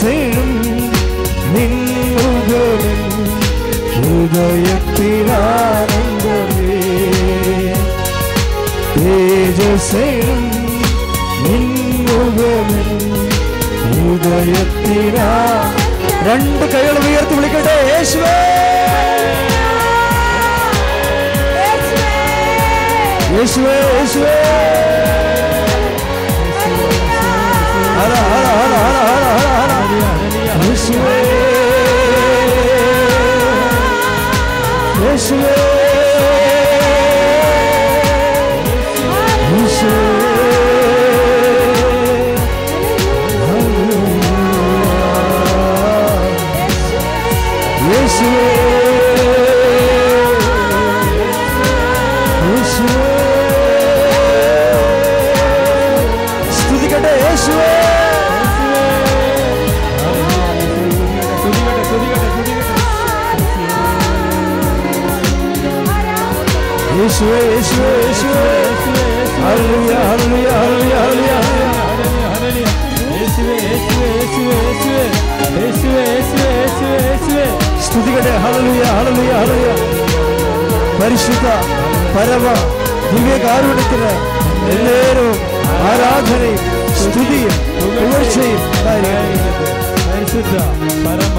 செழும் 0.00 0.56
நின்றுகளும் 1.54 3.06
ஹிருதயத்திலானந்தமே 3.94 6.78
தேஜசெழும் 8.96 10.48
நின்றுகளும் 11.44 12.74
ஹிருதயத்திலா 13.90 15.30
രണ്ട് 16.26 16.64
കൈകൾ 16.72 16.96
ഉയർത്തി 17.02 17.34
വിളിക്കട്ടെ 17.38 17.76
യേശുവേ 17.92 18.36
യേശുവേ 23.32 23.76
യേശുവേ 23.90 24.36
Yeshua 35.10 35.70
شوية 67.20 67.62
شوية 67.62 68.12
شوية 68.20 68.70
هرية 69.40 69.98
هرية 70.10 70.52
هرية 70.52 71.36
هرية 71.36 72.70
స్థుతిగడే 77.84 78.32
హలలుయ 78.42 78.82
హలలుయ 78.96 79.30
హలలుయ 79.38 79.68
పరిశుద్ధ 81.00 81.46
పరమ 82.14 82.46
దివ్య 83.12 83.34
കാരുണ്യത്തിന് 83.44 84.10
എല്ലാവരും 84.72 85.30
ആരാധനയും 85.88 86.60
സ്തുതിയും 87.00 87.54
ഉയർച്ചയും 88.02 88.62
പരിശുദ്ധ 90.06 90.54
പരമ 91.04 91.36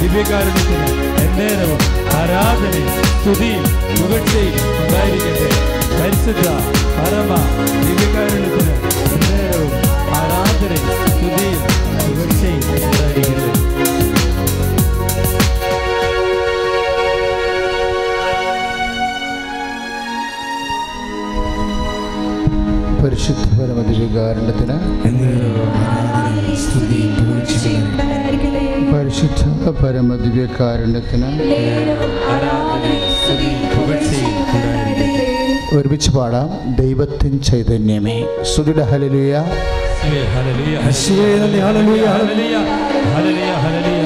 ദിവ്യകാരുണ്യത്തിന് 0.00 0.86
എല്ലാവരും 1.24 1.80
ആരാധനയും 2.20 3.11
സ്തുതിയും 3.22 3.64
പുകഴ്ചയും 3.98 4.54
ഉണ്ടായിരിക്കട്ടെ. 4.82 5.48
പരിശുദ്ധ 5.98 6.46
പരമ 6.96 7.30
ദിവ്യകാരുണ്യത്തിന് 7.84 8.72
എന്നേരവും 9.14 9.72
ആരാധനയും 10.18 10.96
സ്തുതിയും 11.02 11.60
പുകഴ്ചയും 12.00 12.64
ഉണ്ടായിരിക്കട്ടെ. 12.76 13.50
പരിശുദ്ധ 23.02 23.46
പരമദിവികാരണത്തിന് 23.58 24.76
പരിശുദ്ധ 28.92 29.70
പരമദിവ്യകാരുണ്യത്തിന് 29.80 31.28
ഒരുമിച്ച് 35.76 36.10
പാടാം. 36.10 36.48
ദൈവത്തിൻ 36.80 37.40
ചൈതന്യമേ. 37.48 38.16
സുധിയുടെ 38.54 38.84
ഹലലുയ 38.90 39.34
ഹലലുയ 40.42 40.76
ഹലലുയ 40.86 42.04
ഹലലുയ 43.14 43.50
ഹലലുയ 43.64 44.01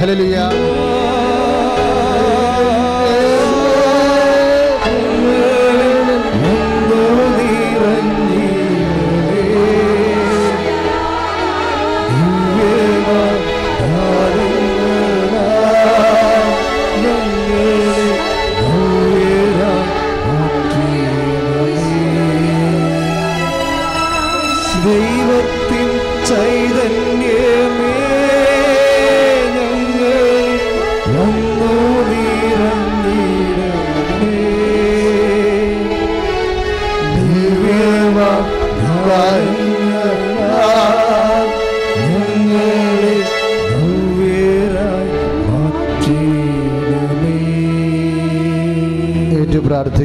Hallelujah. 0.00 0.29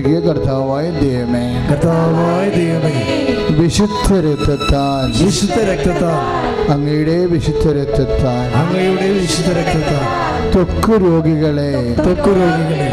പ്രാർത്ഥിക്കുക 0.05 0.33
കർത്താവായ 0.33 0.85
ദൈവമേ. 0.91 1.67
കർത്താവായ 1.71 2.49
ദൈവമേ. 2.49 2.97
വിശുദ്ധ 3.49 4.13
രക്തത്താൽ. 4.13 5.25
വിശുദ്ധ 5.25 5.53
രക്തത്താൽ. 5.53 6.71
അങ്ങയുടെ 6.71 7.25
വിശുദ്ധ 7.25 7.67
രക്തത്താൽ. 7.67 8.47
അങ്ങയുടെ 8.55 9.09
വിശുദ്ധ 9.19 9.49
രക്തത്താൽ. 9.49 10.51
ത്വക്ക് 10.53 11.01
രോഗികളെ. 11.01 11.71
ത്വക്ക് 11.95 12.29
രോഗികളെ. 12.29 12.89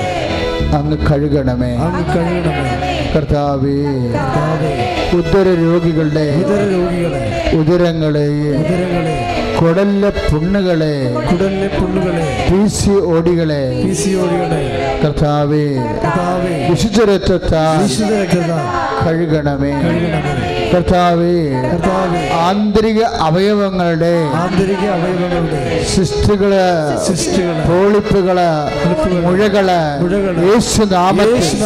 അങ്ങ് 0.76 0.96
കഴുകണമേ. 1.10 1.76
അങ്ങ് 1.76 2.04
കഴുകണമേ. 2.14 3.12
കർത്താവേ. 3.16 3.82
കർത്താവേ. 4.12 4.74
ഉദര 5.18 5.46
രോഗികളുടെ 5.60 6.26
ഉദര 6.44 6.60
രോഗികളെ 6.72 7.26
ഉദരങ്ങളെ. 7.56 8.28
ഉദരങ്ങളെ. 8.60 9.41
കുടലിലെ 9.62 10.10
പുണ്ണുകളെ 10.28 10.94
കുടലിലെ 11.26 11.68
പുണ്ണുകളെ 11.74 12.22
പി 12.48 12.60
സി 12.76 12.94
ഓടികളെ 13.12 13.62
പി 13.82 13.92
സി 14.00 14.10
ഓടികളെ 14.22 14.62
കർത്താവേ 15.02 15.64
കർത്താവേ 16.04 16.54
വിശുദ്ധ 16.70 16.98
രക്തത്താൽ 17.10 17.78
വിശുദ്ധ 17.84 18.12
രക്തത്താൽ 18.22 18.64
കഴുകണമേ. 19.04 19.70
കർത്താവേ 20.72 21.32
കർത്താവേ 21.64 22.20
ആന്തരിക 22.42 23.00
അവയവങ്ങളുടെ 23.26 24.12
ആന്തരിക 24.42 24.84
അവയവങ്ങളുടെ 24.96 25.62
സിസ്റ്റുകൾ 25.92 26.52
സിസ്റ്റുകൾ 27.06 27.56
പോളിപ്പുകൾ 27.68 28.38
മുഴകൾ 29.26 29.68
യേശു 30.50 30.84
നാമത്തിൽ 30.94 31.58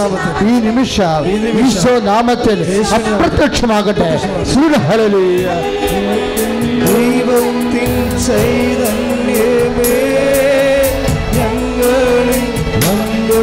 ഈ 0.49 0.57
നിമിഷം 0.67 1.29
ഈശോ 1.65 1.95
നാമത്തിൽ 2.11 2.59
അപ്രത്യക്ഷമാകട്ടെ. 2.99 4.11
ഹല്ലേലൂയ. 4.89 5.47
ദൈവത്തിൻ 7.37 7.93
ചൈതന്യമേ 8.27 9.97
ഞങ്ങളിൽ 11.37 12.44
വന്നു 12.85 13.43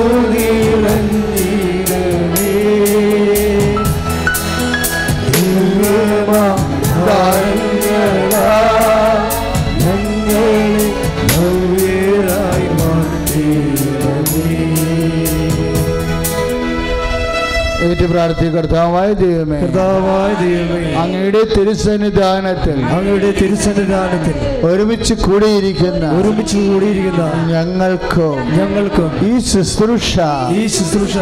ഏറ്റു 18.04 18.14
പ്രാർത്ഥി 18.14 18.46
കർത്താവായ 18.56 19.10
ദൈവമേ. 19.20 19.58
കർത്താവായ 19.62 20.32
ദൈവമേ. 20.40 20.80
അങ്ങയുടെ 21.02 21.42
തിരുസന്നിധാനത്തിൽ 21.54 22.78
അങ്ങയുടെ 22.96 23.30
തിരുസന്നിധാനത്തിൽ 23.40 24.36
ഒരുമിച്ച് 24.68 25.16
കൂടിയിരിക്കുന്ന 25.26 26.04
ഒരുമിച്ച് 26.18 26.58
കൂടിയിരിക്കുന്ന 26.66 27.28
ഞങ്ങൾക്കും 27.54 28.36
ഞങ്ങൾക്കും 28.58 29.10
ഈ 29.30 29.34
ശുശ്രൂഷ 29.52 30.12
ഈ 30.58 30.64
ശുശ്രൂഷ 30.76 31.16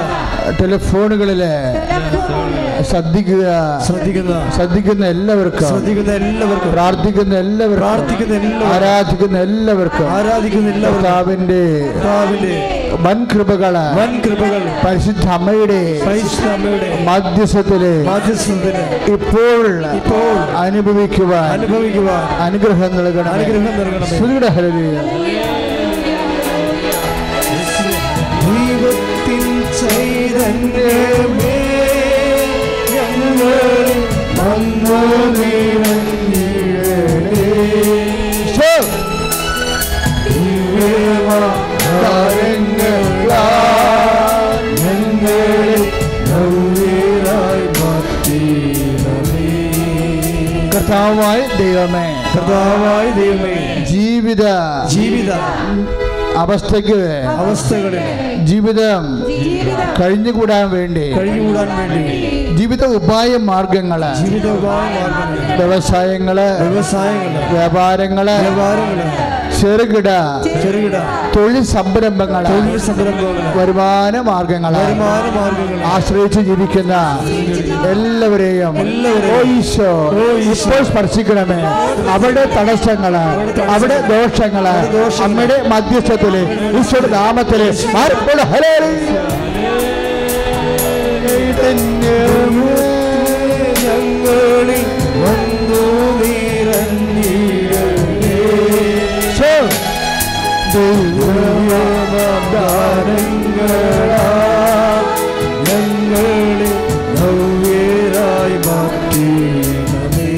ടെലിഫോണുകളിൽ 0.60 1.44
ശ്രദ്ധിക്കുക. 2.90 3.46
ശ്രദ്ധിക്കുന്ന. 3.88 4.34
ശ്രദ്ധിക്കുന്ന 4.56 5.06
എല്ലാവർക്കും. 5.06 5.68
ശ്രദ്ധിക്കുന്ന 5.68 6.14
എല്ലാവർക്കും. 6.14 6.72
പ്രാർത്ഥിക്കുന്ന 6.72 7.36
എല്ലാവർക്കും. 7.36 7.88
പ്രാർത്ഥിക്കുന്ന 7.88 8.36
എല്ലാവർക്കും. 8.36 8.74
ആരാധിക്കുന്ന 8.74 9.40
എല്ലാവർക്കും. 9.40 10.08
ആരാധിക്കുന്ന 10.12 10.70
എല്ലാവർക്കും. 10.70 11.12
വൻ 13.04 13.20
കൃപകൾ 13.34 13.74
വൻ 13.78 14.12
കൃപകൾ 14.26 14.62
പരിശുദ്ധ 14.88 15.26
അമ്മയുടെ 15.28 16.02
പരിശുദ്ധ 16.08 16.48
അമ്മയുടെ 16.48 16.90
മധ്യസ്ഥത്തിൽ 17.04 17.84
മാധ്യസ്ഥത്തിന് 18.08 18.84
ഇപ്പോൾ 19.14 19.94
ഇപ്പോൾ 19.96 20.58
അനുഭവിക്കുവാൻ 20.58 21.52
അനുഭവിക്കുവാൻ 21.52 22.24
അനുഗ്രഹം 22.44 22.92
നൽകണം 22.98 23.32
അനുഗ്രഹം 23.32 23.66
നൽകണം 23.66 24.08
ശ്രീയുടെ 24.08 24.48
ഹല്ലേലൂയ. 24.48 25.00
ദൈവത്തിൻ 29.88 31.41
കർത്താവായ 52.54 53.08
ദൈവമേ 53.18 53.58
ജീവിത 53.90 54.46
ജീവിത 54.94 55.32
അവസ്ഥയ്ക്ക് 56.42 56.98
അവസ്ഥകളിൽ 57.36 58.06
ജീവിതം 58.50 59.04
കഴിഞ്ഞുകൂടാൻ 60.00 60.66
വേണ്ടി 60.74 61.06
കഴിഞ്ഞുകൂടാൻ 61.16 61.70
വേണ്ടി 61.80 62.04
ജീവിത 62.60 62.86
ഉപായ 62.98 63.32
മാർഗങ്ങൾ 63.50 64.04
ജീവിത 64.22 64.48
ഉപായ 64.58 64.92
മാർഗങ്ങൾ 64.98 65.58
വ്യവസായങ്ങൾ 65.62 66.40
വ്യവസായങ്ങൾ 66.64 67.44
വ്യാപാരങ്ങൾ 67.54 68.30
വ്യാപാരങ്ങൾ 68.40 69.00
ചെറുകിട 69.62 70.10
ചെറുകിട 70.56 70.98
തൊഴിൽ 71.36 71.64
സംരംഭങ്ങൾ 71.74 72.44
തൊഴിൽ 72.50 72.78
സംരംഭങ്ങൾ 72.88 73.46
വരുമാന 73.58 74.16
മാർഗങ്ങൾ 74.30 74.74
വരുമാന 74.80 75.26
മാർഗങ്ങൾ 75.36 75.80
ആശ്രയിച്ച് 75.92 76.42
ജീവിക്കുന്ന 76.50 76.94
എല്ലാവരെയും 77.92 78.76
ഇപ്പോൾ 78.82 79.44
സ്പർശിക്കണമേ. 80.88 81.60
അവിടെ 82.14 82.44
തടസ്സങ്ങൾ 82.56 83.14
അവിടെ 83.74 83.98
ദോഷങ്ങൾ 84.10 84.66
ദോഷങ്ങൾ. 84.94 85.24
അമ്മയുടെ 85.26 85.58
മധ്യസ്ഥത്തിൽ 85.74 86.36
ഈശോയുടെ 86.80 87.12
നാമത്തിൽ 87.18 87.62
ഞങ്ങളിൽ 93.84 95.01
ദൈവമാതാരങ്ങളാൽ 103.72 105.06
ഞങ്ങളെ 105.68 106.72
ഭവ്യരായി 107.16 108.58
മാറ്റിയിടണമേ 108.68 110.30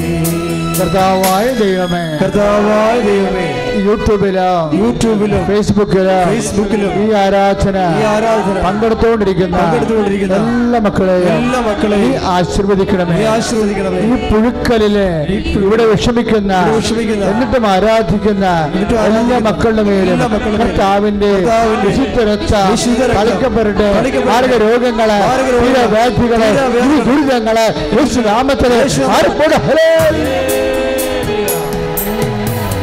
കർത്താവായ 0.78 1.46
ദൈവമേ. 1.60 2.04
കർത്താവായ 2.22 2.94
ദൈവമേ. 3.00 3.48
യൂട്യൂബിലും 3.78 4.72
യൂട്യൂബിലും 4.78 5.42
ഫേസ്ബുക്കിലും 5.46 6.18
ഫേസ്ബുക്കിലും 6.28 6.92
ഈ 7.00 7.12
ആരാധന 7.14 7.76
ആരാധന 8.10 8.56
പങ്കെടുത്തുകൊണ്ടിരിക്കുന്ന 8.64 9.56
എല്ലാ 10.38 10.80
മക്കളെയും 10.80 11.28
എല്ലാ 11.34 11.60
മക്കളെയും 11.60 12.12
ആശീർവദിക്കണമേ. 12.34 13.18
ആശീർവദിക്കണമേ. 13.26 14.00
ഈ 14.06 14.16
പുഴുക്കലിൽ 14.28 14.96
ഇവിടെ 15.58 15.84
വിഷമിക്കുന്ന 15.86 16.52
എന്നിട്ടും 17.30 17.66
ആരാധിക്കുന്ന 17.66 18.44
എല്ലാ 19.08 19.38
മക്കളുടെ 19.40 19.82
മേലും 19.82 20.20
കർത്താവിന്റെ 20.56 21.32
വിശുദ്ധ 21.84 22.18
രക്ത 22.30 22.54
കളിക്കപ്പെടട്ടെ 23.16 23.88
രോഗങ്ങൾ 23.94 24.24
മാരക 24.30 24.56
രോഗങ്ങൾ, 24.64 25.10
തീരവ്യാധികൾ 25.64 26.42
ദുരിതങ്ങൾ 27.06 27.58
യേശു 27.96 28.20
നാമത്തിൽ 28.28 28.72
യേശു 28.74 29.02
ആർപ്പോട് 29.16 29.56
ഹലേ 29.66 29.88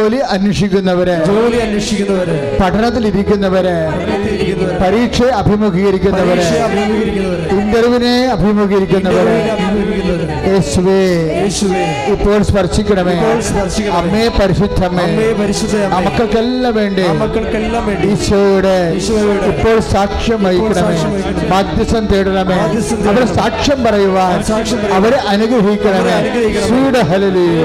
ജോലി 0.00 0.18
അന്വേഷിക്കുന്നവര് 0.34 1.14
ജോലി 1.24 1.58
അന്വേഷിക്കുന്നവര് 1.58 2.36
പഠനത്തിലിരിക്കുന്നവര് 2.60 3.74
പരീക്ഷ 4.82 5.22
അഭിമുഖീകരിക്കുന്നവര് 5.22 6.44
ഇന്റർവ്യൂവിനെ 7.56 8.14
അഭിമുഖീകരിക്കുന്നവരെ. 8.34 9.36
യേശുവേ 10.50 11.02
ഇപ്പോൾ 12.12 12.38
സ്പർശിക്കണമേ. 12.42 13.16
അമ്മേ 13.92 14.24
പരിശുദ്ധമേ. 14.40 15.06
മക്കൾക്കെല്ലാം 16.06 16.74
വേണ്ടി 16.76 18.08
ഈശോയുടെ 18.08 18.76
ഇപ്പോൾ 19.50 19.76
സാക്ഷ്യം 19.92 20.40
വഹിക്കണമേ. 20.44 20.96
മാധ്യസ്ഥം 21.48 22.04
തേടണമേ. 22.06 22.54
അവർ 22.54 22.76
അവരെ 23.08 23.26
സാക്ഷ്യം 23.34 23.84
പറയുവാൻ 23.84 24.36
അവരെ 24.92 25.18
അനുഗ്രഹിക്കണമേ. 25.32 26.16
സ്വീഡ 26.66 26.96
ഹല്ലേലൂയ. 27.10 27.64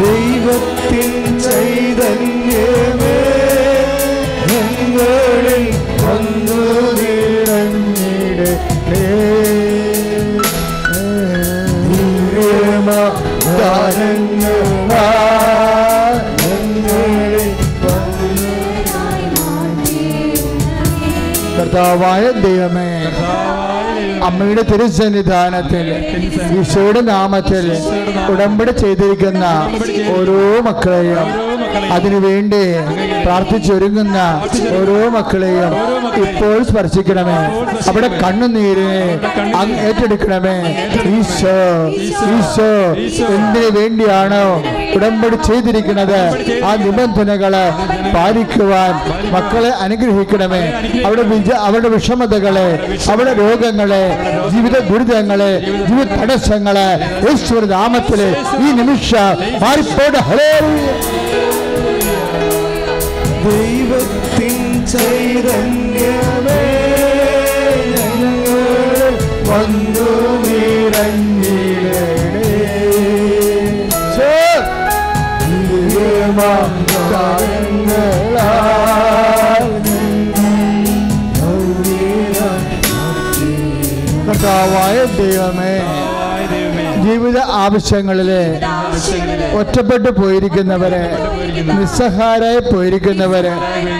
ദൈവത്തിൻ 0.00 1.12
ചൈതന്യമേ 1.44 3.16
ഞങ്ങളിൽ 4.50 5.64
വന്നു 6.02 6.60
ഞങ്ങളിൽ 16.42 17.48
കർത്താവായ 21.56 22.24
ദൈവമേ 22.42 22.90
അമ്മയുടെ 24.30 24.62
തിരുസന്നിധാനത്തിൽ 24.70 25.86
ഈശോയുടെ 26.58 27.00
നാമത്തിൽ 27.12 27.66
ഉടമ്പടി 28.32 28.72
ചെയ്തിരിക്കുന്ന 28.80 29.44
ഓരോ 30.16 30.40
മക്കളെയും 30.68 31.28
അതിനുവേണ്ടി 31.94 32.62
പ്രാർത്ഥിച്ചൊരുങ്ങുന്ന 33.24 34.18
ഓരോ 34.78 34.98
മക്കളെയും 35.16 35.72
ഇപ്പോൾ 36.24 36.56
സ്പർശിക്കണമേ. 36.68 37.38
അവിടെ 37.90 38.08
കണ്ണുനീരിനെ 38.22 39.02
ഏറ്റെടുക്കണമേ. 39.86 40.56
ഈശോ 41.14 41.56
ഈശോ 42.34 42.70
എന്തിനു 43.36 43.70
വേണ്ടിയാണോ 43.78 44.44
ഉടമ്പടി 44.94 45.36
ചെയ്തിരിക്കുന്നത് 45.46 46.18
ആ 46.64 46.72
നിബന്ധനകളെ 46.82 47.64
പാലിക്കുവാൻ 48.14 48.92
മക്കളെ 49.34 49.70
അനുഗ്രഹിക്കണമേ. 49.84 50.62
അവിടെ 51.06 51.22
വിജ 51.30 51.50
അവരുടെ 51.66 51.88
വിഷമതകളെ 51.88 52.68
അവരുടെ 53.10 53.32
രോഗങ്ങളെ 53.42 54.02
ജീവിത 54.52 54.76
ദുരിതങ്ങളെ 54.90 55.52
ജീവിത 55.88 56.08
തടസ്സങ്ങളെ 56.14 56.88
യേശുവിന്റെ 57.26 57.68
നാമത്തിൽ 57.74 58.20
ഈ 58.60 58.70
നിമിഷം 58.80 59.32
മാറിപ്പോടെ 59.62 60.20
ഹലേ 60.28 60.52
ദൈവത്തിൻ 63.44 64.56
ചൈതന്യമേ 64.92 66.62
ഞങ്ങളിൽ 67.92 69.16
വന്നു 69.48 70.08
നിറഞ്ഞിടണേ 70.44 71.29
കർത്താവായ 84.26 84.98
ദൈവമേ 85.16 85.74
ജീവിത 87.04 87.38
ആവശ്യങ്ങളിലെ 87.58 88.42
ഒറ്റപ്പെട്ടു 89.58 90.10
പോയിരിക്കുന്നവരെ 90.10 91.04
നിസ്സഹാരായി 91.68 92.60
പോയിരിക്കുന്നവരെ 92.66 93.52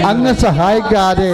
അങ്ങ് 0.08 0.32
സഹായിക്കാതെ 0.42 1.30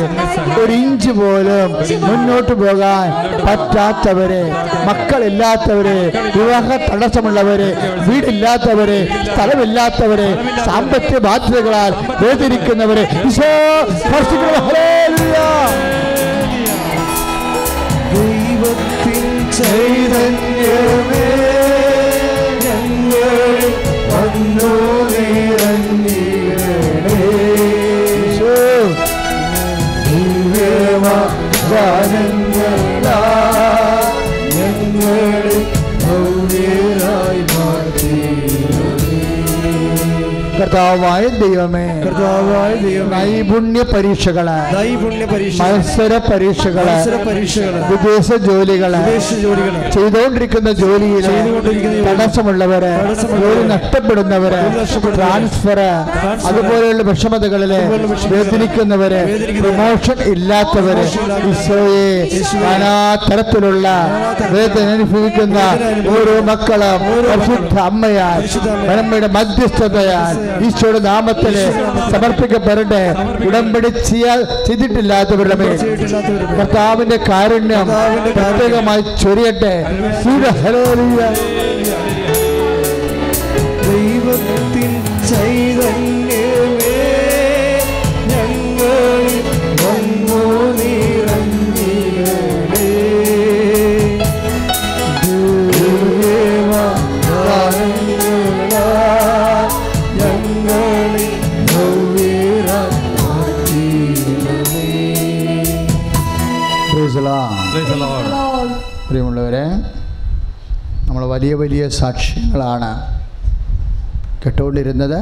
ഒരു 0.57 0.73
ഇഞ്ച് 0.81 1.13
പോലും 1.13 1.71
മുന്നോട്ട് 2.07 2.55
പോകാൻ 2.63 3.09
പറ്റാത്തവരെ 3.47 4.43
മക്കളില്ലാത്തവരെ 4.89 5.99
വിവാഹ 6.37 6.69
തടസ്സമുള്ളവരെ 6.87 7.71
വീടില്ലാത്തവരെ 8.07 9.01
സ്ഥലമില്ലാത്തവരെ 9.29 10.31
സാമ്പത്തിക 10.67 11.19
ബാധ്യതകളാൽ 11.27 11.93
ഈശോ. 13.23 13.53
ദൈവത്തിൻ 18.13 19.25
ചൈതന്യമേ 19.59 21.27
ഞങ്ങൾ 22.65 23.61
വന്നു 24.11 24.73
നിറഞ്ഞിടണേ 25.11 25.66
ഞങ്ങളിൽ 31.77 32.56
കർത്താവായ 40.77 41.27
ദൈവമേ. 41.27 42.03
കർത്താവായ 42.07 42.75
ദൈവമേ. 42.75 43.17
നൈപുണ്യ 43.17 43.83
പരീക്ഷകൾ. 43.83 44.47
നൈപുണ്യ 44.47 45.25
പരീക്ഷ 45.25 45.61
മത്സര 45.61 46.21
പരീക്ഷകൾ. 46.33 46.85
മത്സര 46.85 47.17
പരീക്ഷകൾ. 47.29 47.83
വിദേശ 47.91 48.29
ജോലികൾ. 48.41 48.97
വിദേശ 48.97 49.31
ജോലികൾ. 49.35 49.91
ചെയ്തുകൊണ്ടിരിക്കുന്ന 49.91 50.73
ജോലിയിൽ. 50.73 51.25
തടസ്സമുള്ളവര്. 52.07 52.93
ജോലി 53.41 53.69
നഷ്ടപ്പെടുന്നവര്. 53.69 54.61
ട്രാൻസ്ഫർ. 55.17 55.79
അതുപോലെയുള്ള 56.47 57.03
വിഷമതകളിൽ. 57.03 57.73
വേദനിക്കുന്നവര്. 58.29 59.21
പ്രൊമോഷൻ 59.61 60.33
ഇല്ലാത്തവര്. 60.33 61.05
ഈശോയെ 61.49 62.29
യേശുവേ. 62.35 62.63
നാനാ 62.63 63.17
തരത്തിലുള്ള 63.31 63.87
വേദന 64.51 64.87
അനുഭവിക്കുന്ന 64.89 65.59
ഓരോ 66.11 66.41
മക്കളും 66.43 67.01
പരിശുദ്ധ 67.29 67.79
അമ്മയാൽ 67.79 68.39
പരിശുദ്ധ 68.39 68.69
മധ്യസ്ഥതയാൽ. 69.37 70.35
ഈശോയുടെ 70.67 70.99
നാമത്തിൽ 70.99 71.55
സമർപ്പിക്കപ്പെടട്ടെ. 72.13 73.03
ഉടമ്പടി 73.47 73.89
ചെയ്യാൻ 74.09 74.41
ചെയ്തിട്ടില്ലാത്തവരുടെ 74.67 75.57
മേൽ. 75.63 75.77
കർത്താവിന്റെ 76.59 77.19
കാരുണ്യം 77.29 77.87
പ്രത്യേകമായി 78.37 79.03
ചൊരിയട്ടെ. 79.23 79.75
ദൈവത്തിൻ 83.89 84.93
ചൈതന്യമേ 85.31 86.06
വലിയ 111.37 111.55
വലിയ 111.63 111.85
സാക്ഷ്യങ്ങളാണ് 112.01 112.91
കേട്ടുകൊണ്ടിരുന്നത്. 114.43 115.21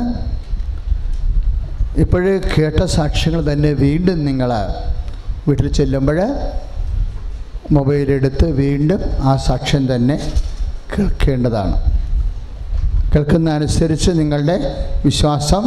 ഇപ്പോഴേ 2.03 2.35
കേട്ട 2.53 2.81
സാക്ഷ്യങ്ങൾ 2.99 3.41
തന്നെ 3.53 3.71
വീണ്ടും 3.85 4.19
നിങ്ങൾ 4.29 4.51
വീട്ടിൽ 5.49 5.67
ചെല്ലുമ്പോൾ 5.79 6.19
മൊബൈലെടുത്ത് 7.77 8.47
വീണ്ടും 8.63 9.01
ആ 9.29 9.33
സാക്ഷ്യം 9.49 9.85
തന്നെ 9.95 10.17
കേൾക്കേണ്ടതാണ്. 10.93 11.77
കേൾക്കുന്ന 13.13 13.49
അനുസരിച്ച് 13.59 14.11
നിങ്ങളുടെ 14.21 14.57
വിശ്വാസം 15.05 15.65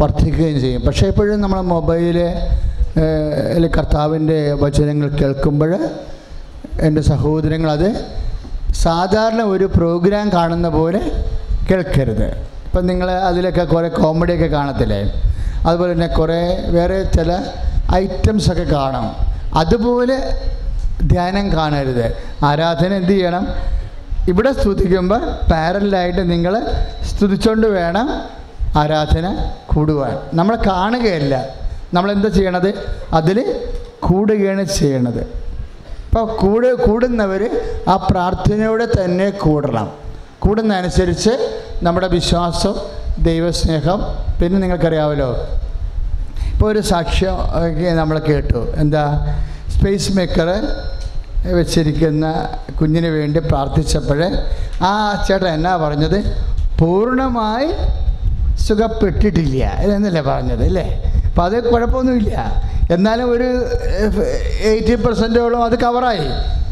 വർദ്ധിക്കുകയും 0.00 0.58
ചെയ്യും. 0.64 0.82
പക്ഷേ 0.86 1.04
ഇപ്പോഴും 1.12 1.38
നമ്മൾ 1.44 1.60
മൊബൈലിൽ 1.74 2.18
കർത്താവിന്റെ 3.76 4.38
വചനങ്ങൾ 4.62 5.08
കേൾക്കുമ്പോൾ 5.20 5.72
എന്റെ 6.86 7.02
സഹോദരങ്ങൾ 7.12 7.70
അത് 7.78 7.88
സാധാരണ 8.84 9.42
ഒരു 9.42 9.64
പ്രോഗ്രാം 9.64 10.32
കാണുന്ന 10.32 10.68
പോലെ 10.68 11.24
കേൾക്കരുത്. 11.70 12.26
ഇപ്പം 12.64 12.86
നിങ്ങൾ 12.86 13.10
അതിലൊക്കെ 13.10 13.64
കുറേ 13.64 13.88
കോമഡിയൊക്കെ 13.88 14.46
കാണത്തില്ലേ? 14.46 15.22
അതുപോലെ 15.66 15.92
തന്നെ 15.92 16.06
കുറേ 16.06 16.64
വേറെ 16.68 17.02
ചില 17.02 17.38
ഐറ്റംസ് 17.94 18.52
ഒക്കെ 18.52 18.62
കാണാം. 18.62 19.16
അതുപോലെ 19.54 20.34
ധ്യാനം 21.02 21.52
കാണരുത്. 21.52 22.16
ആരാധന 22.44 22.94
എന്ത് 22.94 23.12
ചെയ്യണം? 23.12 23.48
ഇവിടെ 24.28 24.52
സ്തുതിക്കുമ്പോൾ 24.52 25.20
പാരലായിട്ട് 25.50 26.30
നിങ്ങൾ 26.30 26.66
സ്തുതിച്ചുകൊണ്ട് 27.02 27.66
വേണം 27.66 28.20
ആരാധന 28.76 29.50
കൂടുവാൻ. 29.66 30.18
നമ്മൾ 30.34 30.56
കാണുകയല്ല. 30.56 31.48
നമ്മൾ 31.94 32.12
എന്താ 32.12 32.28
ചെയ്യണത്? 32.28 32.74
അതിൽ 33.12 33.60
കൂടുകയാണ് 34.00 34.64
ചെയ്യണത്. 34.64 35.43
അപ്പോൾ 36.14 36.36
കൂട് 36.40 36.66
കൂടുന്നവർ 36.86 37.42
ആ 37.88 37.94
പ്രാർത്ഥനയോടെ 38.10 38.84
തന്നെ 38.98 39.30
കൂടണം. 39.30 39.86
കൂടുന്നതനുസരിച്ച് 40.38 41.32
നമ്മുടെ 41.82 42.06
വിശ്വാസം 42.06 42.74
ദൈവസ്നേഹം 43.28 44.00
പിന്നെ 44.40 44.58
നിങ്ങൾക്കറിയാമല്ലോ 44.60 45.28
ഇപ്പോൾ 46.52 46.66
ഒരു 46.72 46.80
സാക്ഷ്യം 46.90 47.36
നമ്മൾ 48.00 48.18
കേട്ടു. 48.18 48.60
എന്താ? 48.82 49.04
സ്പേസ് 49.74 50.12
മേക്കർ 50.16 50.50
വെച്ചിരിക്കുന്ന 51.58 52.26
കുഞ്ഞിന് 52.80 53.10
വേണ്ടി 53.16 53.40
പ്രാർത്ഥിച്ചപ്പോൾ 53.50 54.22
ആ 54.90 54.92
ചേട്ടൻ 55.28 55.48
എന്നാ 55.48 55.76
പറഞ്ഞത്? 55.76 56.18
പൂർണമായി 56.78 57.68
സുഖപ്പെട്ടിട്ടില്ല 58.66 59.64
എന്നല്ലേ 59.64 60.22
പറഞ്ഞത് 60.30 60.64
അല്ലേ? 60.68 60.86
അപ്പോൾ 61.28 61.42
അത് 61.42 61.56
കുഴപ്പമൊന്നുമില്ല. 61.72 62.36
എന്നാലും 62.90 63.30
ഒരു 63.30 63.66
എയ്റ്റി 64.60 64.94
പെർസെന്റോളം 64.94 65.64
അത് 65.64 65.78
കവറായി 65.78 66.28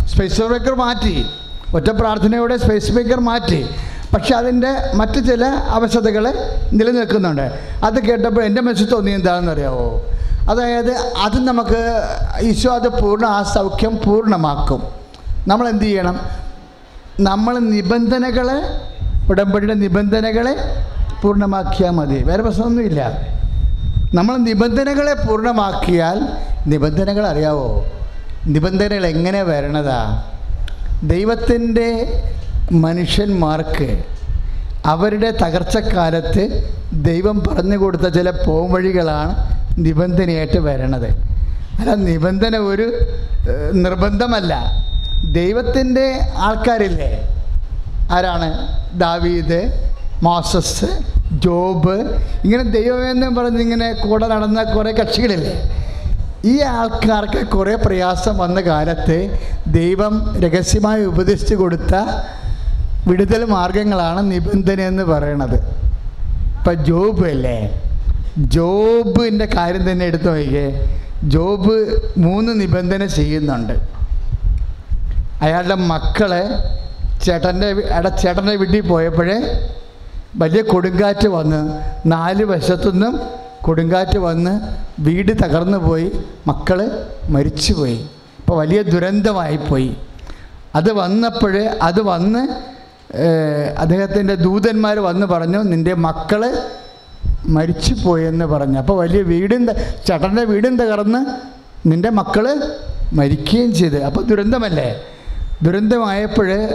സ്പേസ് 0.06 0.42
മേക്കർ 0.42 0.74
മാറ്റി. 0.74 1.26
ഒറ്റ 1.74 1.90
പ്രാർത്ഥനയോടെ 1.90 2.56
സ്പേസ് 2.56 2.92
മേക്കർ 2.92 3.20
മാറ്റി. 3.20 3.66
പക്ഷെ 4.14 4.34
അതിന്റെ 4.34 4.72
മറ്റ് 4.94 5.26
ചില 5.26 5.44
അവശതകൾ 5.44 6.24
നിലനിൽക്കുന്നുണ്ട്. 6.72 7.58
അത് 7.84 7.98
കേട്ടപ്പോൾ 8.04 8.44
എന്റെ 8.44 8.62
മനസ്സിൽ 8.62 8.90
തോന്നി 8.90 9.10
എന്താണെന്ന് 9.10 9.52
അറിയാമോ 9.52 10.02
അതായത് 10.50 10.90
അത് 10.96 11.38
നമുക്ക് 11.48 11.80
ഈശോ 12.42 12.74
അത് 12.74 12.88
പൂർണ 13.02 13.24
ആ 13.24 13.42
സൗഖ്യം 13.42 14.00
പൂർണമാക്കും. 14.06 14.82
നമ്മൾ 15.48 15.68
എന്ത് 15.68 15.84
ചെയ്യണം? 15.84 16.20
നമ്മൾ 17.20 17.58
നിബന്ധനകളെ 17.58 18.58
ഉടമ്പടിയുടെ 19.30 19.74
നിബന്ധനകളെ 19.74 20.54
പൂർണമാക്കിയാൽ 21.22 21.90
മതി. 21.90 22.22
വേറെ 22.22 22.42
പ്രശ്നമൊന്നുമില്ല. 22.42 23.02
നമ്മൾ 24.14 24.36
നിബന്ധനകളെ 24.36 25.14
പൂർണമാക്കിയാൽ 25.14 26.18
നിബന്ധനകൾ 26.66 27.26
അറിയാവോ? 27.26 27.86
നിബന്ധനകൾ 28.46 29.06
എങ്ങനെ 29.06 29.42
വരണതാ? 29.42 30.22
ദൈവത്തിന്റെ 31.02 32.22
മനുഷ്യന്മാർക്ക് 32.72 34.02
അവരുടെ 34.86 35.30
തകർച്ചക്കാലത്ത് 35.30 36.70
ദൈവം 36.92 37.40
പറഞ്ഞു 37.40 37.76
കൊടുത്ത 37.76 38.02
ചില 38.02 38.30
പോംവഴികളാണ് 38.30 39.34
നിബന്ധനയായിട്ട് 39.78 40.58
വരണത്. 40.58 41.08
അല്ല 41.78 41.94
നിബന്ധന 41.94 42.56
ഒരു 42.56 42.98
നിർബന്ധമല്ല. 43.72 44.54
ദൈവത്തിന്റെ 45.24 46.20
ആൾക്കാരില്ലേ? 46.36 47.28
ആരാണ്? 48.10 48.50
ദാവീദ് 48.98 49.91
മോസസ് 50.22 50.88
ജോബ് 51.44 51.94
ഇങ്ങനെ 52.44 52.62
ദൈവമെന്ന് 52.62 53.28
പറഞ്ഞിങ്ങനെ 53.38 53.92
കൂടെ 53.92 54.26
നടന്ന 54.32 54.62
കുറേ 54.62 54.90
കക്ഷികളില്ലേ? 54.92 55.54
ഈ 56.44 56.54
ആൾക്കാർക്ക് 56.60 57.40
കുറേ 57.46 57.74
പ്രയാസം 57.74 58.38
വന്ന 58.38 58.60
കാലത്ത് 58.60 59.16
ദൈവം 59.78 60.14
രഹസ്യമായി 60.44 61.02
ഉപദേശിച്ചു 61.12 61.54
കൊടുത്ത 61.54 61.94
വിടുതൽ 63.08 63.44
മാർഗങ്ങളാണ് 63.44 64.20
നിബന്ധന 64.32 64.80
എന്ന് 64.80 65.04
പറയണത്. 65.12 65.58
ഇപ്പം 66.56 66.84
ജോബ് 66.88 67.24
അല്ലേ? 67.34 67.56
ജോബിന്റെ 68.38 69.48
കാര്യം 69.56 69.92
തന്നെ 69.92 70.04
എടുത്തു 70.10 70.28
നോക്കിയേ 70.28 70.66
ജോബ് 71.34 71.76
മൂന്ന് 72.18 72.52
നിബന്ധന 72.60 73.06
ചെയ്യുന്നുണ്ട്. 73.18 73.74
അയാളുടെ 75.42 75.74
മക്കളെ 75.74 76.42
ചേട്ടന്റെ 77.24 77.68
ചേട്ടന്റെ 78.22 78.56
വീട്ടിൽ 78.56 78.80
പോയപ്പോഴേ 78.92 79.38
വലിയ 80.36 80.62
കൊടുങ്കാറ്റ് 80.62 81.28
വന്ന് 81.28 81.60
നാല് 82.06 82.44
വശത്തുനിന്നും 82.44 83.20
കൊടുങ്കാറ്റ് 83.62 84.18
വന്ന് 84.18 84.60
വീട് 85.00 85.32
തകർന്നു 85.32 85.78
പോയി. 85.78 86.12
മക്കൾ 86.46 87.06
മരിച്ചുപോയി. 87.28 87.98
ഇപ്പോൾ 88.38 88.58
വലിയ 88.58 88.82
ദുരന്തമായിപ്പോയി. 88.82 89.96
അത് 90.74 90.92
വന്നപ്പോൾ 90.92 91.56
അത് 91.82 92.00
വന്ന് 92.02 92.48
അദ്ദേഹത്തിന്റെ 93.78 94.34
ദൂതന്മാർ 94.34 94.98
വന്ന് 94.98 95.26
പറഞ്ഞു 95.26 95.62
നിന്റെ 95.62 95.94
മക്കൾ 95.94 96.58
മരിച്ചു 97.46 97.94
പോയെന്ന് 97.94 98.44
പറഞ്ഞു. 98.44 98.78
അപ്പോൾ 98.78 98.98
വലിയ 98.98 99.22
വീടും 99.22 99.68
ചട്ടന്റെ 100.06 100.44
വീടും 100.44 100.78
തകർന്ന് 100.78 101.20
നിന്റെ 101.88 102.10
മക്കൾ 102.10 102.76
മരിക്കുകയും 103.12 103.74
ചെയ്ത്. 103.74 104.02
അപ്പോൾ 104.04 104.24
ദുരന്തമല്ലേ? 104.24 105.02
ദുരന്തമായപ്പോൾ 105.62 106.68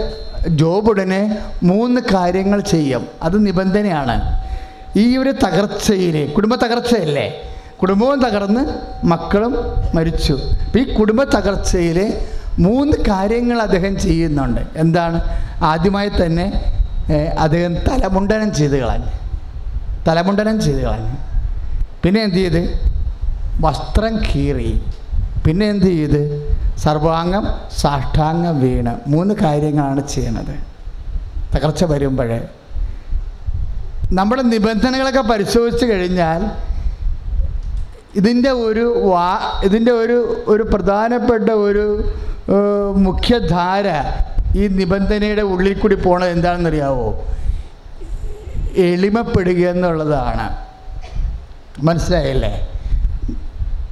ജോബ് 0.46 0.88
ഉടനെ 0.88 1.38
മൂന്ന് 1.62 2.00
കാര്യങ്ങൾ 2.14 2.60
ചെയ്യും. 2.60 3.08
അത് 3.22 3.46
നിബന്ധനയാണ്. 3.46 4.48
ഈ 4.96 5.16
ഒരു 5.16 5.30
തകർച്ചയിൽ 5.30 6.32
കുടുംബ 6.32 6.54
തകർച്ചയല്ലേ? 6.54 7.34
കുടുംബവും 7.80 8.20
തകർന്ന് 8.20 8.66
മക്കളും 9.06 9.56
മരിച്ചു. 9.94 10.38
ഈ 10.78 10.82
കുടുംബ 10.92 11.24
തകർച്ചയിൽ 11.24 12.18
മൂന്ന് 12.58 12.92
കാര്യങ്ങൾ 13.08 13.62
അദ്ദേഹം 13.62 14.00
ചെയ്യുന്നുണ്ട്. 14.00 14.60
എന്താണ്? 14.76 15.20
ആദ്യമായി 15.62 16.08
തന്നെ 16.08 16.72
അദ്ദേഹം 17.38 17.74
തലമുണ്ടനം 17.74 18.54
ചെയ്ത് 18.54 18.78
കളഞ്ഞു. 18.78 19.06
തലമുണ്ടനം 20.08 20.60
ചെയ്ത് 20.60 20.82
കളഞ്ഞു. 20.82 21.16
പിന്നെ 22.02 22.22
എന്ത് 22.22 22.36
ചെയ്ത്? 22.36 22.90
വസ്ത്രം 23.60 24.20
കീറി. 24.34 24.82
പിന്നെ 25.48 25.66
എന്ത് 25.66 25.84
ചെയ്ത്? 25.84 26.20
സർവാംഗം 26.78 27.44
സാഷ്ടാംഗം 27.76 28.60
വീണ്. 28.60 28.94
മൂന്ന് 29.06 29.34
കാര്യങ്ങളാണ് 29.34 30.08
ചെയ്യണത്. 30.08 30.54
തകർച്ച 31.54 31.84
വരുമ്പോഴേ. 31.84 32.48
നമ്മുടെ 34.12 34.42
നിബന്ധനകളൊക്കെ 34.42 35.20
പരിശോധിച്ച് 35.20 35.86
കഴിഞ്ഞാൽ 35.86 36.42
ഇതിന്റെ 38.18 38.50
ഒരു 38.50 39.02
വാ 39.04 39.60
ഇതിന്റെ 39.64 39.92
ഒരു 39.92 40.44
ഒരു 40.48 40.62
പ്രധാനപ്പെട്ട 40.62 41.50
ഒരു 41.50 41.84
മുഖ്യധാര 42.96 43.86
ഈ 44.58 44.66
നിബന്ധനയുടെ 44.66 45.42
ഉള്ളിൽ 45.42 45.74
കൂടി 45.74 45.94
പോണത് 45.94 46.30
എന്താണെന്നറിയാവോ? 46.30 47.08
എളിമപ്പെടുക 48.76 49.60
എന്നുള്ളതാണ്. 49.70 50.46
മനസ്സിലായില്ലേ? 51.82 52.52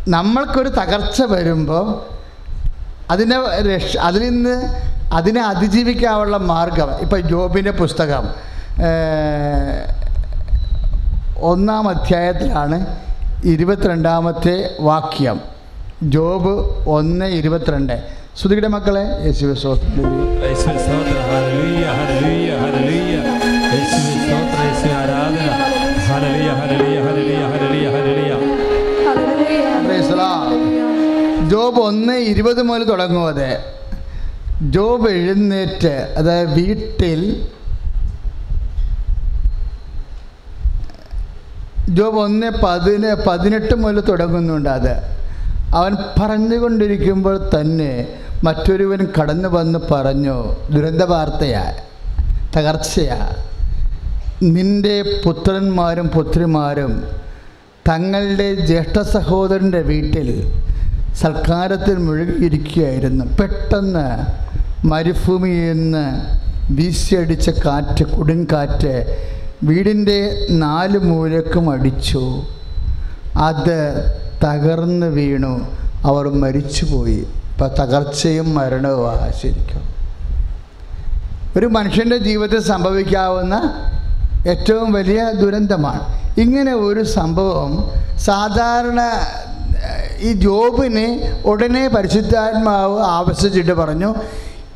നമ്മൾക്കൊരു 0.09 0.69
തകർച്ച 0.69 1.23
വരുമ്പോൾ 1.23 2.03
അതിനെ 3.11 3.37
രക്ഷ 3.63 3.97
അതിൽ 3.97 4.23
നിന്ന് 4.29 4.55
അതിനെ 5.13 5.43
അതിജീവിക്കാനുള്ള 5.43 6.37
മാർഗം 6.37 6.91
ഇപ്പം 7.01 7.21
ജോബിന്റെ 7.29 7.71
പുസ്തകം 7.71 8.25
ഒന്നാം 11.39 11.89
അധ്യായത്തിലാണ് 11.89 12.79
ഇരുപത്തിരണ്ടാമത്തെ 13.45 14.71
വാക്യം. 14.81 15.41
ജോബ് 16.03 16.55
ഒന്ന് 16.91 17.27
ഇരുപത്തിരണ്ട്. 17.27 17.97
ശ്രുതിയുടെ 18.37 18.69
മക്കളെ 18.69 19.05
യേശു 19.27 19.55
സ്തോത്രം. 19.55 19.93
ജോബ് 31.67 31.81
ഒന്ന് 31.81 32.13
ഇരുപത് 32.13 32.63
മുതൽ 32.63 32.83
തുടങ്ങും 32.85 33.29
ജോബ് 34.71 35.09
എഴുന്നേറ്റ് 35.11 36.15
അതായത് 36.17 36.51
വീട്ടിൽ 36.51 37.21
ജോബ് 41.89 42.19
ഒന്ന് 42.19 42.51
പതിന് 42.65 43.15
പതിനെട്ട് 43.27 43.75
മുതൽ 43.75 44.01
തുടങ്ങുന്നുണ്ട് 44.01 44.69
അത്. 44.69 44.93
അവൻ 45.75 45.97
പറഞ്ഞുകൊണ്ടിരിക്കുമ്പോൾ 46.21 47.51
തന്നെ 47.55 47.91
മറ്റൊരുവൻ 48.45 49.09
കടന്നു 49.17 49.49
വന്ന് 49.49 49.79
പറഞ്ഞു 49.91 50.37
ദുരന്ത 50.75 51.03
വാർത്തയാ 51.03 51.65
തകർച്ചയാ. 52.57 53.19
നിന്റെ 54.43 54.97
പുത്രന്മാരും 55.25 56.09
പുത്രിമാരും 56.09 56.93
തങ്ങളുടെ 57.89 58.55
ജ്യേഷ്ഠ 58.55 59.01
സഹോദരന്റെ 59.01 59.81
വീട്ടിൽ 59.83 60.29
സൽക്കാരത്തിൽ 61.17 61.97
മുഴുകിയിരിക്കുകയായിരുന്നു. 61.97 63.25
പെട്ടെന്ന് 63.25 64.27
മരുഭൂമിയിൽ 64.87 65.73
നിന്ന് 65.73 66.21
വീശിയടിച്ച 66.71 67.51
കാറ്റ് 67.51 68.05
കൊടുങ്കാറ്റ് 68.05 69.17
വീടിന്റെ 69.65 70.47
നാല് 70.51 70.99
മൂലക്കും 70.99 71.71
അടിച്ചു. 71.71 72.43
അത് 73.37 74.05
തകർന്ന് 74.45 75.07
വീണു. 75.07 75.61
അവർ 76.05 76.29
മരിച്ചുപോയി. 76.29 77.27
ഇപ്പം 77.53 77.69
തകർച്ചയും 77.69 78.55
മരണവുമാണ് 78.55 79.33
ശരിക്കും. 79.33 79.83
ഒരു 81.57 81.67
മനുഷ്യന്റെ 81.67 82.17
ജീവിതത്തിൽ 82.17 82.61
സംഭവിക്കാവുന്ന 82.61 83.75
ഏറ്റവും 84.47 84.93
വലിയ 84.93 85.33
ദുരന്തമാണ്. 85.41 86.01
ഇങ്ങനെ 86.41 86.75
ഒരു 86.75 87.03
സംഭവം 87.03 87.91
സാധാരണ 88.19 89.21
ഈ 90.21 90.33
ജോബിനെ 90.33 91.33
ഉടനെ 91.45 91.89
പരിശുദ്ധാത്മാവ് 91.89 93.01
ആവശ്യിച്ചിട്ട് 93.01 93.73
പറഞ്ഞു 93.73 94.15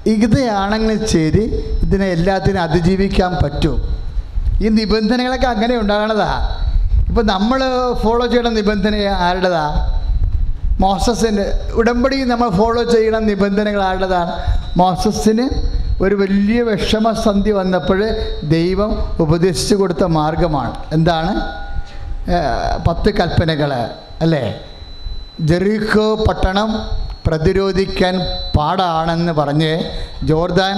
ഇതാണെങ്കിൽ 0.07 1.07
ശരി 1.07 1.45
ഇതിനെ 1.83 2.07
എല്ലാത്തിനും 2.07 2.63
അതിജീവിക്കാൻ 2.63 3.37
പറ്റും. 3.45 3.97
ഈ 4.63 4.69
നിബന്ധനകളൊക്കെ 4.69 5.47
അങ്ങനെ 5.47 5.79
ഉണ്ടാകണതാ. 5.79 6.61
ഇപ്പം 7.09 7.27
നമ്മൾ 7.27 7.61
ഫോളോ 8.03 8.27
ചെയ്യണ 8.27 8.49
നിബന്ധന 8.49 8.95
ആരുടേതാ? 8.97 9.97
മോസസിന്റെ 10.81 11.61
ഉടമ്പടി 11.73 12.25
നമ്മൾ 12.25 12.49
ഫോളോ 12.49 12.83
ചെയ്യണ 12.83 13.19
നിബന്ധനകൾ 13.19 13.83
ആരുടേതാണ് 13.83 14.33
മോസസിന് 14.77 15.49
ഒരു 16.03 16.15
വലിയ 16.15 16.63
വിഷമസന്ധി 16.63 17.51
വന്നപ്പോൾ 17.51 18.11
ദൈവം 18.43 19.17
ഉപദേശിച്ചു 19.21 19.75
കൊടുത്ത 19.75 20.05
മാർഗമാണ്. 20.05 20.75
എന്താണ്? 20.93 21.33
പത്ത് 22.89 23.11
കൽപ്പനകൾ 23.11 23.73
അല്ലേ? 24.21 24.61
ജെറീക്കോ 25.41 26.15
പട്ടണം 26.15 26.91
പ്രതിരോധിക്കാൻ 27.27 28.21
പാടാണെന്ന് 28.57 29.33
പറഞ്ഞ് 29.33 29.91
ജോർദാൻ 30.25 30.77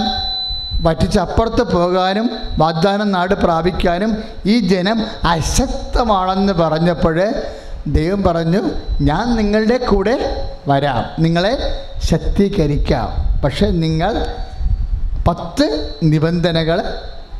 വറ്റിച്ചപ്പുറത്ത് 0.85 1.73
പോകാനും 1.73 2.31
വാഗ്ദാനം 2.59 3.13
നാട് 3.13 3.35
പ്രാപിക്കാനും 3.35 4.25
ഈ 4.47 4.59
ജനം 4.59 5.07
അശക്തമാണെന്ന് 5.25 6.53
പറഞ്ഞപ്പോൾ 6.53 7.35
ദൈവം 7.87 8.23
പറഞ്ഞു 8.23 8.59
ഞാൻ 9.01 9.37
നിങ്ങളുടെ 9.37 9.77
കൂടെ 9.77 10.47
വരാം. 10.69 11.23
നിങ്ങളെ 11.23 11.83
ശക്തീകരിക്കാം. 12.05 13.41
പക്ഷെ 13.45 13.67
നിങ്ങൾ 13.67 14.27
പത്ത് 15.29 15.95
നിബന്ധനകൾ 16.03 16.83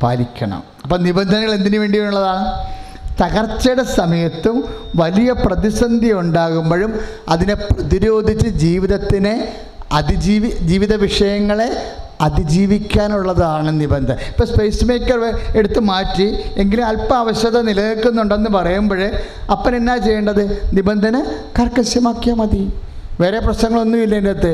പാലിക്കണം. 0.03 0.63
അപ്പം 0.85 1.03
നിബന്ധനകൾ 1.03 1.53
എന്തിനു 1.53 1.79
വേണ്ടിയുള്ളതാണ്? 1.79 2.47
തകർച്ചയുടെ 3.23 3.83
സമയത്തും 3.83 4.65
വലിയ 4.97 5.33
പ്രതിസന്ധി 5.33 6.13
ഉണ്ടാകുമ്പോഴും 6.13 7.01
അതിനെ 7.29 7.55
പ്രതിരോധിച്ച് 7.55 8.49
ജീവിതത്തിനെ 8.49 9.53
അതിജീവി 9.93 10.49
ജീവിത 10.49 10.95
വിഷയങ്ങളെ 10.95 11.93
അതിജീവിക്കാനുള്ളതാണ് 12.21 13.81
നിബന്ധന. 13.81 14.15
ഇപ്പോൾ 14.15 14.45
സ്പേസ് 14.45 14.85
മേക്കർ 14.85 15.33
എടുത്ത് 15.57 15.81
മാറ്റി 15.81 16.37
എങ്കിലും 16.57 16.87
അല്പ 16.87 17.15
ആവശ്യത 17.15 17.61
നിലനിൽക്കുന്നുണ്ടെന്ന് 17.61 18.51
പറയുമ്പോൾ 18.51 19.03
അപ്പൻ 19.51 19.77
എന്നാ 19.77 19.97
ചെയ്യേണ്ടത്? 19.97 20.73
നിബന്ധന 20.73 21.23
കർക്കശ്യമാക്കിയാൽ 21.59 22.37
മതി. 22.37 22.73
വേറെ 23.21 23.39
പ്രശ്നങ്ങളൊന്നുമില്ല 23.39 24.15
എന്റെ 24.15 24.31
അകത്ത്. 24.31 24.53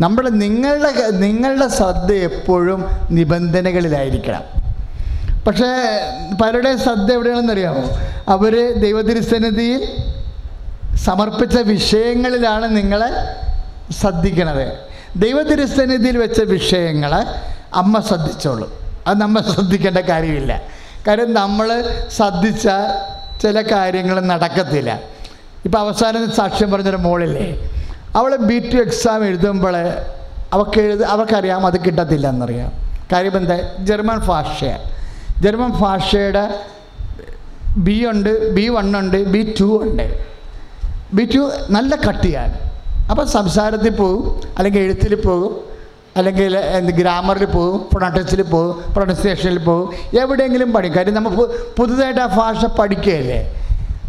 നമ്മുടെ 0.00 0.28
നിങ്ങളുടെ 0.28 1.10
നിങ്ങളുടെ 1.10 1.68
ശ്രദ്ധ 1.68 2.12
എപ്പോഴും 2.12 2.84
നിബന്ധനകളിലായിരിക്കണം. 3.10 4.57
പക്ഷേ 5.46 5.66
പലരുടെയും 6.42 6.78
ശ്രദ്ധ 6.78 7.12
എവിടെയാണെന്നറിയാമോ? 7.12 7.82
അവർ 8.28 8.74
ദൈവതിരുസന്നിധിയിൽ 8.74 9.88
സമർപ്പിച്ച 10.96 11.58
വിഷയങ്ങളിലാണ് 11.58 12.76
നിങ്ങളെ 12.76 13.10
ശ്രദ്ധിക്കണത്. 13.92 14.72
ദൈവതിരുസന്നിധിയിൽ 15.16 16.18
വെച്ച 16.18 16.40
വിഷയങ്ങൾ 16.40 17.26
അമ്മ 17.74 18.00
ശ്രദ്ധിച്ചോളൂ. 18.00 18.82
അത് 19.06 19.20
നമ്മൾ 19.20 19.40
ശ്രദ്ധിക്കേണ്ട 19.40 19.98
കാര്യമില്ല. 19.98 20.62
കാര്യം 21.08 21.34
നമ്മൾ 21.34 21.84
ശ്രദ്ധിച്ച 22.08 22.68
ചില 23.42 23.62
കാര്യങ്ങൾ 23.62 24.20
നടക്കത്തില്ല. 24.20 25.00
ഇപ്പോൾ 25.64 25.78
അവസാനം 25.78 26.30
സാക്ഷ്യം 26.30 26.70
പറഞ്ഞൊരു 26.70 26.96
മോളില്ലേ? 26.96 27.70
അവൾ 28.16 28.36
ബി 28.36 28.70
ടു 28.74 28.76
എക്സാം 28.76 29.24
എഴുതുമ്പോൾ 29.24 29.76
അവൾക്ക് 30.52 30.80
എഴുത 30.80 31.04
അവർക്കറിയാം 31.04 31.66
അത് 31.66 31.84
കിട്ടത്തില്ല 31.84 32.28
എന്നറിയാം. 32.28 32.72
കാര്യം 33.12 33.36
എന്താ? 33.36 33.58
ജർമ്മൻ 33.78 34.18
ഭാഷയാണ് 34.18 34.97
ജർമ്മൻ 35.42 35.72
ഭാഷയുടെ 35.80 36.44
ബി 37.86 38.06
ഉണ്ട് 38.10 38.32
ബി 38.56 38.68
വൺ 38.68 38.96
ഉണ്ട് 38.98 39.18
ബി 39.34 39.54
ടു 39.60 39.68
ഉണ്ട്. 39.84 40.06
ബി 41.16 41.24
ടു 41.34 41.42
നല്ല 41.70 41.94
കട്ടിയാണ്. 42.08 42.54
അപ്പോൾ 43.10 43.24
സംസാരത്തിൽ 43.26 43.90
പോകും 43.90 44.40
അല്ലെങ്കിൽ 44.58 44.80
എഴുത്തിൽ 44.80 45.14
പോകും 45.14 45.52
അല്ലെങ്കിൽ 46.16 46.56
എന്ത് 46.58 46.92
ഗ്രാമറിൽ 46.92 47.44
പോകും 47.44 47.88
പ്രൊണൗൺസിൽ 47.92 48.42
പോകും 48.42 48.94
പ്രൊണൗൺസിയേഷനിൽ 48.94 49.58
പോകും 49.58 50.16
എവിടെയെങ്കിലും 50.18 50.72
പഠിക്കും. 50.72 50.96
കാര്യം 50.96 51.14
നമ്മൾ 51.14 51.32
പുതുതായിട്ട് 51.78 52.20
ആ 52.20 52.26
ഭാഷ 52.38 52.64
പഠിക്കുകയല്ലേ? 52.78 53.40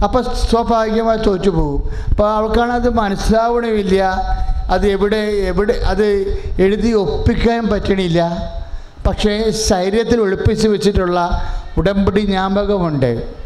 അപ്പോൾ 0.05 0.21
സ്വാഭാവികമായി 0.23 1.19
തോറ്റു 1.25 1.49
പോകും. 1.49 1.81
അപ്പോൾ 2.09 2.27
അവൾക്കാണത് 2.35 2.89
മനസ്സിലാവണമില്ല 2.89 4.03
അത് 4.75 4.87
എവിടെ 4.87 5.21
എവിടെ 5.51 5.73
അത് 5.73 6.07
എഴുതി 6.59 6.91
ഒപ്പിക്കാൻ 6.91 7.67
പറ്റണില്ല. 7.67 8.19
പക്ഷേ 9.07 9.51
ശരീരത്തിൽ 9.51 10.21
ഒളിപ്പിച്ച് 10.21 10.67
വെച്ചിട്ടുള്ള 10.67 11.41
ഉടമ്പടി 11.77 12.19
ജ്ഞാപകമുണ്ട്. 12.19 13.39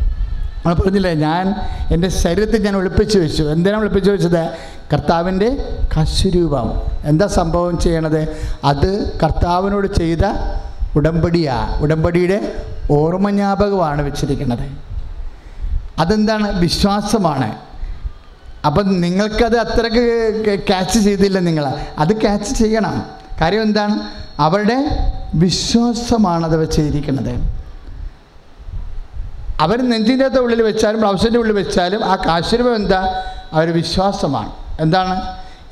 നമ്മൾ 0.65 0.73
പറഞ്ഞില്ലേ 0.73 1.13
ഞാൻ 1.13 1.55
എന്റെ 1.91 2.09
ശരീരത്തിൽ 2.09 2.65
ഞാൻ 2.65 2.75
ഒളിപ്പിച്ച് 2.75 3.19
വെച്ചു. 3.19 3.43
എന്തിനാണ് 3.43 3.81
ഒളിപ്പിച്ച് 3.81 4.11
വെച്ചത്? 4.11 4.49
കർത്താവിന്റെ 4.93 5.77
കശുരൂപം. 5.97 6.81
എന്താ 7.03 7.27
സംഭവം 7.27 7.79
ചെയ്യണത്? 7.79 8.47
അത് 8.63 9.19
കർത്താവിനോട് 9.23 9.87
ചെയ്ത 9.87 10.19
ഉടമ്പടിയാണ് 10.95 11.81
ഉടമ്പടിയുടെ 11.81 12.55
ഓർമ്മ 12.91 13.29
ജ്ഞാപകമാണ് 13.29 14.01
വെച്ചിരിക്കുന്നത്. 14.01 14.71
അതെന്താണ്? 15.99 16.59
വിശ്വാസമാണ്. 16.59 17.55
അപ്പം 18.65 19.01
നിങ്ങൾക്കത് 19.01 19.57
അത്രയ്ക്ക് 19.57 20.59
ക്യാച്ച് 20.67 20.99
ചെയ്തില്ല 20.99 21.39
നിങ്ങൾ 21.39 21.73
അത് 21.97 22.21
ക്യാച്ച് 22.21 22.55
ചെയ്യണം. 22.55 23.05
കാര്യം 23.41 23.61
എന്താണ്? 23.61 23.99
അവരുടെ 24.39 24.77
വിശ്വാസമാണത് 25.33 26.57
വെച്ചിരിക്കുന്നത്. 26.57 27.63
അവർ 29.59 29.89
നെഞ്ചിന്റെ 29.89 30.25
അകത്ത് 30.25 30.39
ഉള്ളിൽ 30.39 30.61
വെച്ചാലും 30.61 31.01
ബ്ലൗസിന്റെ 31.01 31.39
ഉള്ളിൽ 31.39 31.53
വെച്ചാലും 31.53 32.05
ആ 32.05 32.15
കാശുരൂപം 32.15 32.75
എന്താ? 32.75 33.23
അവർ 33.53 33.73
വിശ്വാസമാണ്. 33.73 34.51
എന്താണ്? 34.79 35.21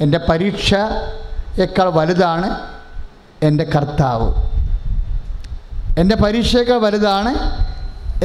എന്റെ 0.02 0.20
പരീക്ഷയേക്കാൾ 0.30 1.86
വലുതാണ് 1.86 2.60
എന്റെ 3.44 3.64
കർത്താവ്. 3.64 4.34
എന്റെ 6.00 6.16
പരീക്ഷയേക്കാൾ 6.16 6.78
വലുതാണ് 6.78 7.36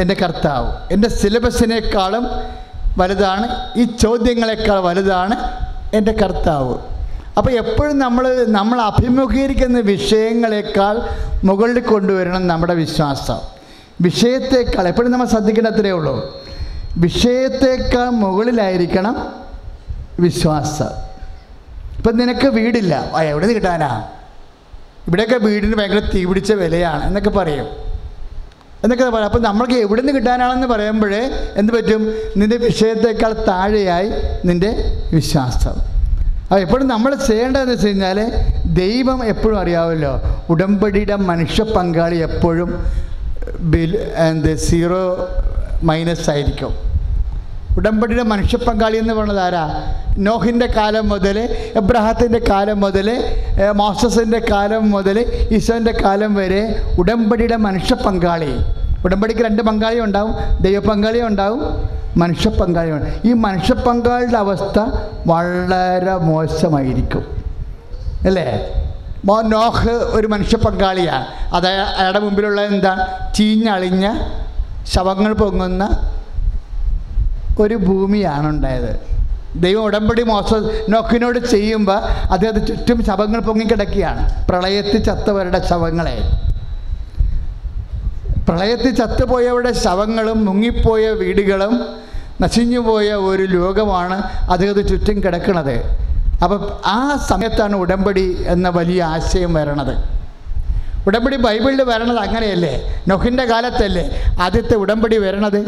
എന്റെ 0.00 0.14
കർത്താവ്. 0.14 0.72
എന്റെ 0.92 1.08
സിലബസിനേക്കാളും 1.08 2.26
വലുതാണ് 2.98 3.72
ഈ 3.76 3.84
ചോദ്യങ്ങളെക്കാൾ 3.84 4.80
വലുതാണ് 4.80 5.36
എന്റെ 5.96 6.12
കർത്താവ്. 6.12 6.95
അപ്പോൾ 7.38 7.50
എപ്പോഴും 7.50 7.98
നമ്മൾ 7.98 8.44
നമ്മൾ 8.48 8.80
അഭിമുഖീകരിക്കുന്ന 8.80 9.80
വിഷയങ്ങളെക്കാൾ 9.80 11.00
മുകളിൽ 11.44 11.80
കൊണ്ടുവരണം 11.80 12.46
നമ്മുടെ 12.46 12.74
വിശ്വാസം. 12.74 13.38
വിഷയത്തെക്കാൾ 14.00 14.88
എപ്പോഴും 14.88 15.12
നമ്മൾ 15.12 15.26
ശ്രദ്ധിക്കേണ്ടത്രേ 15.26 15.90
ഉള്ളൂ. 15.90 16.42
വിഷയത്തേക്കാൾ 16.96 18.04
മുകളിലായിരിക്കണം 18.04 19.32
വിശ്വാസം. 20.20 20.88
ഇപ്പം 21.98 22.16
നിനക്ക് 22.16 22.46
വീടില്ല. 22.46 23.10
എവിടെ 23.22 23.46
നിന്ന് 23.46 23.60
കിട്ടാനാ? 23.60 24.08
ഇവിടെയൊക്കെ 25.08 25.36
വീടിന് 25.36 25.74
ഭയങ്കര 25.74 25.98
തീപിടിച്ച 26.14 26.52
വിലയാണ് 26.52 27.04
എന്നൊക്കെ 27.04 27.30
പറയും. 27.30 27.66
എന്നൊക്കെ 28.84 29.04
പറയാം 29.04 29.24
അപ്പം 29.24 29.42
നമ്മൾക്ക് 29.42 29.72
എവിടെ 29.72 30.02
നിന്ന് 30.02 30.20
കിട്ടാനാണെന്ന് 30.20 30.66
പറയുമ്പോഴേ 30.66 31.52
എന്ത് 31.56 31.72
പറ്റും? 31.72 32.14
നിന്റെ 32.36 32.56
വിഷയത്തേക്കാൾ 32.56 33.32
താഴെയായി 33.48 34.10
നിന്റെ 34.44 35.02
വിശ്വാസം. 35.12 35.95
അപ്പോൾ 36.46 36.60
എപ്പോഴും 36.64 36.86
നമ്മൾ 36.94 37.12
ചെയ്യേണ്ടതെന്ന് 37.28 37.72
വെച്ച് 37.74 37.86
കഴിഞ്ഞാൽ 37.86 38.18
ദൈവം 38.80 39.20
എപ്പോഴും 39.32 39.58
അറിയാമല്ലോ 39.60 40.12
ഉടമ്പടിയുടെ 40.52 41.16
മനുഷ്യ 41.30 41.62
പങ്കാളി 41.76 42.18
എപ്പോഴും 42.28 42.70
ബിൽ 43.72 43.92
എന്ത് 44.26 44.52
സീറോ 44.66 45.00
മൈനസ് 45.88 46.30
ആയിരിക്കും. 46.30 46.72
ഉടമ്പടിയുടെ 47.78 48.22
മനുഷ്യ 48.32 48.56
പങ്കാളി 48.66 48.96
എന്ന് 49.02 49.14
പറയുന്നത് 49.14 49.42
ആരാ? 49.46 49.64
നോഹിന്റെ 50.26 50.68
കാലം 50.76 51.08
മുതൽ 51.08 51.36
എബ്രഹാത്തിന്റെ 51.80 52.40
കാലം 52.50 52.78
മുതൽ 52.84 53.08
മോസസിന്റെ 53.80 54.40
കാലം 54.52 54.84
മുതൽ 54.90 55.18
ഈശോന്റെ 55.56 55.94
കാലം 56.04 56.34
വരെ 56.34 56.62
ഉടമ്പടിയുടെ 56.98 57.56
മനുഷ്യ 57.66 57.94
പങ്കാളി. 58.06 58.52
ഉടമ്പടിക്ക് 59.06 59.40
രണ്ട് 59.40 59.62
പങ്കാളിയും 59.62 60.04
ഉണ്ടാവും. 60.04 60.34
ദൈവ 60.60 60.80
പങ്കാളിയും 60.80 61.26
ഉണ്ടാവും. 61.26 61.90
മനുഷ്യ 62.16 62.50
പങ്കാളിയും 62.50 62.96
ഉണ്ടാവും. 62.96 63.30
ഈ 63.30 63.32
മനുഷ്യ 63.32 63.74
പങ്കാളിയുടെ 63.74 64.36
അവസ്ഥ 64.36 64.78
വളരെ 65.26 66.14
മോശമായിരിക്കും. 66.14 67.24
അല്ലേ? 68.26 68.72
മോ 69.24 69.40
നോഹ് 69.40 69.90
ഒരു 69.90 70.26
മനുഷ്യ 70.26 70.56
പങ്കാളിയാണ് 70.56 71.54
അത് 71.54 71.68
അയാളുടെ 71.68 72.20
മുമ്പിലുള്ള 72.20 72.60
എന്താ? 72.60 73.06
ചീഞ്ഞളിഞ്ഞ 73.34 74.18
ശവങ്ങൾ 74.86 75.32
പൊങ്ങുന്ന 75.32 76.12
ഒരു 77.60 77.74
ഭൂമിയാണ് 77.74 78.46
ഉണ്ടായത്. 78.46 79.00
ദൈവം 79.56 79.84
ഉടമ്പടി 79.84 80.22
മോശ 80.22 80.54
നോക്കിനോട് 80.88 81.38
ചെയ്യുമ്പോൾ 81.38 81.98
അദ്ദേഹത്തെ 82.32 82.60
ചുറ്റും 82.60 83.04
ശവങ്ങൾ 83.04 83.40
പൊങ്ങിക്കിടക്കുകയാണ്. 83.40 84.48
പ്രളയത്തിൽ 84.48 85.02
ചത്തവരുടെ 85.02 85.68
ശവങ്ങളെ. 85.68 86.18
പ്രളയത്തിൽ 88.48 88.90
ചത്തുപോയവരുടെ 88.94 89.72
ശവങ്ങളും 89.72 90.44
മുങ്ങിപ്പോയ 90.44 91.08
വീടുകളും 91.10 91.74
നശിഞ്ഞുപോയ 92.42 93.08
ഒരു 93.28 93.42
ലോകമാണ് 93.42 94.16
അദ്ദേഹത്തെ 94.50 94.80
ചുറ്റും 94.80 95.22
കിടക്കുന്നത്. 95.24 95.76
അപ്പം 96.44 96.60
ആ 96.86 97.16
സമയത്താണ് 97.30 97.76
ഉടമ്പടി 97.76 98.44
എന്ന 98.46 98.68
വലിയ 98.68 99.02
ആശയം 99.02 99.54
വരണത്. 99.54 99.94
ഉടമ്പടി 101.06 101.36
ബൈബിളിൽ 101.36 101.82
വരണത് 101.82 102.18
അങ്ങനെയല്ലേ? 102.18 102.72
നൊഹിന്റെ 103.08 103.44
കാലത്തല്ലേ 103.44 104.04
ആദ്യത്തെ 104.40 104.74
ഉടമ്പടി 104.74 105.18
വരണത്? 105.18 105.60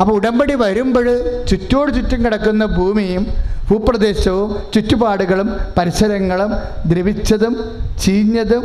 അപ്പോൾ 0.00 0.12
ഉടമ്പടി 0.12 0.54
വരുമ്പോൾ 0.54 1.06
ചുറ്റോട് 1.50 1.94
ചുറ്റും 1.94 2.24
കിടക്കുന്ന 2.24 2.64
ഭൂമിയും 2.66 3.26
ഭൂപ്രദേശവും 3.70 4.50
ചുറ്റുപാടുകളും 4.74 5.48
പരിസരങ്ങളും 5.78 6.52
ദ്രവിച്ചതും 6.86 7.54
ചീഞ്ഞതും 8.02 8.64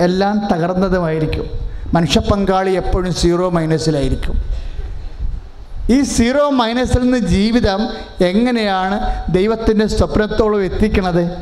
എല്ലാം 0.00 0.36
തകർന്നതുമായിരിക്കും. 0.52 1.69
മനുഷ്യപ്പങ്കാളി 1.94 2.70
എപ്പോഴും 2.70 3.14
സീറോ 3.14 3.50
മൈനസിലായിരിക്കും. 3.50 4.42
ഈ 5.90 6.02
സീറോ 6.02 6.50
മൈനസിൽ 6.50 7.00
നിന്ന് 7.00 7.18
ജീവിതം 7.18 7.88
എങ്ങനെയാണ് 8.24 9.24
ദൈവത്തിന്റെ 9.34 9.86
സ്വപ്നത്തോളം 9.86 10.64
എത്തിക്കണത്? 10.64 11.36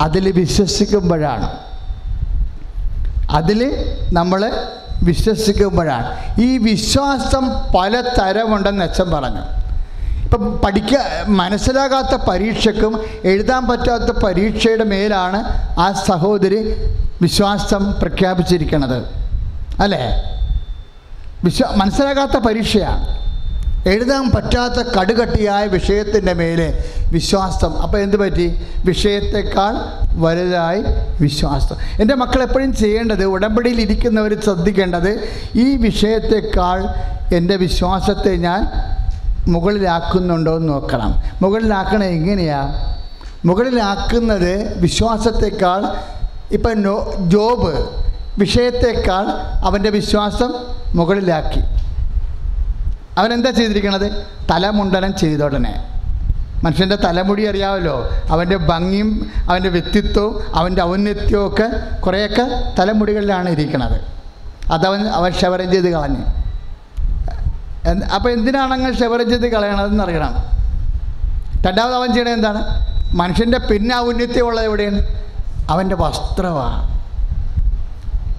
അതിൽ 0.00 0.32
വിശ്വസിക്കുമ്പോഴാണ്. 0.32 1.52
അതിൽ 3.30 3.84
നമ്മൾ 4.12 4.52
വിശ്വസിക്കുമ്പോഴാണ്. 5.02 6.40
ഈ 6.40 6.58
വിശ്വാസം 6.58 7.50
പല 7.78 8.00
തരമുണ്ടെന്ന് 8.00 8.84
അച്ഛൻ 8.84 9.10
പറഞ്ഞു. 9.10 9.40
ഇപ്പം 10.22 10.60
പഠിക്കുക 10.64 11.00
മനസ്സിലാകാത്ത 11.28 12.20
പരീക്ഷക്കും 12.28 13.00
എഴുതാൻ 13.24 13.66
പറ്റാത്ത 13.66 14.24
പരീക്ഷയുടെ 14.24 14.84
മേലാണ് 14.84 15.42
ആ 15.80 15.92
സഹോദരി 15.92 16.74
വിശ്വാസം 17.22 17.94
പ്രഖ്യാപിച്ചിരിക്കുന്നത് 18.00 19.02
അല്ലേ? 19.82 20.22
വിശ്വ 21.44 21.74
മനസ്സിലാകാത്ത 21.76 22.36
പരീക്ഷയാണ് 22.36 23.18
എഴുതാൻ 23.88 24.30
പറ്റാത്ത 24.30 24.88
കടുകട്ടിയായ 24.88 25.66
വിഷയത്തിന്റെ 25.66 26.32
മേലെ 26.32 26.84
വിശ്വാസം. 27.12 27.76
അപ്പോൾ 27.82 27.98
എന്ത് 27.98 28.16
പറ്റി? 28.16 28.60
വിഷയത്തെക്കാൾ 28.84 29.74
വലുതായി 30.14 30.82
വിശ്വാസം. 31.20 31.76
എന്റെ 32.00 32.14
മക്കൾ 32.14 32.42
എപ്പോഴും 32.42 32.76
ചെയ്യേണ്ടത് 32.76 33.24
ഉടമ്പടിയിൽ 33.24 33.80
ഇരിക്കുന്നവർ 33.80 34.42
ശ്രദ്ധിക്കേണ്ടത് 34.42 35.28
ഈ 35.54 35.76
വിഷയത്തെക്കാൾ 35.76 36.86
എന്റെ 37.34 37.56
വിശ്വാസത്തെ 37.56 38.36
ഞാൻ 38.36 38.68
മുകളിലാക്കുന്നുണ്ടോ 39.48 40.56
എന്ന് 40.56 40.68
നോക്കണം. 40.68 41.22
മുകളിലാക്കണത് 41.42 42.08
എങ്ങനെയാണ് 42.08 42.98
മുകളിലാക്കുന്നത് 43.44 44.80
വിശ്വാസത്തെക്കാൾ 44.80 45.82
ഇപ്പം 46.52 46.82
ജോബ് 47.28 47.72
വിഷയത്തേക്കാൾ 48.38 49.26
അവന്റെ 49.66 49.90
വിശ്വാസം 49.90 50.50
മുകളിലാക്കി. 50.94 51.62
അവനെന്താ 53.18 53.50
ചെയ്തിരിക്കണത്? 53.50 54.06
തലമുണ്ടനം 54.50 55.16
ചെയ്തോടനെ 55.16 55.72
മനുഷ്യന്റെ 56.64 56.96
തലമുടി 56.96 57.42
അറിയാമല്ലോ 57.46 57.96
അവന്റെ 58.28 58.56
ഭംഗിയും 58.56 59.10
അവന്റെ 59.48 59.68
വ്യക്തിത്വവും 59.68 60.54
അവന്റെ 60.54 60.82
ഔന്നത്യവും 60.82 61.46
ഒക്കെ 61.46 61.66
കുറേയൊക്കെ 62.00 62.46
തലമുടികളിലാണ് 62.78 63.48
ഇരിക്കുന്നത് 63.48 64.00
അതവൻ 64.72 65.00
അവൻ 65.08 65.30
ക്ഷവരം 65.30 65.72
ചെയ്ത് 65.72 65.88
കളഞ്ഞു. 65.90 66.24
അപ്പോൾ 68.14 68.30
എന്തിനാണ് 68.30 68.90
ക്ഷവരം 68.92 69.28
ചെയ്ത് 69.30 69.46
കളയണതെന്ന് 69.52 70.04
അറിയണം. 70.04 70.32
രണ്ടാമത് 71.66 71.94
അവൻ 71.94 72.08
ചെയ്യണത് 72.12 72.32
എന്താണ്? 72.32 72.62
മനുഷ്യന്റെ 73.14 73.58
പിന്നെ 73.58 73.94
ഔന്നത്യമുള്ളത് 73.96 74.64
എവിടെയാണ്? 74.64 75.00
അവന്റെ 75.68 75.94
വസ്ത്രമാണ് 75.94 76.98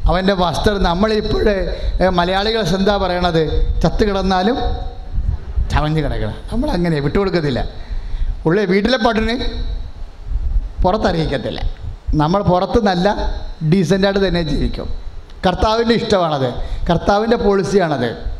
അവന്റെ 0.08 0.34
വസ്ത്രം 0.34 0.84
നമ്മളിപ്പോഴേ 0.84 1.82
മലയാളികൾ 2.10 2.64
എന്താ 2.76 2.98
പറയണത്? 2.98 3.42
ചത്ത് 3.82 4.08
കിടന്നാലും 4.10 4.58
ചവഞ്ഞ് 5.70 6.04
കിടക്കണം. 6.04 6.36
വിട്ടു 6.54 7.02
വിട്ടുകൊടുക്കത്തില്ല. 7.02 7.66
ഉള്ളിൽ 8.46 8.66
വീട്ടിലെ 8.66 8.98
പട്ടിന് 8.98 9.40
പുറത്തറിയിക്കത്തില്ല. 10.82 11.62
നമ്മൾ 12.16 12.44
പുറത്ത് 12.44 12.84
നല്ല 12.84 13.16
ഡീസന്റായിട്ട് 13.70 14.28
തന്നെ 14.28 14.42
ജീവിക്കും. 14.42 14.90
കർത്താവിന്റെ 15.48 15.96
ഇഷ്ടമാണത്. 15.96 16.54
കർത്താവിന്റെ 16.90 17.38
പോളിസിയാണത് 17.38 18.39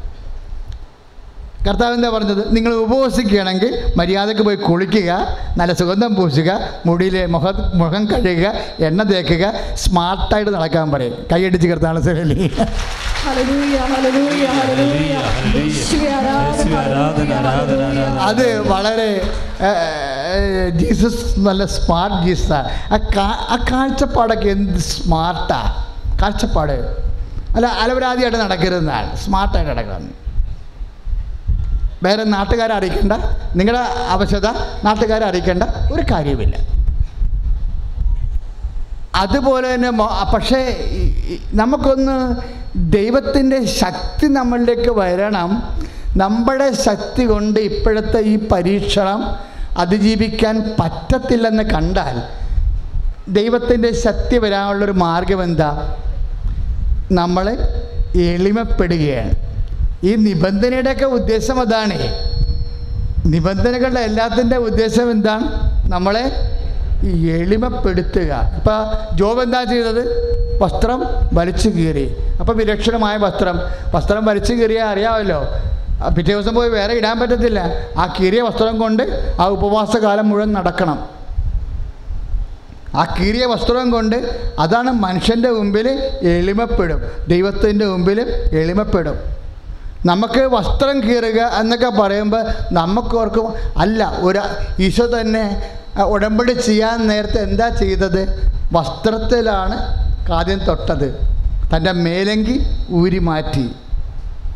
കർത്താവ് 1.66 1.94
എന്താ 1.98 2.10
പറഞ്ഞത്? 2.16 2.42
നിങ്ങൾ 2.56 2.72
ഉപവസിക്കുകയാണെങ്കിൽ 2.84 3.72
മര്യാദയ്ക്ക് 4.00 4.44
പോയി 4.48 4.58
കുളിക്കുക 4.68 5.12
നല്ല 5.60 5.72
സുഗന്ധം 5.80 6.12
പൂശുക 6.18 6.52
മുടിയിൽ 6.88 7.16
മുഖ 7.34 7.46
മുഖം 7.82 8.04
കഴുകുക 8.12 8.48
എണ്ണ 8.88 9.04
തേക്കുക 9.10 9.46
സ്മാർട്ടായിട്ട് 9.84 10.52
നടക്കാൻ 10.58 10.88
പറയും. 10.94 11.16
കൈയടിച്ച് 11.32 11.68
കർത്താവ് 11.72 12.04
ശരി. 12.08 12.38
അത് 18.30 18.46
വളരെ 18.72 19.10
ജീസസ് 20.80 21.24
നല്ല 21.48 21.64
സ്മാർട്ട് 21.76 22.20
ജീസസാണ് 22.28 22.70
ആ 22.96 22.98
കാ 23.18 23.28
ആ 23.54 23.58
കാഴ്ചപ്പാടൊക്കെ 23.72 24.50
എന്ത് 24.56 24.80
സ്മാർട്ടാ 24.94 25.60
കാഴ്ചപ്പാട്. 26.22 26.78
അല്ല 27.56 27.68
അലവരാതിയായിട്ട് 27.84 28.40
നടക്കരുതെന്നാണ്. 28.46 29.10
സ്മാർട്ടായിട്ട് 29.26 29.72
നടക്കണം. 29.74 30.10
വേറെ 32.04 32.24
നാട്ടുകാരെ 32.24 32.74
അറിയിക്കേണ്ട. 32.74 33.14
നിങ്ങളുടെ 33.56 33.82
ആവശ്യത 34.08 34.48
നാട്ടുകാരെ 34.84 35.26
അറിയിക്കേണ്ട. 35.26 35.64
ഒരു 35.92 36.04
കാര്യമില്ല 36.12 36.56
അതുപോലെ 39.16 39.74
തന്നെ 39.74 39.92
പക്ഷേ 40.34 40.60
നമുക്കൊന്ന് 41.54 42.18
ദൈവത്തിന്റെ 42.76 43.66
ശക്തി 43.66 44.28
നമ്മളിലേക്ക് 44.28 44.92
വരണം. 45.00 45.50
നമ്മുടെ 46.18 46.72
ശക്തി 46.72 47.24
കൊണ്ട് 47.26 47.60
ഇപ്പോഴത്തെ 47.60 48.20
ഈ 48.20 48.36
പരീക്ഷണം 48.48 49.36
അതിജീവിക്കാൻ 49.78 50.76
പറ്റത്തില്ലെന്ന് 50.80 51.64
കണ്ടാൽ 51.64 52.22
ദൈവത്തിന്റെ 53.28 53.94
ശക്തി 53.94 54.38
വരാനുള്ളൊരു 54.38 54.92
മാർഗം 54.92 55.44
എന്താ 55.44 55.98
നമ്മൾ 57.12 57.46
എളിമപ്പെടുകയാണ്. 58.16 59.49
ഈ 60.04 60.16
നിബന്ധനയുടെയൊക്കെ 60.16 61.06
ഉദ്ദേശം 61.06 61.62
അതാണ്. 61.62 61.94
നിബന്ധനകളുടെ 63.26 64.00
എല്ലാത്തിന്റെ 64.00 64.58
ഉദ്ദേശം 64.58 65.12
എന്താണ്? 65.12 65.44
നമ്മളെ 65.92 66.32
എളിമപ്പെടുത്തുക. 67.32 68.52
ഇപ്പം 68.56 69.18
ജോബ് 69.18 69.44
എന്താ 69.44 69.64
ചെയ്തത്? 69.64 70.30
വസ്ത്രം 70.62 71.04
വലിച്ചു 71.34 71.70
കീറി. 71.70 72.16
അപ്പം 72.40 72.58
വിലക്ഷണമായ 72.58 73.18
വസ്ത്രം. 73.18 73.60
വസ്ത്രം 73.96 74.26
വലിച്ചു 74.26 74.54
കീറിയാൽ 74.54 74.86
അറിയാമല്ലോ. 74.86 75.46
പിറ്റേ 76.18 76.34
ദിവസം 76.34 76.56
പോയി 76.56 76.70
വേറെ 76.70 76.94
ഇടാൻ 76.94 77.20
പറ്റത്തില്ല. 77.20 77.66
ആ 77.98 78.14
കീറിയ 78.20 78.42
വസ്ത്രം 78.42 78.80
കൊണ്ട് 78.80 79.36
ആ 79.40 79.48
ഉപവാസകാലം 79.48 80.30
മുഴുവൻ 80.30 80.54
നടക്കണം. 80.54 81.10
ആ 82.96 83.16
കീറിയ 83.20 83.46
വസ്ത്രം 83.46 83.92
കൊണ്ട് 83.92 84.40
അതാണ് 84.60 84.92
മനുഷ്യന്റെ 84.92 85.50
മുമ്പിൽ 85.50 86.10
എളിമപ്പെടും. 86.22 87.02
ദൈവത്തിന്റെ 87.28 87.86
മുമ്പിൽ 87.86 88.22
എളിമപ്പെടും. 88.52 89.39
നമുക്ക് 90.06 90.40
വസ്ത്രം 90.40 91.04
കീറുക 91.04 91.40
എന്നൊക്കെ 91.60 91.90
പറയുമ്പോൾ 91.90 92.46
നമുക്ക് 92.72 93.16
ഓർക്കും 93.16 93.54
അല്ല 93.78 94.18
ഒരു 94.20 94.42
ഈശോ 94.80 95.06
തന്നെ 95.06 95.74
ഉടമ്പടി 96.02 96.52
ചെയ്യാൻ 96.54 97.08
നേരത്തെ 97.08 97.40
എന്താ 97.42 97.70
ചെയ്തത്? 97.70 98.52
വസ്ത്രത്തിലാണ് 98.74 99.78
ആദ്യം 100.32 100.60
തൊട്ടത്. 100.60 101.20
തന്റെ 101.76 101.92
മേലങ്കി 101.92 102.62
ഊരി 102.92 103.20
മാറ്റി. 103.20 103.76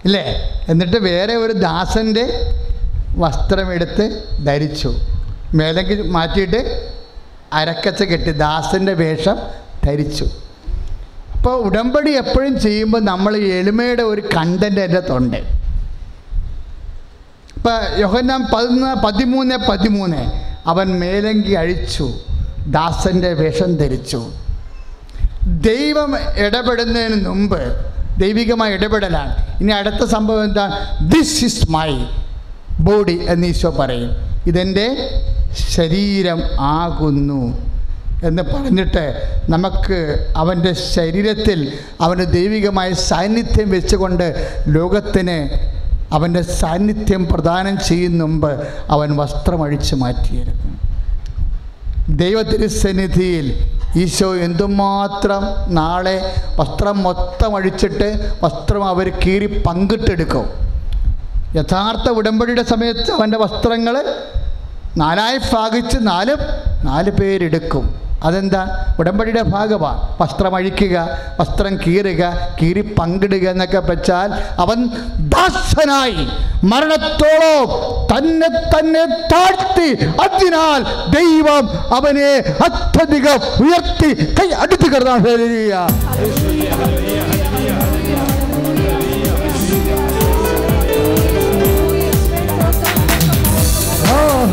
ഇല്ലേ? 0.06 0.24
എന്നിട്ട് 0.70 0.98
വേറെ 0.98 1.36
ഒരു 1.36 1.54
ദാസന്റെ 1.54 2.54
വസ്ത്രമെടുത്ത് 3.18 4.24
ധരിച്ചു. 4.46 4.94
മേലങ്കി 5.54 6.02
മാറ്റിയിട്ട് 6.10 6.92
അരക്കച്ച 7.54 8.04
കെട്ടി 8.04 8.32
ദാസന്റെ 8.32 8.94
വേഷം 8.94 9.38
ധരിച്ചു. 9.86 10.30
അപ്പോൾ 11.44 11.64
ഉടമ്പടി 11.64 12.12
എപ്പോഴും 12.12 12.60
ചെയ്യുമ്പോൾ 12.60 13.02
നമ്മൾ 13.04 13.38
എളിമയുടെ 13.38 14.04
ഒരു 14.04 14.22
കണ്ടന്റ് 14.36 14.82
എന്റെ 14.82 15.00
തൊണ്ട് 15.00 15.38
ഇപ്പം 17.56 17.80
യോഹന്നാൻ 18.00 18.42
പതിന 18.54 18.94
പതിമൂന്ന് 19.06 19.58
പതിമൂന്ന്. 19.70 20.22
അവൻ 20.68 20.88
മേലങ്കി 21.00 21.52
അഴിച്ചു 21.52 22.08
ദാസന്റെ 22.68 23.34
വേഷം 23.34 23.76
ധരിച്ചു. 23.76 24.22
ദൈവം 25.46 26.16
ഇടപെടുന്നതിന് 26.46 27.28
മുമ്പ് 27.28 27.60
ദൈവികമായ 28.20 28.74
ഇടപെടലാണ്. 28.74 29.36
ഇനി 29.62 29.72
അടുത്ത 29.72 30.06
സംഭവം 30.06 30.44
എന്താണ് 30.44 30.76
ദിസ് 31.12 31.46
ഇസ് 31.46 31.72
മൈ 31.72 31.92
ബോഡി 32.80 33.20
എന്ന് 33.28 33.48
ഈശോ 33.48 33.76
പറയും. 33.80 34.12
ഇതെന്റെ 34.48 34.88
ശരീരം 35.54 36.42
ആകുന്നു. 36.60 37.73
എന്ന് 38.28 38.44
പറഞ്ഞിട്ട് 38.44 39.04
നമുക്ക് 39.50 40.00
അവന്റെ 40.36 40.74
ശരീരത്തിൽ 40.74 41.60
അവന്റെ 42.02 42.24
ദൈവികമായ 42.24 42.94
സാന്നിധ്യം 43.10 43.70
വെച്ചുകൊണ്ട് 43.70 44.28
ലോകത്തിന് 44.68 45.38
അവന്റെ 46.14 46.42
സാന്നിധ്യം 46.42 47.28
പ്രദാനം 47.28 47.76
ചെയ്യുന്ന 47.88 48.24
മുമ്പ് 48.24 48.52
അവൻ 48.90 49.16
വസ്ത്രമഴിച്ച് 49.16 49.96
മാറ്റിയിരുന്നു 49.96 50.72
ദൈവത്തിരുസന്നിധിയിൽ 52.22 53.46
ഈശോ 54.02 54.36
എന്തുമാത്രം 54.36 55.44
നാളെ 55.74 56.16
വസ്ത്രം 56.60 57.04
മൊത്തം 57.04 57.56
അഴിച്ചിട്ട് 57.56 58.08
വസ്ത്രം 58.44 58.84
അവർ 58.86 59.08
കീറി 59.10 59.48
പങ്കിട്ടെടുക്കും. 59.66 60.46
യഥാർത്ഥ 61.56 62.10
ഉടമ്പടിയുടെ 62.10 62.64
സമയത്ത് 62.64 63.12
അവന്റെ 63.12 63.38
വസ്ത്രങ്ങൾ 63.38 63.96
നാലായി 64.98 65.38
ഭാഗിച്ച് 65.54 65.98
നാല് 66.02 66.34
നാല് 66.86 67.12
പേരെടുക്കും. 67.12 67.86
അതെന്താ? 68.24 68.62
ഉടമ്പടിയുടെ 69.00 69.42
ഭാഗമാണ് 69.42 70.00
വസ്ത്രം 70.22 70.56
അഴിക്കുക 70.56 71.08
വസ്ത്രം 71.40 71.80
കീറുക 71.88 72.24
കീറി 72.62 72.82
പങ്കിടുക 73.00 73.50
എന്നൊക്കെ 73.50 73.80
വെച്ചാൽ 73.80 74.30
അവൻ 74.60 74.80
ദാസനായി. 75.34 76.28
മരണത്തോളം 76.64 77.68
തന്നെ 78.12 78.50
തന്നെ 78.74 79.06
താഴ്ത്തി. 79.34 79.90
അതിനാൽ 80.06 80.82
ദൈവം 81.18 81.70
അവനെ 81.96 82.32
അത്യധികം 82.64 83.40
ഉയർത്തി 83.66 84.12
കൈ 84.40 84.50
അടുത്ത് 84.64 84.88
കിടന്നാൻ 84.94 85.20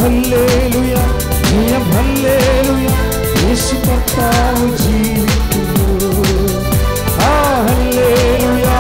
Hallelujah, 0.01 1.81
ഹല്ലേലൂയ. 1.95 3.10
യേശുക്കത്താൽ 3.51 4.59
ജീവിക്കുന്നു 4.77 6.11
ആ 7.23 7.33
ഹല്ലേലുയാ 7.65 8.77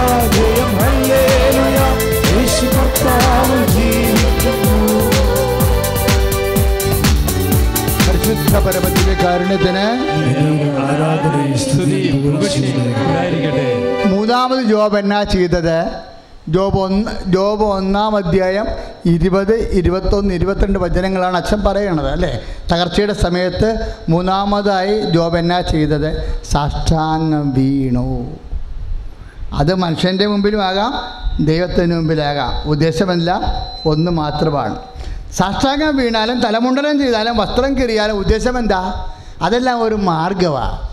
മൂന്നാമത് 14.10 14.62
ജോബ് 14.62 14.98
എന്നാ 14.98 15.22
ചെയ്തത്? 15.24 15.76
ജോബ് 16.48 16.78
ഒന്ന് 16.78 17.10
ജോബ് 17.26 17.64
ഒന്നാം 17.70 18.12
അധ്യായം 18.16 18.66
ഇരുപത് 19.06 19.70
ഇരുപത്തൊന്ന് 19.70 20.34
ഇരുപത്തിരണ്ട് 20.34 20.78
വചനങ്ങളാണ് 20.78 21.36
അച്ഛൻ 21.36 21.64
പറയണത് 21.64 22.10
അല്ലേ? 22.10 22.40
തകർച്ചയുടെ 22.72 23.12
സമയത്ത് 23.12 23.96
മൂന്നാമതായി 24.08 25.00
ജോബ് 25.00 25.36
എന്നാ 25.36 25.60
ചെയ്തത്? 25.60 26.40
സാഷ്ടാംഗം 26.44 27.50
വീണു. 27.50 28.38
അത് 29.52 29.74
മനുഷ്യന്റെ 29.74 30.26
മുമ്പിലും 30.26 30.64
ആകാം 30.64 30.92
ദൈവത്തിന് 31.44 31.94
മുമ്പിലാകാം. 31.94 32.68
ഉദ്ദേശമല്ല 32.68 33.40
ഒന്ന് 33.86 34.10
മാത്രമാണ്. 34.10 34.76
സാഷ്ടാംഗം 35.32 35.96
വീണാലും 35.96 36.40
തലമുണ്ടനം 36.40 36.98
ചെയ്താലും 36.98 37.36
വസ്ത്രം 37.36 37.78
കീറിയാലും 37.78 38.16
ഉദ്ദേശം 38.16 38.58
എന്താ? 38.58 39.08
അതെല്ലാം 39.42 39.82
ഒരു 39.82 39.94
മാർഗമാണ് 39.94 40.88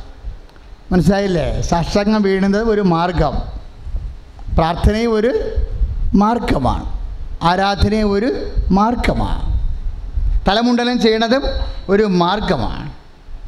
മനസ്സിലായില്ലേ? 0.92 1.62
സാഷ്ടാംഗം 1.62 2.22
വീണുന്നത് 2.22 2.70
ഒരു 2.70 2.82
മാർഗം 2.82 3.34
പ്രാർത്ഥനയും 4.58 5.14
ഒരു 5.14 5.32
മാർഗമാണ് 6.16 6.97
ആരാധനയും 7.44 8.12
ഒരു 8.12 8.50
മാർഗമാണ്. 8.72 9.58
തലമുണ്ടനം 10.50 11.02
ചെയ്യണതും 11.02 11.44
ഒരു 11.90 12.04
മാർഗമാണ്. 12.04 12.98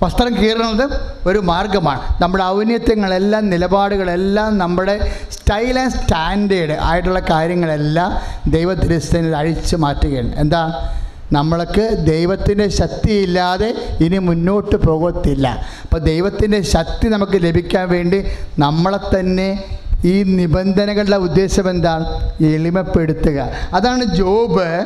വസ്ത്രം 0.04 0.36
കീറണതും 0.38 0.89
ഒരു 1.25 1.39
മാർഗമാണ്. 1.39 2.21
നമ്മുടെ 2.21 2.43
ഔന്നത്യങ്ങളെല്ലാം 2.43 3.49
നിലപാടുകളെല്ലാം 3.49 4.58
നമ്മുടെ 4.58 5.12
സ്റ്റൈൽ 5.32 5.80
ആൻഡ് 5.80 5.91
സ്റ്റാൻഡേർഡ് 5.91 6.78
ആയിട്ടുള്ള 6.82 7.19
കാര്യങ്ങളെല്ലാം 7.19 8.17
ദൈവത്തിരിസ്ഥനിൽ 8.52 9.36
അഴിച്ചു 9.36 9.75
മാറ്റുകയാണ്. 9.75 10.36
എന്താ? 10.36 10.93
നമ്മൾക്ക് 11.32 12.06
ദൈവത്തിന്റെ 12.08 12.67
ശക്തിയില്ലാതെ 12.67 13.97
ഇനി 14.02 14.17
മുന്നോട്ട് 14.17 14.75
പോകത്തില്ല. 14.75 15.47
അപ്പോൾ 15.84 15.97
ദൈവത്തിന്റെ 15.97 16.62
ശക്തി 16.62 17.08
നമുക്ക് 17.08 17.32
ലഭിക്കാൻ 17.36 17.89
വേണ്ടി 17.89 18.25
നമ്മളെ 18.60 19.19
തന്നെ 19.19 19.63
ഈ 20.05 20.23
നിബന്ധനകളുടെ 20.23 21.15
ഉദ്ദേശം 21.15 21.69
എന്താണ്? 21.69 22.05
എളിമപ്പെടുത്തുക. 22.43 23.51
അതാണ് 23.73 24.03
ജോബ്. 24.03 24.85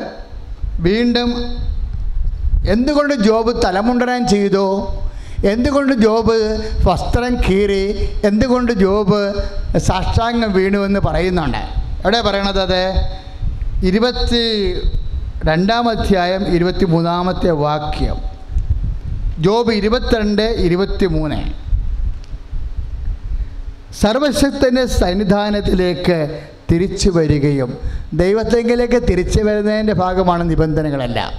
വീണ്ടും 0.80 1.34
എന്തുകൊണ്ട് 2.68 3.14
ജോബ് 3.14 3.62
തലമുണ്ടനം 3.64 4.28
ചെയ്തു? 4.28 4.94
എന്തുകൊണ്ട് 5.44 5.92
ജോബ് 5.92 6.58
വസ്ത്രം 6.86 7.36
കീറി? 7.48 8.10
എന്തുകൊണ്ട് 8.24 8.72
ജോബ് 8.72 9.34
സാഷ്ടാംഗം 9.78 10.52
വീണു 10.52 10.78
എന്ന് 10.78 11.00
പറയുന്നുണ്ട്. 11.00 11.58
എവിടെ 12.04 12.20
പറയണത് 12.20 12.60
അത്? 12.60 13.10
ഇരുപത്തി 13.84 14.74
രണ്ടാം 15.44 15.88
അധ്യായം 15.88 16.46
ഇരുപത്തി 16.46 16.84
മൂന്നാമത്തെ 16.84 17.50
വാക്യം. 17.50 18.16
ജോബ് 19.42 19.72
ഇരുപത്തിരണ്ട് 19.72 20.42
ഇരുപത്തി 20.42 21.06
മൂന്ന് 21.06 21.63
സർവശക്തന്റെ 24.00 24.86
സന്നിധാനത്തിലേക്ക് 24.86 26.40
തിരിച്ചു 26.72 27.10
വരികയും 27.10 27.78
ദൈവത്തെങ്കിലേക്ക് 28.12 29.08
തിരിച്ചു 29.08 29.40
വരുന്നതിന്റെ 29.42 29.92
ഭാഗമാണ് 29.92 30.50
നിബന്ധനകളെല്ലാം. 30.50 31.32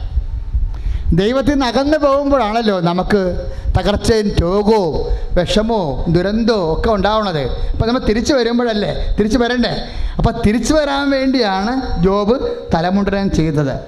ദൈവത്തിൽ 1.17 1.51
നിന്ന് 1.51 1.65
അകന്നു 1.65 1.97
പോകുമ്പോഴാണല്ലോ 1.97 2.79
നമുക്ക് 2.79 3.51
തകർച്ചയും 3.79 4.27
രോഗവും 4.41 4.93
വിഷമവും 5.39 6.13
ദുരന്തവും 6.13 6.79
ഒക്കെ 6.79 6.89
ഉണ്ടാവണത് 6.89 7.41
അപ്പോൾ 7.71 7.85
നമ്മൾ 7.85 7.99
തിരിച്ചു 7.99 8.33
വരുമ്പോഴല്ലേ? 8.33 9.15
തിരിച്ചു 9.19 9.37
വരണ്ടേ? 9.37 9.89
അപ്പോൾ 10.17 10.41
തിരിച്ചു 10.45 10.73
വരാൻ 10.73 11.09
വേണ്ടിയാണ് 11.09 12.03
ജോബ് 12.03 12.55
തലമുണ്ടനം 12.73 13.31
ചെയ്തത് 13.31 13.79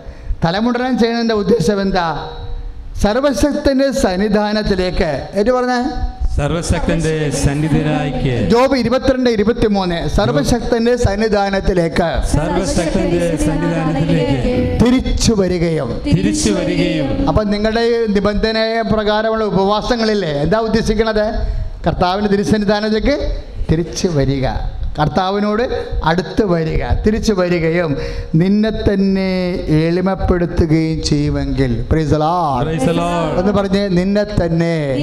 തലമുണ്ടനം 0.46 1.00
ചെയ്യുന്നതിന്റെ 1.00 1.36
ഉദ്ദേശം 1.36 1.82
എന്താ? 1.82 2.30
സർവശക്തന്റെ 3.02 3.92
സന്നിധാനത്തിലേക്ക്. 3.92 5.28
ഏറ്റു 5.36 5.52
പറഞ്ഞേ? 5.52 5.82
സർവശക്തന്റെ 6.38 7.30
സന്നിധിയിലേക്ക് 7.30 8.50
ജോബ് 8.50 8.76
ഇരുപത്തിരണ്ട് 8.78 9.30
ഇരുപത്തി 9.30 9.68
മൂന്ന് 9.68 10.10
സർവശക്തന്റെ 10.10 10.96
സന്നിധാനത്തിലേക്ക് 10.96 12.10
സർവശക്തന്റെ 12.28 13.38
സന്നിധാനത്തിലേക്ക് 13.38 14.78
തിരിച്ചു 14.86 15.34
വരികയും. 15.34 16.02
തിരിച്ചു 16.06 16.52
വരികയും. 16.52 17.28
അപ്പൊ 17.28 17.44
നിങ്ങളുടെ 17.44 18.08
നിബന്ധന 18.08 18.84
പ്രകാരമുള്ള 18.94 19.46
ഉപവാസങ്ങളില്ലേ? 19.46 20.30
എന്താ 20.30 20.60
ഉദ്ദേശിക്കണത് 20.60 21.26
കർത്താവിന്റെ 21.88 22.32
തിരുസന്നിധാനത്തേക്ക് 22.32 23.16
തിരിച്ചു 23.72 24.08
വരിക. 24.08 24.48
കർത്താവിനോട് 25.00 25.94
അടുത്ത് 26.04 26.46
വരിക 26.46 26.84
തിരിച്ചു 27.06 27.34
വരികയും 27.34 27.98
നിന്നെ 28.36 28.70
തന്നെ 28.70 29.56
എളിമപ്പെടുത്തുകയും 29.88 31.04
ചെയ്യുമെങ്കിൽ. 31.04 31.86
എന്ന് 33.40 33.52
പറഞ്ഞ് 33.52 33.98
നിന്നെ 33.98 34.24
തന്നെ 34.24 35.02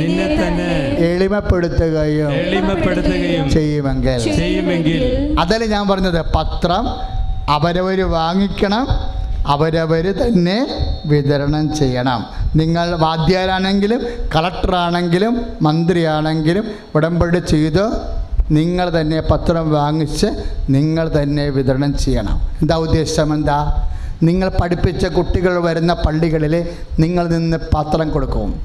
എളിമപ്പെടുത്തുകയും 0.98 3.50
ചെയ്യുമെങ്കിൽ. 3.50 4.36
ചെയ്യുമെങ്കിൽ. 4.36 5.34
അതല്ല 5.38 5.64
ഞാൻ 5.64 5.88
പറഞ്ഞത് 5.88 6.24
പത്രം 6.36 6.86
അവരവർ 7.48 8.00
വാങ്ങിക്കണം 8.00 8.88
അവരവർ 9.46 10.14
തന്നെ 10.22 10.66
വിതരണം 11.06 11.76
ചെയ്യണം. 11.76 12.24
നിങ്ങൾ 12.56 12.96
വാദ്യാരാണെങ്കിലും 12.96 14.00
കളക്ടറാണെങ്കിലും 14.34 15.46
മന്ത്രിയാണെങ്കിലും 15.62 16.64
ഉടമ്പടി 16.94 17.38
ചെയ്ത് 17.38 18.14
നിങ്ങൾ 18.50 19.00
തന്നെ 19.00 19.20
പത്രം 19.20 19.72
വാങ്ങിച്ച് 19.72 20.26
നിങ്ങൾ 20.70 21.22
തന്നെ 21.22 21.48
വിതരണം 21.48 21.98
ചെയ്യണം. 21.98 22.40
എന്താ 22.62 22.76
ഉദ്ദേശം? 22.76 23.34
എന്താ? 23.34 23.88
നിങ്ങൾ 24.22 24.48
പഠിപ്പിച്ച 24.60 25.06
കുട്ടികൾ 25.06 25.62
വരുന്ന 25.62 25.92
പള്ളികളിൽ 25.92 26.68
നിങ്ങൾ 27.00 27.28
നിന്ന് 27.28 27.56
പത്രം 27.56 28.10
കൊടുക്കും. 28.10 28.60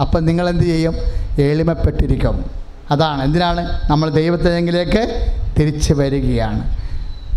അപ്പം 0.00 0.24
നിങ്ങൾ 0.24 0.48
എന്ത് 0.48 0.64
ചെയ്യും? 0.64 0.94
എളിമപ്പെട്ടിരിക്കും 1.38 2.44
അതാണ്. 2.90 3.22
എന്തിനാണ്? 3.22 3.80
നമ്മൾ 3.90 4.10
ദൈവത്തിനെങ്കിലേക്ക് 4.10 5.32
തിരിച്ചു 5.58 5.94
വരികയാണ്. 5.94 6.83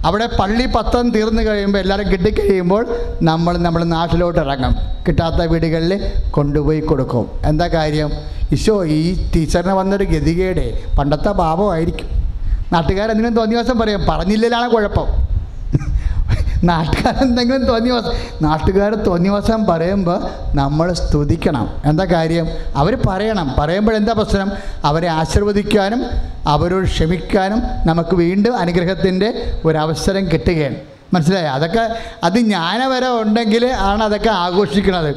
അവിടെ 0.07 0.27
പള്ളി 0.39 0.65
പത്രം 0.75 1.05
തീർന്നു 1.15 1.41
കഴിയുമ്പോൾ 1.47 1.79
എല്ലാവരും 1.83 2.07
കിട്ടിക്കഴിയുമ്പോൾ 2.11 2.83
നമ്മൾ 3.29 3.53
നമ്മുടെ 3.65 3.85
നാട്ടിലോട്ട് 3.93 4.39
ഇറങ്ങും. 4.39 4.73
കിട്ടാത്ത 5.07 5.41
വീടുകളിൽ 5.51 5.93
കൊണ്ടുപോയി 6.35 6.81
കൊടുക്കും. 6.89 7.25
എന്താ 7.49 7.67
കാര്യം? 7.77 8.11
ഈശോ 8.53 8.75
ഈ 8.97 8.99
ടീച്ചറിന് 9.35 9.73
വന്നൊരു 9.79 10.05
ഗതികേടെ. 10.13 10.67
പണ്ടത്തെ 10.97 11.31
പാപമായിരിക്കും. 11.41 12.09
നാട്ടുകാരെന്തെങ്കിലും 12.73 13.35
തോന്നിയ 13.39 13.57
ദിവസം 13.57 13.77
പറയും 13.79 14.03
പറഞ്ഞില്ലാണ് 14.09 14.69
കുഴപ്പം. 14.75 15.09
നാട്ടുകാരെന്തെങ്കിലും 16.63 17.65
തോന്നിവാസം 17.65 18.11
നാട്ടുകാർ 18.41 18.95
തോന്നിവാസം 18.95 19.65
പറയുമ്പോൾ 19.65 20.23
നമ്മൾ 20.55 20.93
സ്തുതിക്കണം. 20.93 21.81
എന്താ 21.85 22.05
കാര്യം? 22.05 22.47
അവർ 22.75 22.97
പറയണം. 23.07 23.55
പറയുമ്പോഴെന്താ 23.59 24.13
പ്രശ്നം? 24.13 24.51
അവരെ 24.83 25.07
ആശീർവദിക്കാനും 25.07 26.05
അവരോട് 26.47 26.85
ക്ഷമിക്കാനും 26.85 27.61
നമുക്ക് 27.85 28.15
വീണ്ടും 28.15 28.57
അനുഗ്രഹത്തിന്റെ 28.57 29.59
ഒരവസരം 29.65 30.31
കിട്ടുകയാണ്. 30.31 30.75
മനസ്സിലായോ? 31.13 31.47
അതൊക്കെ 31.47 31.97
അത് 32.23 32.33
ജ്ഞാനവരം 32.33 33.21
ഉണ്ടെങ്കിൽ 33.21 33.65
ആണ് 33.65 34.03
അതൊക്കെ 34.03 34.29
ആഘോഷിക്കുന്നത്. 34.29 35.15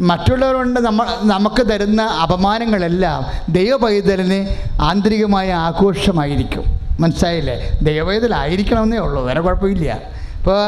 മറ്റുള്ളവരുണ്ട് 0.00 0.80
നമ്മൾ 0.80 1.06
നമുക്ക് 1.22 1.66
തരുന്ന 1.70 2.02
അപമാനങ്ങളെല്ലാം 2.02 3.52
ദൈവപൈതലിന് 3.52 4.48
ആന്തരികമായ 4.82 5.52
ആഘോഷമായിരിക്കും. 5.52 6.64
മനസ്സിലായില്ലേ? 7.00 7.78
ദൈവപൈതലായിരിക്കണമെന്നേ 7.82 8.98
ഉള്ളൂ. 8.98 9.26
വേറെ 9.26 9.40
കുഴപ്പമില്ല. 9.40 10.19
അപ്പോൾ 10.40 10.62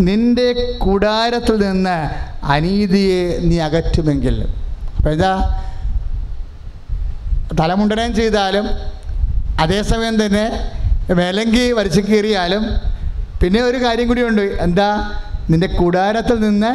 നിന്റെ 0.00 0.76
കൂടാരത്തിൽ 0.78 1.56
നിന്ന് 1.66 1.96
അനീതിയെ 2.44 3.38
നീ 3.38 3.58
അകറ്റുമെങ്കിൽ. 3.58 4.36
അപ്പോൾ 4.96 5.10
എന്താ? 5.10 5.32
തലമുണ്ടനം 7.60 8.14
ചെയ്താലും 8.14 8.66
അതേസമയം 9.60 10.26
തന്നെ 10.26 10.44
വിലങ്കി 11.18 11.72
വലിച്ചു 11.72 12.00
കീറിയാലും 12.00 12.64
പിന്നെ 13.42 13.60
ഒരു 13.62 13.78
കാര്യം 13.84 14.08
കൂടിയുണ്ട് 14.08 14.40
എന്താ? 14.40 14.90
നിന്റെ 15.50 15.66
കൂടാരത്തിൽ 15.66 16.40
നിന്ന് 16.40 16.72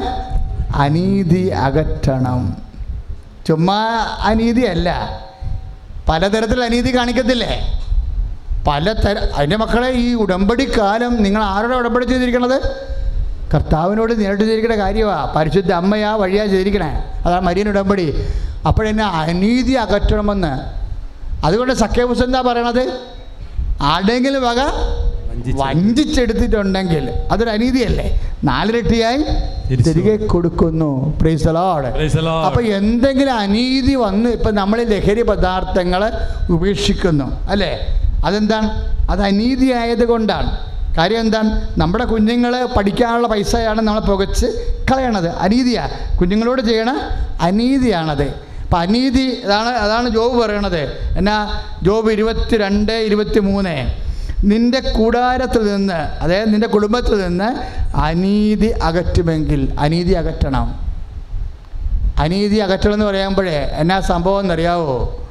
അനീതി 0.75 1.49
അകറ്റണം. 1.49 2.41
ചുമ്മാ 3.47 3.79
അനീതിയല്ല 4.23 4.89
പലതരത്തിൽ 6.09 6.63
അനീതി 6.63 6.97
കാണിക്കത്തില്ലേ? 6.97 7.53
പലതര 8.67 9.17
അതിന്റെ 9.35 9.55
മക്കളെ 9.55 9.89
ഈ 9.89 10.13
ഉടമ്പടി 10.13 10.71
കാലം 10.77 11.23
നിങ്ങൾ 11.23 11.43
ആരോടെ 11.43 11.75
ഉടമ്പടി 11.75 12.05
ചെയ്തിരിക്കണത്? 12.05 12.61
കർത്താവിനോട് 13.53 14.19
നേരിട്ട് 14.19 14.43
ചെയ്തിരിക്കുന്ന 14.43 14.77
കാര്യമാണ് 14.77 15.33
പരിശുദ്ധ 15.33 15.71
അമ്മയാ 15.71 16.15
വഴിയാ 16.15 16.45
ചെയ്തിരിക്കണേ. 16.45 17.03
അതാണ് 17.25 17.45
മരിയൻ 17.45 17.69
ഉടമ്പടി. 17.69 18.23
അപ്പോഴെന്നെ 18.67 19.03
അനീതി 19.03 19.71
അകറ്റണമെന്ന്. 19.71 20.83
അതുകൊണ്ട് 21.45 21.73
സഖ്യപുസ് 21.73 22.23
എന്താ 22.23 22.41
പറയണത്? 22.41 22.99
ആടെങ്കിലും 23.81 24.41
വക 24.41 24.59
വഞ്ചിച്ച്. 24.59 25.63
വഞ്ചിച്ചെടുത്തിട്ടുണ്ടെങ്കിൽ 25.63 27.09
അതൊരു 27.31 27.49
അനീതിയല്ലേ? 27.49 28.35
നാലിരട്ടിയായി. 28.43 29.23
തിരികെ 29.75 30.25
കൊടുക്കുന്നു. 30.25 31.19
Praise 31.19 31.47
Lord 31.47 31.85
Praise 31.85 32.13
the 32.13 32.19
Lord. 32.19 32.45
അപ്പൊ 32.45 32.61
എന്തെങ്കിലും 32.61 33.33
അനീതി 33.33 33.95
വന്ന് 33.95 34.29
ഇപ്പൊ 34.29 34.51
നമ്മൾ 34.51 34.83
ലഹരി 34.83 35.21
പദാർത്ഥങ്ങൾ 35.21 36.11
ഉപേക്ഷിക്കുന്നു. 36.49 37.49
അല്ലേ? 37.49 37.99
അതെന്താണ്? 38.23 38.69
അത് 39.09 39.21
അനീതി 39.21 39.71
ആയതുകൊണ്ടാണ് 39.71 40.57
കാര്യം 40.97 41.19
എന്താണ്? 41.19 41.67
നമ്മുടെ 41.77 42.05
കുഞ്ഞുങ്ങൾ 42.05 42.65
പഠിക്കാനുള്ള 42.77 43.27
പൈസയാണ് 43.27 43.81
നമ്മൾ 43.81 43.99
പുകച്ച് 43.99 44.45
കളയണത്. 44.91 45.27
അനീതിയാണ് 45.27 46.17
കുഞ്ഞുങ്ങളോട് 46.17 46.61
ചെയ്യണ 46.61 46.91
അനീതിയാണത്. 47.41 48.23
അപ്പം 48.63 48.79
അനീതി 48.79 49.41
അതാണ് 49.45 49.67
അതാണ് 49.67 50.09
ജോബ് 50.09 50.41
പറയണത്. 50.41 50.79
എന്നാ 51.17 51.61
ജോബ് 51.83 52.11
ഇരുപത്തി 52.11 52.57
രണ്ട് 52.57 52.91
ഇരുപത്തി 52.91 53.39
മൂന്ന് 53.39 53.93
നിന്റെ 54.43 54.79
കൂടാരത്തിൽ 54.79 55.75
നിന്ന് 55.75 55.93
അതായത് 55.93 56.53
നിന്റെ 56.53 56.67
കുടുംബത്തിൽ 56.67 57.21
നിന്ന് 57.21 57.49
അനീതി 57.97 58.67
അകറ്റുമെങ്കിൽ 58.67 59.73
അനീതി 59.79 60.11
അകറ്റണം. 60.11 60.79
അനീതി 62.19 62.55
അകറ്റണം 62.55 62.93
എന്ന് 62.93 63.05
പറയുമ്പോഴേ 63.05 63.71
എന്നാ 63.73 63.99
സംഭവം 63.99 64.39
എന്നറിയാവോ? 64.39 65.22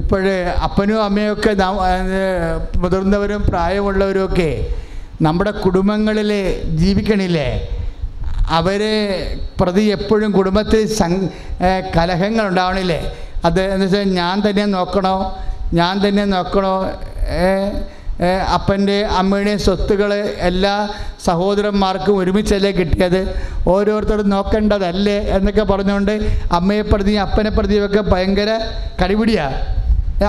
ഇപ്പോഴേ 0.00 0.36
അപ്പനും 0.66 0.98
അമ്മയൊക്കെ 1.04 1.52
മുതിർന്നവരും 2.82 3.42
പ്രായമുള്ളവരുമൊക്കെ 3.50 4.50
നമ്മുടെ 5.22 5.50
കുടുംബങ്ങളിൽ 5.50 6.30
ജീവിക്കണില്ലേ? 6.80 7.48
അവരെ 8.58 8.94
പ്രതി 9.60 9.84
എപ്പോഴും 9.96 10.30
കുടുംബത്തിൽ 10.32 10.82
കലഹങ്ങൾ 11.96 12.44
ഉണ്ടാവണില്ലേ 12.50 13.00
അത് 13.44 13.60
എന്ന് 13.74 13.86
വെച്ചാൽ 13.86 14.10
ഞാൻ 14.20 14.36
തന്നെ 14.48 14.64
നോക്കണോ? 14.76 15.16
ഞാൻ 15.74 15.94
തന്നെ 16.08 16.24
നോക്കണോ? 16.24 16.74
അപ്പന്റെ 18.56 18.98
അമ്മയുടെയും 19.20 19.58
സ്വത്തുകൾ 19.58 20.10
എല്ലാ 20.48 20.74
സഹോദരന്മാർക്കും 21.26 22.14
ഒരുമിച്ചല്ലേ 22.20 22.70
കിട്ടിയത്? 22.78 23.20
ഓരോരുത്തരും 23.74 24.28
നോക്കേണ്ടതല്ലേ 24.34 25.16
എന്നൊക്കെ 25.36 25.64
പറഞ്ഞുകൊണ്ട് 25.72 26.14
അമ്മയെ 26.58 26.84
പ്രതിയും 26.92 27.20
അപ്പനെ 27.26 27.50
പ്രതിയൊക്കെ 27.58 28.02
ഭയങ്കര 28.12 28.50
കടിപിടിയാണ് 29.02 29.58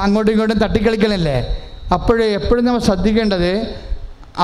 അങ്ങോട്ടും 0.05 0.31
ഇങ്ങോട്ടും 0.33 0.59
തട്ടിക്കളിക്കലല്ലേ? 0.65 1.38
അപ്പോഴേ 1.95 2.25
എപ്പോഴും 2.39 2.63
നമ്മൾ 2.65 2.81
ശ്രദ്ധിക്കേണ്ടത് 2.89 3.51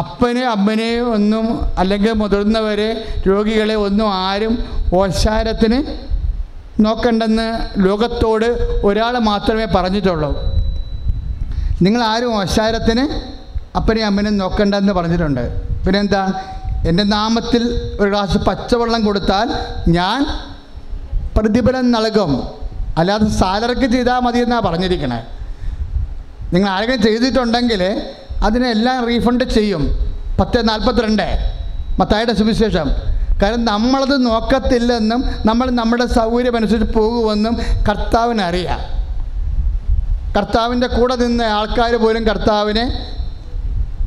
അപ്പനെ 0.01 0.43
അമ്മനെ 0.55 0.91
ഒന്നും 1.15 1.45
അല്ലെങ്കിൽ 1.81 2.13
മുതിർന്നവരെ 2.21 2.89
രോഗികളെ 3.27 3.75
ഒന്നും 3.87 4.07
ആരും 4.27 4.53
ഓശാരത്തിന് 5.01 5.79
നോക്കണ്ടെന്ന് 6.85 7.47
ലോകത്തോട് 7.85 8.47
ഒരാൾ 8.87 9.13
മാത്രമേ 9.29 9.65
പറഞ്ഞിട്ടുള്ളൂ. 9.75 10.31
നിങ്ങൾ 11.83 12.03
ആരും 12.03 12.35
ഓശാരത്തിന് 12.35 13.07
അപ്പനെയും 13.77 14.05
അമ്മനെയും 14.05 14.37
നോക്കണ്ടെന്ന് 14.37 14.93
പറഞ്ഞിട്ടുണ്ട്. 14.93 15.61
പിന്നെ 15.85 15.99
എന്താ 15.99 16.33
എന്റെ 16.87 17.03
നാമത്തിൽ 17.03 17.91
ഒരു 17.99 18.09
ഗ്ലാസ് 18.09 18.37
പച്ചവെള്ളം 18.37 19.05
കൊടുത്താൽ 19.05 19.49
ഞാൻ 19.87 20.25
പ്രതിഫലം 21.37 21.91
നൽകും. 21.91 22.47
അല്ലാതെ 22.97 23.29
സാലറിക്ക് 23.29 23.91
ചെയ്താൽ 23.91 24.19
മതി 24.19 24.39
എന്നാണ് 24.39 24.61
പറഞ്ഞിരിക്കണേ. 24.61 25.23
നിങ്ങൾ 26.53 26.69
ആരെങ്കിലും 26.69 27.01
ചെയ്തിട്ടുണ്ടെങ്കിൽ 27.01 28.11
അതിനെല്ലാം 28.43 29.05
റീഫണ്ട് 29.05 29.43
ചെയ്യും. 29.43 29.87
പത്ത് 30.39 30.69
നാൽപ്പത്തിരണ്ട്. 30.69 31.37
മത്തായുടെ 31.99 32.33
സുവിശേഷം. 32.33 32.89
കാരണം 33.43 33.65
നമ്മളത് 33.65 34.25
നോക്കത്തില്ലെന്നും 34.25 35.23
നമ്മൾ 35.45 35.69
നമ്മുടെ 35.69 36.05
സൗകര്യമനുസരിച്ച് 36.05 36.93
പോകുമെന്നും 36.93 37.57
കർത്താവിനറിയാം. 37.89 39.02
കർത്താവിന്റെ 40.37 40.87
കൂടെ 40.87 41.15
നിന്ന 41.15 41.41
ആൾക്കാർ 41.41 41.95
പോലും 41.95 42.27
കർത്താവിനെ 42.27 42.85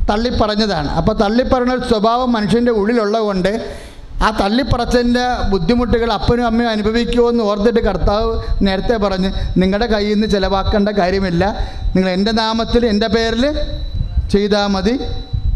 തള്ളിപ്പറഞ്ഞതാണ്. 0.09 0.87
അപ്പോൾ 0.87 1.15
തള്ളിപ്പറഞ്ഞ 1.17 1.71
ഒരു 1.73 1.87
സ്വഭാവം 1.87 2.31
മനുഷ്യന്റെ 2.31 2.71
ഉള്ളിലുള്ളത് 2.71 3.21
കൊണ്ട് 3.21 3.77
ആ 4.23 4.29
തള്ളിപ്പറച്ചതിന്റെ 4.41 5.25
ബുദ്ധിമുട്ടുകൾ 5.49 6.11
അപ്പനും 6.11 6.45
അമ്മയും 6.45 6.69
അനുഭവിക്കുമോ 6.69 7.29
എന്ന് 7.29 7.43
ഓർത്തിട്ട് 7.43 7.79
കർത്താവ് 7.79 8.41
നേരത്തെ 8.61 8.97
പറഞ്ഞ് 8.97 9.31
നിങ്ങളുടെ 9.57 9.85
കയ്യിൽ 9.85 10.13
നിന്ന് 10.13 10.27
ചിലവാക്കേണ്ട 10.27 10.89
കാര്യമില്ല. 10.89 11.43
നിങ്ങൾ 11.95 12.09
എന്റെ 12.09 12.31
നാമത്തിൽ 12.31 12.85
എന്റെ 12.85 13.07
പേരിൽ 13.07 13.45
ചെയ്താൽ 14.29 14.67
മതി. 14.67 14.99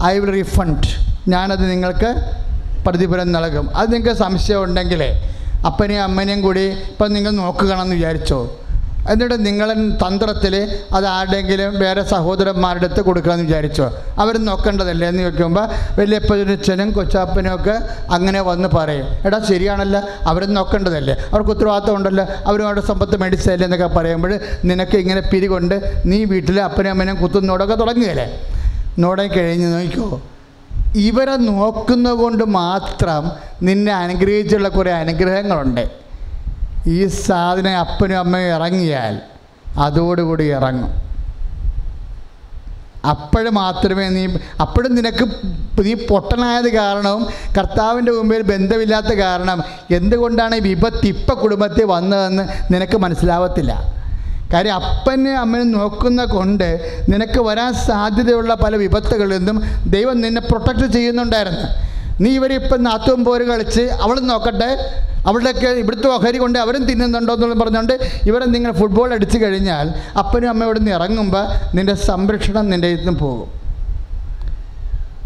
ഐ 0.03 0.19
വിൽ 0.19 0.31
റീഫണ്ട് 0.31 0.87
ഞാനത് 1.27 1.71
നിങ്ങൾക്ക് 1.71 2.11
പ്രതിഫലം 2.85 3.31
നൽകും. 3.31 3.77
അത് 3.77 3.93
നിങ്ങൾക്ക് 3.93 4.19
സംശയം 4.19 4.63
ഉണ്ടെങ്കിൽ 4.63 5.03
അപ്പനെയും 5.65 6.03
അമ്മനെയും 6.03 6.41
കൂടി 6.41 6.59
ഇപ്പം 6.59 7.13
നിങ്ങൾ 7.13 7.31
നോക്കുകയാണെന്ന് 7.31 7.95
വിചാരിച്ചോ? 7.95 8.60
എന്നിട്ട് 9.09 9.45
നിങ്ങൾ 9.45 9.73
തന്ത്രത്തിൽ 9.73 10.79
അത് 10.93 11.05
ആരുടെയെങ്കിലും 11.05 11.79
വേറെ 11.79 12.03
സഹോദരന്മാരുടെ 12.03 12.85
അടുത്ത് 12.85 13.01
കൊടുക്കാമെന്ന് 13.01 13.45
വിചാരിച്ചോ? 13.45 13.97
അവർ 14.17 14.37
നോക്കേണ്ടതല്ലേ? 14.37 15.07
എന്ന് 15.07 15.23
ചോദിക്കുമ്പോൾ 15.23 15.67
വലിയപ്പച്ചനും 15.99 16.91
കൊച്ചാപ്പനും 16.91 17.55
ഒക്കെ 17.55 17.79
അങ്ങനെ 18.11 18.41
വന്ന് 18.41 18.69
പറയും. 18.69 19.07
എടാ 19.25 19.39
ശരിയാണല്ലോ. 19.49 20.01
അവർ 20.25 20.45
നോക്കേണ്ടതല്ലേ? 20.45 21.15
അവർക്ക് 21.31 21.49
ഉത്തരവാദിത്തം 21.49 21.95
ഉണ്ടല്ലോ. 21.95 22.25
അവരും 22.45 22.65
അവരുടെ 22.65 22.81
സമ്പത്ത് 22.81 23.17
മേടിച്ചതല്ലേ 23.21 23.65
എന്നൊക്കെ 23.65 23.87
പറയുമ്പോൾ 23.87 24.39
നിനക്ക് 24.65 24.97
ഇങ്ങനെ 24.97 25.21
പിരികൊണ്ട് 25.21 26.01
നീ 26.05 26.23
വീട്ടിൽ 26.23 26.61
അപ്പനും 26.61 26.89
അമ്മനും 26.89 27.15
കുത്തുന്നോടൊക്കെ 27.15 27.75
തുടങ്ങുകയല്ലേ? 27.75 28.41
നോടെ 28.99 29.27
കഴിഞ്ഞ് 29.27 29.73
നോക്കിക്കോ. 29.73 30.21
ഇവരെ 30.95 31.35
നോക്കുന്നത് 31.35 32.13
കൊണ്ട് 32.13 32.43
മാത്രം 32.43 33.31
നിന്നെ 33.63 33.93
അനുഗ്രഹിച്ചുള്ള 33.93 34.69
കുറേ 34.69 34.91
അനുഗ്രഹങ്ങളുണ്ട്. 34.91 36.00
ഈ 36.87 37.07
സാധനം 37.07 37.79
അപ്പനും 37.79 38.19
അമ്മയും 38.19 38.55
ഇറങ്ങിയാൽ 38.55 39.15
അതോടുകൂടി 39.77 40.43
ഇറങ്ങും. 40.43 40.91
അപ്പോഴും 43.09 43.53
മാത്രമേ 43.55 44.09
നീ 44.09 44.23
അപ്പോഴും 44.61 44.95
നിനക്ക് 44.95 45.25
നീ 45.85 45.93
പൊട്ടനായത് 45.93 46.69
കാരണവും 46.73 47.27
കർത്താവിന്റെ 47.57 48.11
മുമ്പിൽ 48.11 48.41
ബന്ധമില്ലാത്ത 48.41 49.07
കാരണം 49.07 49.63
എന്തുകൊണ്ടാണ് 49.91 50.55
ഈ 50.55 50.59
വിപത്ത് 50.59 51.05
ഇപ്പം 51.05 51.35
കുടുംബത്തിൽ 51.35 51.83
വന്നതെന്ന് 51.83 52.43
നിനക്ക് 52.73 52.97
മനസ്സിലാവത്തില്ല. 52.97 54.01
കാര്യം 54.53 54.75
അപ്പനെ 54.75 55.33
അമ്മനെ 55.33 55.63
നോക്കുന്ന 55.63 56.25
കൊണ്ട് 56.25 56.97
നിനക്ക് 57.09 57.39
വരാൻ 57.39 57.73
സാധ്യതയുള്ള 57.73 58.53
പല 58.53 58.75
വിപത്തുകളിൽ 58.75 59.37
നിന്നും 59.37 59.63
ദൈവം 59.85 60.21
നിന്നെ 60.21 60.41
പ്രൊട്ടക്റ്റ് 60.41 60.85
ചെയ്യുന്നുണ്ടായിരുന്നു. 60.85 61.90
നീ 62.19 62.29
ഇവരിപ്പം 62.29 62.83
നാത്തും 62.83 63.25
പോര് 63.25 63.41
കളിച്ച് 63.41 63.81
അവൾ 63.81 64.19
നോക്കട്ടെ. 64.19 65.01
അവളുടെയൊക്കെ 65.25 65.67
ഇവിടുത്തെ 65.67 66.07
ഓഹരി 66.07 66.37
കൊണ്ട് 66.37 66.59
അവരും 66.59 66.85
തിന്നുന്നുണ്ടോ 66.85 67.33
എന്നുള്ളത് 67.33 67.59
പറഞ്ഞുകൊണ്ട് 67.59 68.11
ഇവരെ 68.27 68.45
നിങ്ങൾ 68.45 68.71
ഫുട്ബോൾ 68.71 69.13
അടിച്ചു 69.13 69.37
കഴിഞ്ഞാൽ 69.37 70.17
അപ്പനും 70.17 70.49
അമ്മയും 70.49 70.67
ഇവിടെ 70.67 70.79
നിന്ന് 70.79 70.91
ഇറങ്ങുമ്പോൾ 70.91 71.75
നിന്റെ 71.75 71.93
സംരക്ഷണം 71.93 72.69
നിന്റെ 72.69 72.87
ഇതിൽ 72.87 73.09
പോകും. 73.09 73.61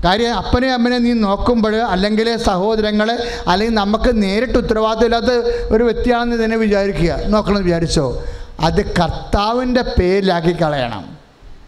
കാര്യം 0.06 0.34
അപ്പനെ 0.34 0.74
അമ്മനെ 0.74 0.98
നീ 0.98 1.14
നോക്കുമ്പോൾ 1.14 1.76
അല്ലെങ്കിൽ 1.76 2.38
സഹോദരങ്ങളെ 2.38 3.18
അല്ലെങ്കിൽ 3.48 3.76
നമുക്ക് 3.76 4.24
നേരിട്ട് 4.24 4.58
ഉത്തരവാദിത്തമില്ലാത്ത 4.58 5.26
ഒരു 5.74 5.84
വ്യക്തിയാണെന്ന് 5.84 6.44
തന്നെ 6.44 6.58
വിചാരിക്കുക. 6.58 7.20
നോക്കണമെന്ന് 7.26 7.66
വിചാരിച്ചോ. 7.66 8.24
അത് 8.60 8.86
കർത്താവിന്റെ 8.86 9.82
പേരിലാക്കി 9.82 10.62
കളയണം. 10.62 11.06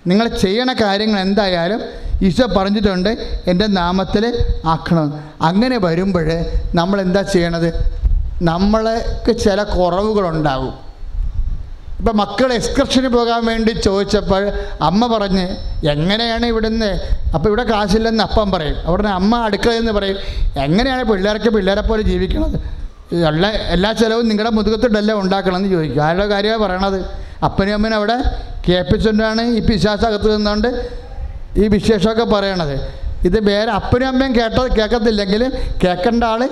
നിങ്ങൾ 0.08 0.28
ചെയ്യണ 0.28 0.74
കാര്യങ്ങൾ 0.74 1.20
എന്തായാലും 1.20 1.82
ഈശോ 2.26 2.46
പറഞ്ഞിട്ടുണ്ട് 2.58 3.10
എന്റെ 3.48 3.68
നാമത്തിൽ 3.68 4.24
ആക്കണം. 4.66 5.24
അങ്ങനെ 5.42 5.78
വരുമ്പോൾ 5.78 6.28
നമ്മൾ 6.76 7.02
എന്താ 7.02 7.22
ചെയ്യണത്? 7.22 7.70
നമ്മൾക്ക് 8.42 9.38
ചില 9.38 9.64
കുറവുകളുണ്ടാകും. 9.64 10.74
ഇപ്പം 12.00 12.18
മക്കൾ 12.18 12.54
എക്സ്കർഷന് 12.54 13.08
പോകാൻ 13.08 13.46
വേണ്ടി 13.46 13.72
ചോദിച്ചപ്പോൾ 13.72 14.52
അമ്മ 14.82 15.18
പറഞ്ഞ് 15.18 15.46
എങ്ങനെയാണ് 15.88 16.46
ഇവിടുന്ന്? 16.46 16.90
അപ്പോൾ 17.36 17.48
ഇവിടെ 17.50 17.64
കാശില്ലെന്ന് 17.64 18.24
അപ്പം 18.24 18.52
പറയും. 18.52 18.76
അവിടുന്ന് 18.86 19.12
അമ്മ 19.12 19.36
അടുക്കളയെന്ന് 19.36 19.92
പറയും 19.92 20.18
എങ്ങനെയാണ് 20.66 21.04
പിള്ളേർക്ക് 21.04 21.50
പിള്ളേരെ 21.50 21.82
പോലെ 21.82 22.02
ജീവിക്കണത്? 22.02 22.58
ഉള്ള 23.14 23.48
എല്ലാ 23.48 23.92
ചിലവും 23.92 24.28
നിങ്ങളുടെ 24.30 24.50
മുതുകത്തിട്ടല്ലേ 24.50 25.14
ഉണ്ടാക്കണമെന്ന് 25.14 25.70
ചോദിക്കും. 25.70 26.04
ആരുടെ 26.04 26.26
കാര്യമാണ് 26.26 26.62
പറയണത്? 26.62 27.00
അപ്പനും 27.46 27.74
അമ്മനും 27.74 27.96
അവിടെ 27.96 28.18
കേൾപ്പിച്ചുകൊണ്ടാണ് 28.68 29.42
ഈ 29.42 29.60
പിശാസകത്ത് 29.60 30.36
നിന്നുകൊണ്ട് 30.36 30.98
ഈ 31.58 31.68
വിശേഷമൊക്കെ 31.68 32.24
പറയണത്. 32.24 32.88
ഇത് 33.26 33.40
വേറെ 33.40 33.72
അപ്പനും 33.72 34.08
അമ്മയും 34.08 34.36
കേട്ട 34.36 34.54
കേൾക്കത്തില്ലെങ്കിൽ 34.54 35.52
കേൾക്കേണ്ട 35.84 36.24
ആൾ 36.24 36.50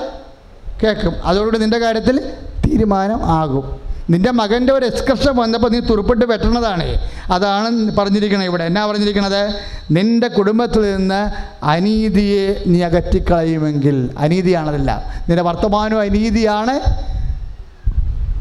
കേൾക്കും. 0.84 1.14
അതോടുകൂടി 1.24 1.58
നിന്റെ 1.58 1.78
കാര്യത്തിൽ 1.78 2.20
തീരുമാനം 2.68 3.26
ആകും. 3.26 3.86
നിന്റെ 4.10 4.32
മകന്റെ 4.32 4.74
ഒരു 4.74 4.86
എക്സ്കർഷൻ 4.86 5.36
വന്നപ്പോൾ 5.36 5.70
നീ 5.70 5.80
തുറപ്പിട്ട് 5.80 6.26
വെട്ടണതാണ്. 6.26 6.98
അതാണ് 7.32 7.98
പറഞ്ഞിരിക്കണത് 7.98 8.46
ഇവിടെ. 8.46 8.64
എന്നാ 8.64 8.88
പറഞ്ഞിരിക്കണത്? 8.88 9.56
നിന്റെ 9.92 10.28
കുടുംബത്തിൽ 10.28 10.96
നിന്ന് 10.96 11.22
അനീതിയെ 11.66 12.64
നീ 12.68 12.82
അകറ്റിക്കളയുമെങ്കിൽ 12.82 14.10
അനീതിയാണതല്ല 14.18 15.24
നിന്റെ 15.30 15.44
വർത്തമാനവും 15.44 16.02
അനീതിയാണ്. 16.02 16.80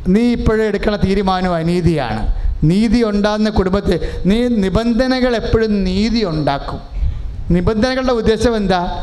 നീ 0.08 0.20
ഇപ്പോഴും 0.20 0.64
എടുക്കുന്ന 0.64 0.98
തീരുമാനവും 1.04 1.56
അനീതിയാണ്. 1.56 2.43
നീതി 2.62 3.02
ഉണ്ടാകുന്ന 3.02 3.50
കുടുംബത്തെ 3.50 4.22
നീ 4.26 4.48
നിബന്ധനകൾ 4.48 5.36
എപ്പോഴും 5.36 5.84
നീതി 5.84 6.24
ഉണ്ടാക്കും. 6.24 6.80
നിബന്ധനകളുടെ 7.50 8.12
ഉദ്ദേശം 8.12 8.56
എന്താ? 8.56 9.02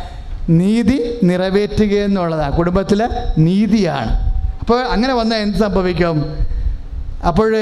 നീതി 0.50 1.20
നിറവേറ്റുക 1.24 1.94
എന്നുള്ളതാണ് 1.94 2.58
കുടുംബത്തിലെ 2.58 3.08
നീതിയാണ്. 3.38 4.12
അപ്പോൾ 4.60 4.80
അങ്ങനെ 4.80 5.14
വന്നാൽ 5.14 5.38
എന്ത് 5.38 5.58
സംഭവിക്കും? 5.58 6.38
അപ്പോൾ 7.28 7.56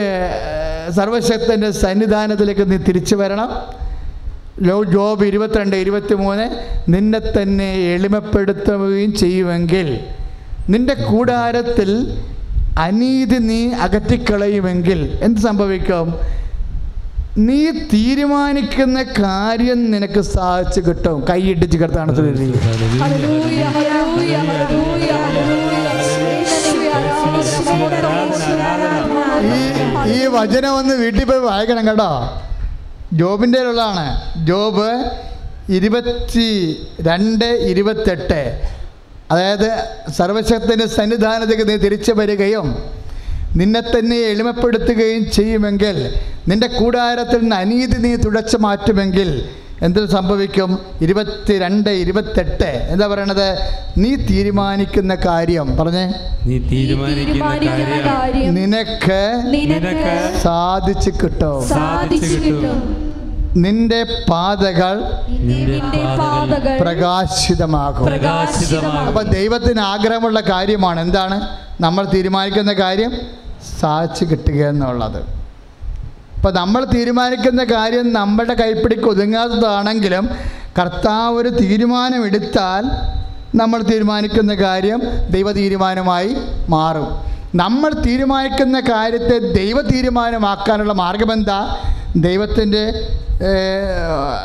സർവശക്തന്റെ 0.89 1.71
സന്നിധാനത്തിലേക്ക് 1.71 2.71
നീ 2.71 2.77
തിരിച്ചു 2.77 3.15
വരണം. 3.15 3.49
ലോ 4.61 4.83
ജോബ് 4.83 5.25
ഇരുപത്തിരണ്ട് 5.25 5.75
ഇരുപത്തി 5.75 6.13
മൂന്ന് 6.13 6.45
നിന്നെ 6.89 7.19
തന്നെ 7.19 7.93
എളിമപ്പെടുത്തുകയും 7.93 9.15
ചെയ്യുമെങ്കിൽ 9.15 9.99
നിന്റെ 10.69 10.93
കൂടാരത്തിൽ 10.93 12.21
അനീതി 12.85 13.37
നീ 13.49 13.61
അകറ്റിക്കളയുമെങ്കിൽ 13.85 14.99
എന്ത് 15.25 15.39
സംഭവിക്കും? 15.47 16.07
നീ 17.47 17.59
തീരുമാനിക്കുന്ന 17.93 18.99
കാര്യം 19.21 19.79
നിനക്ക് 19.91 20.21
സാധിച്ചു 20.35 20.81
കിട്ടും. 20.87 21.17
കൈയിട്ടിച്ച് 21.29 21.77
കിടത്താണ് 21.77 22.11
Hallelujah, 23.01 23.69
hallelujah, 23.75 24.41
hallelujah, 24.49 25.17
hallelujah. 25.25 25.87
യേശുവേ, 25.97 26.83
ആരാധന, 26.97 27.55
ഈ 29.55 29.59
ഈ 30.15 30.19
വചനം 30.37 30.71
ഒന്ന് 30.79 30.93
വീട്ടിൽ 31.03 31.23
പോയി 31.25 31.41
വായിക്കണം 31.49 31.85
കേട്ടോ. 31.87 32.11
ജോബിന്റെ 33.19 33.59
ഉള്ളതാണ് 33.59 34.05
ജോബ് 34.49 34.89
ഇരുപത്തി 35.77 36.49
രണ്ട് 37.07 37.49
ഇരുപത്തെട്ട്. 37.71 38.41
അതായത് 39.31 39.83
സർവശക്തന്റെ 40.11 40.85
സന്നിധാനത്തേക്ക് 40.85 41.69
നീ 41.69 41.75
തിരിച്ചു 41.75 42.11
വരികയും 42.11 42.77
നിന്നെ 43.55 43.81
തന്നെ 43.81 44.17
എളിമപ്പെടുത്തുകയും 44.17 45.31
ചെയ്യുമെങ്കിൽ 45.31 46.15
നിന്റെ 46.47 46.67
കൂടാരത്തിൽ 46.67 47.39
നിന്ന് 47.39 47.55
അനീതി 47.55 47.97
നീ 47.97 48.15
തുടച്ചു 48.15 48.57
മാറ്റുമെങ്കിൽ 48.57 49.49
എന്ത് 49.81 50.09
സംഭവിക്കും? 50.09 50.79
ഇരുപത്തി 51.01 51.57
രണ്ട് 51.57 51.89
ഇരുപത്തെട്ട്. 51.89 52.87
എന്താ 52.89 53.07
പറയണത്? 53.07 53.59
നീ 53.97 54.15
തീരുമാനിക്കുന്ന 54.15 55.15
കാര്യം. 55.15 55.77
പറഞ്ഞേ. 55.77 56.13
നീ 56.45 56.59
തീരുമാനിക്കുന്ന 56.59 57.45
കാര്യം 57.45 58.07
കാര്യം 58.07 58.55
നിനക്ക് 58.55 59.41
നിനക്ക് 59.45 60.39
സാധിച്ചു 60.43 61.09
കിട്ടും. 61.09 61.67
സാധിച്ചു 61.67 62.35
കിട്ടും. 62.35 63.08
നിന്റെ 63.57 64.23
പാതകൾ 64.29 65.03
പ്രകാശിതമാകും. 66.81 68.05
അപ്പൊ 68.05 69.07
അപ്പം 69.07 69.23
ദൈവത്തിന് 69.23 69.79
ആഗ്രഹമുള്ള 69.79 70.41
കാര്യമാണ് 70.41 70.99
എന്താണ്? 70.99 71.57
നമ്മൾ 71.81 72.05
തീരുമാനിക്കുന്ന 72.13 72.73
കാര്യം 72.73 73.11
സാധിച്ചു 73.79 74.25
കിട്ടുക 74.25 74.67
എന്നുള്ളത്. 74.67 75.39
ഇപ്പം 76.35 76.53
നമ്മൾ 76.55 76.85
തീരുമാനിക്കുന്ന 76.85 77.63
കാര്യം 77.63 78.13
നമ്മുടെ 78.13 78.53
കൈപ്പിടിക്ക് 78.53 79.03
ഒതുങ്ങാത്തതാണെങ്കിലും 79.03 80.29
കർത്താവ് 80.79 81.37
ഒരു 81.37 81.49
തീരുമാനമെടുത്താൽ 81.49 82.83
നമ്മൾ 83.55 83.81
തീരുമാനിക്കുന്ന 83.81 84.53
കാര്യം 84.53 85.01
ദൈവ 85.29 85.51
തീരുമാനമായി 85.51 86.35
മാറും. 86.69 87.38
നമ്മൾ 87.53 87.91
തീരുമാനിക്കുന്ന 88.05 88.79
കാര്യത്തെ 88.89 89.37
ദൈവ 89.53 89.77
തീരുമാനമാക്കാനുള്ള 89.87 90.93
മാർഗമെന്താ 90.99 91.59
ദൈവത്തിന്റെ 92.17 92.83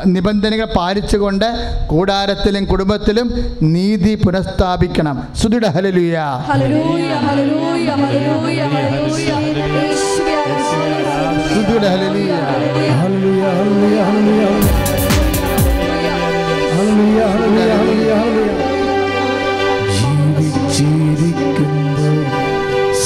നിബന്ധനകൾ 0.06 0.66
പാലിച്ചുകൊണ്ട് 0.76 1.46
കൂടാരത്തിലും 1.86 2.64
കുടുംബത്തിലും 2.64 3.28
നീതി 3.74 4.14
പുനഃസ്ഥാപിക്കണം 4.24 5.16
സുദൃഢ 5.40 5.66
hallelujah 5.76 6.16
hallelujah 6.48 7.10
hallelujah 7.24 7.88
hallelujah 7.96 8.60
hallelujah 8.66 9.30
യേശുവേ 9.76 10.36
ആരാധന. 10.42 11.42
സുദൃഢ 11.50 11.84
hallelujah 11.94 12.32
hallelujah 12.44 12.92
hallelujah 13.00 13.98
hallelujah 14.08 14.46
hallelujah 16.76 17.20
hallelujah 17.34 18.43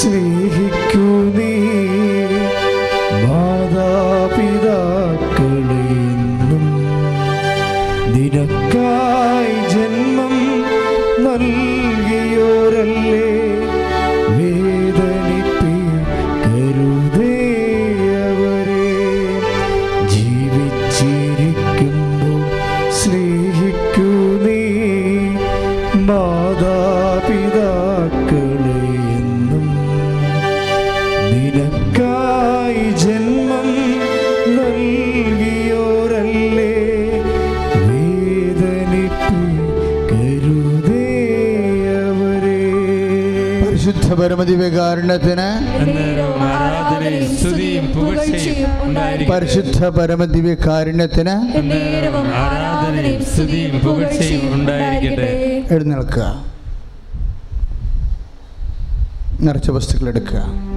സ്നേഹിക്കൂ 0.09 1.07
നീ 1.35 1.48
പരിശുദ്ധ 44.29 44.55
വികാരണത്തിന്. 44.55 45.47
പരിശുദ്ധ 49.29 49.87
പരമതി 49.87 50.39
വികാരണത്തിന് 50.39 51.35
എഴുന്നേൽക്കുക. 55.73 56.45
നിറച്ച 59.41 59.69
വസ്തുക്കൾ 59.69 60.07
എടുക്കുക. 60.07 60.68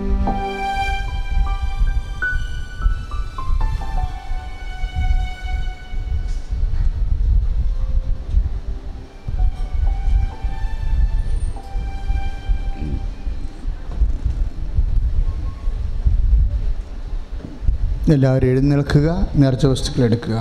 എല്ലാവരും 18.16 18.50
എഴുന്നേൽക്കുക 18.52 19.08
നേർച്ച 19.34 19.66
വസ്തുക്കൾ 19.66 20.02
എടുക്കുക. 20.04 20.38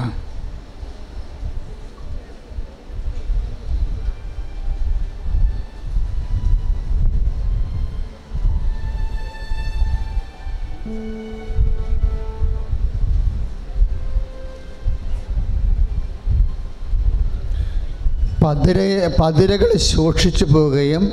പതിര 18.44 18.78
പതിരകൾ 19.20 19.70
സൂക്ഷിച്ചു 19.90 20.46
പോവുകയും 20.46 21.04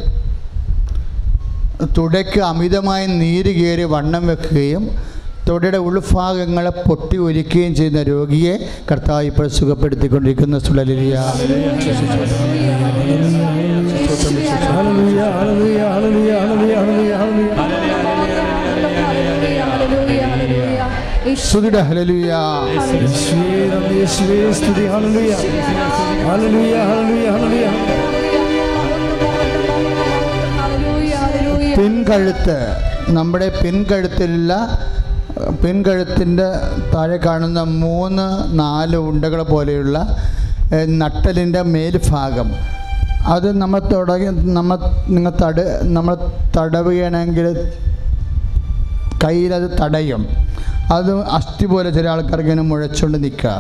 തുടയ്ക്ക് 1.96 2.40
അമിതമായി 2.40 3.06
നീര് 3.20 3.52
കയറി 3.58 3.84
വണ്ണം 3.94 4.26
വെക്കുകയും 4.26 4.84
തുടയുടെ 5.48 5.78
ഉൾഭാഗങ്ങളെ 5.78 6.70
പൊട്ടി 6.70 7.16
ഒലിക്കുകയും 7.16 7.74
ചെയ്യുന്ന 7.74 8.02
രോഗിയെ 8.02 8.54
കർത്താവ് 8.90 9.24
ഇപ്പോൾ 9.24 9.48
സുഖപ്പെടുത്തിക്കൊണ്ടിരിക്കുന്ന. 9.48 10.58
സുളലിയ 10.58 11.16
ഹലലുയ 21.88 22.34
സ്തുതി 24.58 24.84
പിൻകഴുത്ത് 31.76 32.56
നമ്മുടെ 33.08 33.48
പിൻകഴുത്തിലുള്ള 33.64 34.52
പിൻകഴുത്തിന്റെ 35.62 36.48
താഴെ 36.94 37.16
കാണുന്ന 37.16 37.60
മൂന്ന് 37.62 38.26
നാല് 38.58 38.96
ഉണ്ടകൾ 38.96 39.42
പോലെയുള്ള 39.42 39.98
നട്ടലിന്റെ 41.00 41.62
മേൽഭാഗം. 41.62 42.48
അത് 43.34 43.48
നമ്മൾ 43.60 43.80
തുടങ്ങി 43.92 44.26
നമ്മൾ 44.58 44.78
നിങ്ങൾ 45.08 45.32
തട 45.42 45.60
നമ്മൾ 45.82 46.14
തടവുകയാണെങ്കിൽ 46.56 47.46
കയ്യിലത് 49.24 49.68
തടയും. 49.80 50.22
അത് 50.92 51.12
അസ്ഥി 51.36 51.66
പോലെ 51.66 51.90
ചില 51.90 52.08
ആൾക്കാർക്ക് 52.08 52.50
ഇങ്ങനെ 52.50 52.62
മുഴച്ചുകൊണ്ട് 52.62 53.18
നിൽക്കുക. 53.24 53.54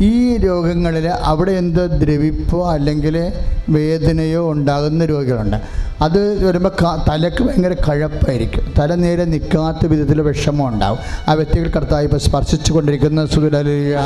ഈ 0.00 0.36
രോഗങ്ങളിൽ 0.36 1.08
അവിടെ 1.08 1.52
എന്തോ 1.52 1.86
ദ്രവിപ്പോ 1.86 2.72
അല്ലെങ്കിൽ 2.72 3.32
വേദനയോ 3.68 4.52
ഉണ്ടാകുന്ന 4.52 5.04
രോഗികളുണ്ട്. 5.04 5.56
അത് 6.02 6.48
വരുമ്പോൾ 6.48 6.96
തലക്ക് 7.08 7.44
ഭയങ്കര 7.44 7.74
കഴപ്പായിരിക്കും. 7.88 8.74
തല 8.78 8.94
നേരെ 8.94 9.24
നിൽക്കാത്ത 9.24 9.86
വിധത്തിൽ 9.86 10.20
വിഷമം 10.20 10.68
ഉണ്ടാവും. 10.68 10.98
ആ 11.28 11.32
വ്യക്തികൾ 11.32 11.70
കർത്താവ് 11.70 12.02
ഇപ്പോൾ 12.02 12.18
സ്പർശിച്ചു 12.18 12.72
കൊണ്ടിരിക്കുന്ന. 12.72 13.26
സുഖലിയ 13.26 14.00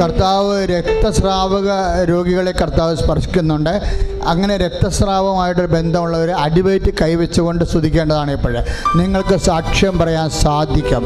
കർത്താവ് 0.00 0.64
രക്തസ്രാവക 0.64 1.68
രോഗികളെ 2.08 2.50
കർത്താവ് 2.50 2.96
സ്പർശിക്കുന്നുണ്ട്. 2.96 3.82
അങ്ങനെ 4.24 4.56
രക്തസ്രാവമായിട്ടൊരു 4.56 5.66
ബന്ധമുള്ളവർ 5.66 6.30
അടിവയറ്റ് 6.30 6.90
കൈവച്ചുകൊണ്ട് 7.02 7.64
സ്തുതിക്കേണ്ടതാണ് 7.64 8.30
ഇപ്പോഴേ. 8.30 8.62
നിങ്ങൾക്ക് 8.96 9.36
സാക്ഷ്യം 9.36 9.98
പറയാൻ 9.98 10.30
സാധിക്കും. 10.30 11.04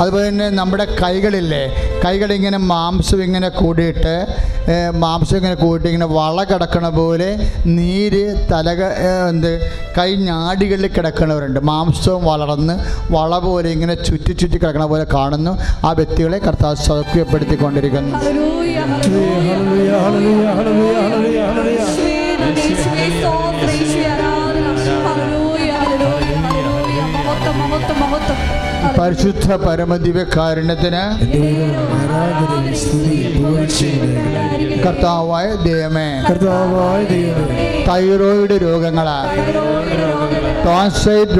അതുപോലെ 0.00 0.28
തന്നെ 0.28 0.48
നമ്മുടെ 0.50 0.86
കൈകളില്ലേ 1.02 1.64
കൈകളിങ്ങനെ 2.04 2.58
മാംസം 2.58 3.22
ഇങ്ങനെ 3.22 3.48
കൂടിയിട്ട് 3.48 4.26
മാംസം 4.96 5.36
ഇങ്ങനെ 5.36 5.54
കൂടിയിട്ട് 5.54 5.86
ഇങ്ങനെ 5.86 6.06
വള 6.14 6.44
കിടക്കണ 6.44 6.88
പോലെ 6.88 7.52
നീര് 7.66 8.24
തലക 8.52 8.82
എന്ത് 9.28 9.52
കൈ 9.98 10.14
ഞാടികളിൽ 10.14 10.86
കിടക്കുന്നവരുണ്ട്. 10.86 11.60
മാംസവും 11.60 12.24
വളർന്ന് 12.24 12.74
വള 13.12 13.38
പോലെ 13.38 13.70
ഇങ്ങനെ 13.70 13.94
ചുറ്റി 13.94 14.32
ചുറ്റി 14.32 14.56
കിടക്കണ 14.56 14.84
പോലെ 14.84 15.06
കാണുന്നു. 15.14 15.58
ആ 15.86 15.92
വ്യക്തികളെ 15.92 16.38
കർത്താവ് 16.38 16.76
സൗഖ്യപ്പെടുത്തിക്കൊണ്ടിരിക്കുന്നു. 16.76 18.16
പരിശുദ്ധ 28.98 29.46
പരമദിവ്യകാരുണ്യത്തിന് 29.64 31.02
കർത്താവായ 34.84 35.46
ദൈവമേ 35.66 36.08
കർത്താവായ 36.28 37.00
ദൈവമേ 37.12 37.64
തൈറോയിഡ് 37.88 38.56
രോഗങ്ങൾ 38.66 39.08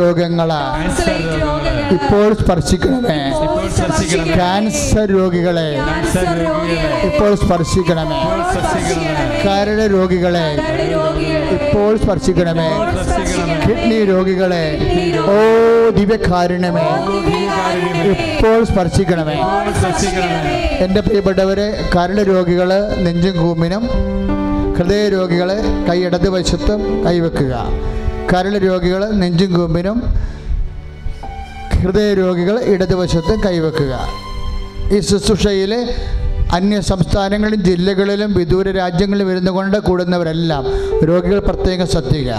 രോഗങ്ങൾ 0.01 0.51
ഇപ്പോൾ 1.97 2.29
സ്പർശിക്കണമേ. 2.41 3.19
ക്യാൻസർ 4.37 5.07
രോഗികളെ 5.17 5.67
ഇപ്പോൾ 7.09 7.33
സ്പർശിക്കണമേ. 7.43 8.21
കരട് 9.45 9.85
രോഗികളെ 9.95 10.47
ഇപ്പോൾ 11.57 11.93
സ്പർശിക്കണമേ. 12.03 12.69
കിഡ്നി 13.65 13.99
രോഗികളെ 14.11 14.65
ഓ 15.33 15.37
ദിവ്യകാരുണ്യമേ 15.99 16.87
ഇപ്പോൾ 18.15 18.59
സ്പർശിക്കണമേ. 18.71 19.37
എന്റെ 20.85 21.01
പ്രിയപ്പെട്ടവരെ 21.07 21.67
കരൾ 21.95 22.17
രോഗികൾ 22.33 22.71
നെഞ്ചും 23.05 23.35
കൂമ്പിനും 23.43 23.85
ഹൃദയ 24.77 25.03
രോഗികൾ 25.15 25.51
കൈ 25.89 25.99
ഇടതുവശത്തും 26.09 26.81
കൈവെക്കുക 27.07 27.55
കരൾ 28.33 28.55
രോഗികൾ 28.67 29.03
നെഞ്ചും 29.23 29.51
കൂമ്പിനും 29.57 29.99
ഹൃദയ 31.81 32.11
രോഗികൾ 32.21 32.57
ഇടതുവശത്തും 32.75 33.39
കൈവെക്കുക 33.47 33.95
ഈ 34.95 35.01
ശുശ്രൂഷയിൽ 35.11 35.73
അന്യ 36.57 36.79
സംസ്ഥാനങ്ങളിലും 36.91 37.63
ജില്ലകളിലും 37.69 38.31
വിദൂര 38.39 38.69
രാജ്യങ്ങളിലും 38.81 39.31
ഇരുന്നുകൊണ്ട് 39.33 39.77
കൂടുന്നവരെല്ലാം 39.79 40.65
രോഗികൾ 41.11 41.39
പ്രത്യേകം 41.49 41.87
ശ്രദ്ധിക്കുക. 41.95 42.35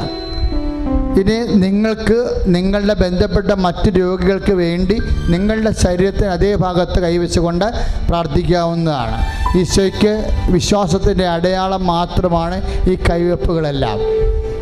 ഇനി 1.20 1.36
നിങ്ങൾക്ക് 1.64 2.44
നിങ്ങളുടെ 2.48 2.94
ബന്ധപ്പെട്ട 2.94 3.52
മറ്റ് 3.52 3.90
രോഗികൾക്ക് 4.00 4.52
വേണ്ടി 4.52 4.98
നിങ്ങളുടെ 5.30 5.72
ശരീരത്തിന് 5.72 6.28
അതേ 6.28 6.56
ഭാഗത്ത് 6.56 7.00
കൈവച്ചുകൊണ്ട് 7.00 7.66
പ്രാർത്ഥിക്കാവുന്നതാണ്. 8.08 9.18
ഈശോയ്ക്ക് 9.60 10.14
വിശ്വാസത്തിന്റെ 10.50 11.28
അടയാളം 11.28 11.88
മാത്രമാണ് 11.88 12.58
ഈ 12.90 12.96
കൈവെപ്പുകളെല്ലാം. 13.10 14.00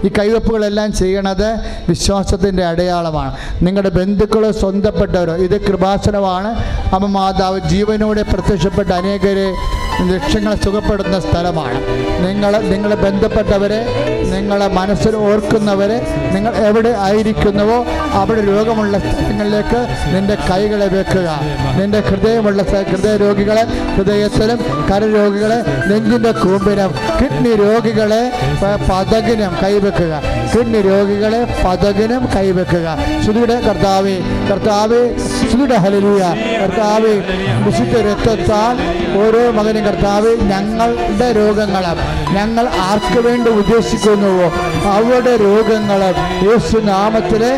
ഈ 0.04 0.12
കൈവെപ്പുകളെല്ലാം 0.20 0.94
ചെയ്യണത് 0.94 1.50
വിശ്വാസത്തിന്റെ 1.90 2.66
അടയാളമാണ്. 2.66 3.38
നിങ്ങളുടെ 3.62 3.90
ബന്ധുക്കളോ 3.90 4.52
സ്വന്തപ്പെട്ടവരോ 4.52 5.36
ഇത് 5.36 5.62
കൃപാസനമാണ്. 5.62 6.50
അമ്മ 6.96 7.06
മാതാവ് 7.06 7.60
ജീവനോടെ 7.60 8.22
പ്രത്യക്ഷപ്പെട്ട 8.22 8.90
അനേകരെ 8.90 9.48
ലക്ഷ്യങ്ങളെ 10.02 10.56
സുഖപ്പെടുന്ന 10.56 11.20
സ്ഥലമാണ്. 11.20 11.80
നിങ്ങൾ 12.28 12.58
നിങ്ങളെ 12.58 12.96
ബന്ധപ്പെട്ടവരെ 12.96 13.80
നിങ്ങളെ 14.34 14.68
മനസ്സിൽ 14.68 15.16
ഓർക്കുന്നവരെ 15.16 15.98
നിങ്ങൾ 16.34 16.56
എവിടെ 16.56 16.96
ആയിരിക്കുന്നുവോ 16.98 17.86
അവിടെ 18.20 18.42
രോഗമുള്ള 18.46 19.00
സ്ഥലങ്ങളിലേക്ക് 19.00 19.80
നിന്റെ 20.16 20.38
കൈകളെ 20.50 20.88
വെക്കുക. 20.88 21.30
നിന്റെ 21.80 22.00
ഹൃദയമുള്ള 22.00 22.64
ഹൃദയ 22.64 23.18
രോഗികളെ 23.18 23.64
ഹൃദയത്തിലും 23.96 24.60
കരരോഗികളെ 24.92 25.60
നെഞ്ചിന്റെ 25.90 26.32
കൂമ്പിനും 26.32 26.92
കിഡ്നി 27.22 27.54
രോഗികളെ 27.56 28.22
പതകിനും 28.90 29.54
കൈവെക്കുക 29.64 29.93
കിഡ്നി 30.00 30.82
രോഗികളെ 30.82 31.42
പതകിനും 31.66 32.30
കൈവെക്കുക. 32.36 32.98
ശ്രുതിയുടെ 33.24 33.60
കർത്താവേ 33.60 34.16
കർത്താവേ 34.50 35.02
ശ്രുതിയുടെ 35.18 35.76
ഹലലിയ 35.76 36.24
കർത്താവേ 36.62 37.14
വിശുദ്ധ 37.66 37.96
രക്തത്താൽ 38.10 38.76
ഓരോ 39.24 39.52
മകനും 39.52 39.84
കർത്താവ് 39.86 40.36
ഞങ്ങളുടെ 40.52 41.32
രോഗങ്ങളും. 41.40 42.00
ഞങ്ങൾ 42.34 42.68
ആർക്ക് 42.68 43.20
വേണ്ടി 43.20 43.50
ഉദ്ദേശിക്കുന്നുവോ 43.52 44.48
അവരുടെ 44.94 45.34
രോഗങ്ങളും. 45.44 46.16
യേശു 46.50 46.78
നാമത്തിലെ 46.78 47.52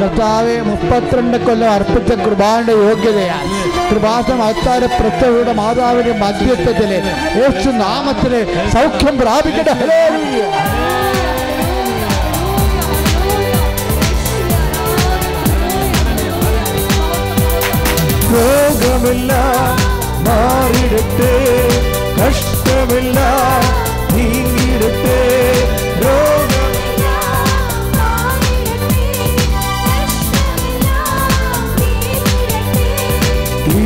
കർത്താവെ 0.00 0.60
മുപ്പത്തിരണ്ട് 0.60 1.38
കൊല്ലം 1.46 1.70
അർപ്പിച്ച 1.70 2.12
കൃപാന്റെ 2.12 2.72
യോഗ്യതയാണ് 2.72 3.52
കൃപാസം 3.90 4.42
അത്താര 4.42 4.84
പ്രത്യേകയുടെ 4.84 5.52
മാതാവിന്റെ 5.52 6.12
മധ്യത്വത്തിലെ 6.12 6.98
യേശു 7.42 7.68
നാമത്തിലെ 7.68 8.44
സൗഖ്യം 8.74 9.18
പ്രാപിക്കട്ടെ. 9.18 9.70
ഹല്ലേലൂയ. 9.70 10.42
രോഗമെല്ലാം 18.28 19.76
മാറിടട്ടെ 20.26 21.32
കഷ്ടമെല്ലാം 22.18 23.64
നീങ്ങിടട്ടെ 24.14 25.20
രോഗം 26.02 26.64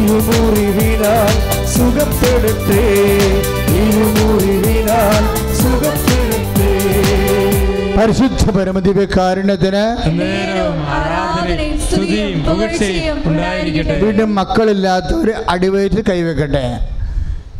തിരുമുറിവിനാൽ 0.02 1.34
സുഖപ്പെടട്ടെ 1.72 2.82
സുഖപ്പെടട്ടെ 5.60 6.70
പരിശുദ്ധ 7.96 8.44
പരമദിവ്യകാരുണ്യത്തിന് 8.50 9.84
കാരണത്തിന് 10.00 10.18
നേരം 10.18 10.76
വീണ്ടും 14.00 14.34
ഒരു 15.14 15.32
അടിവയറ്റിൽ 15.48 16.04
കൈവെക്കട്ടെ. 16.08 16.88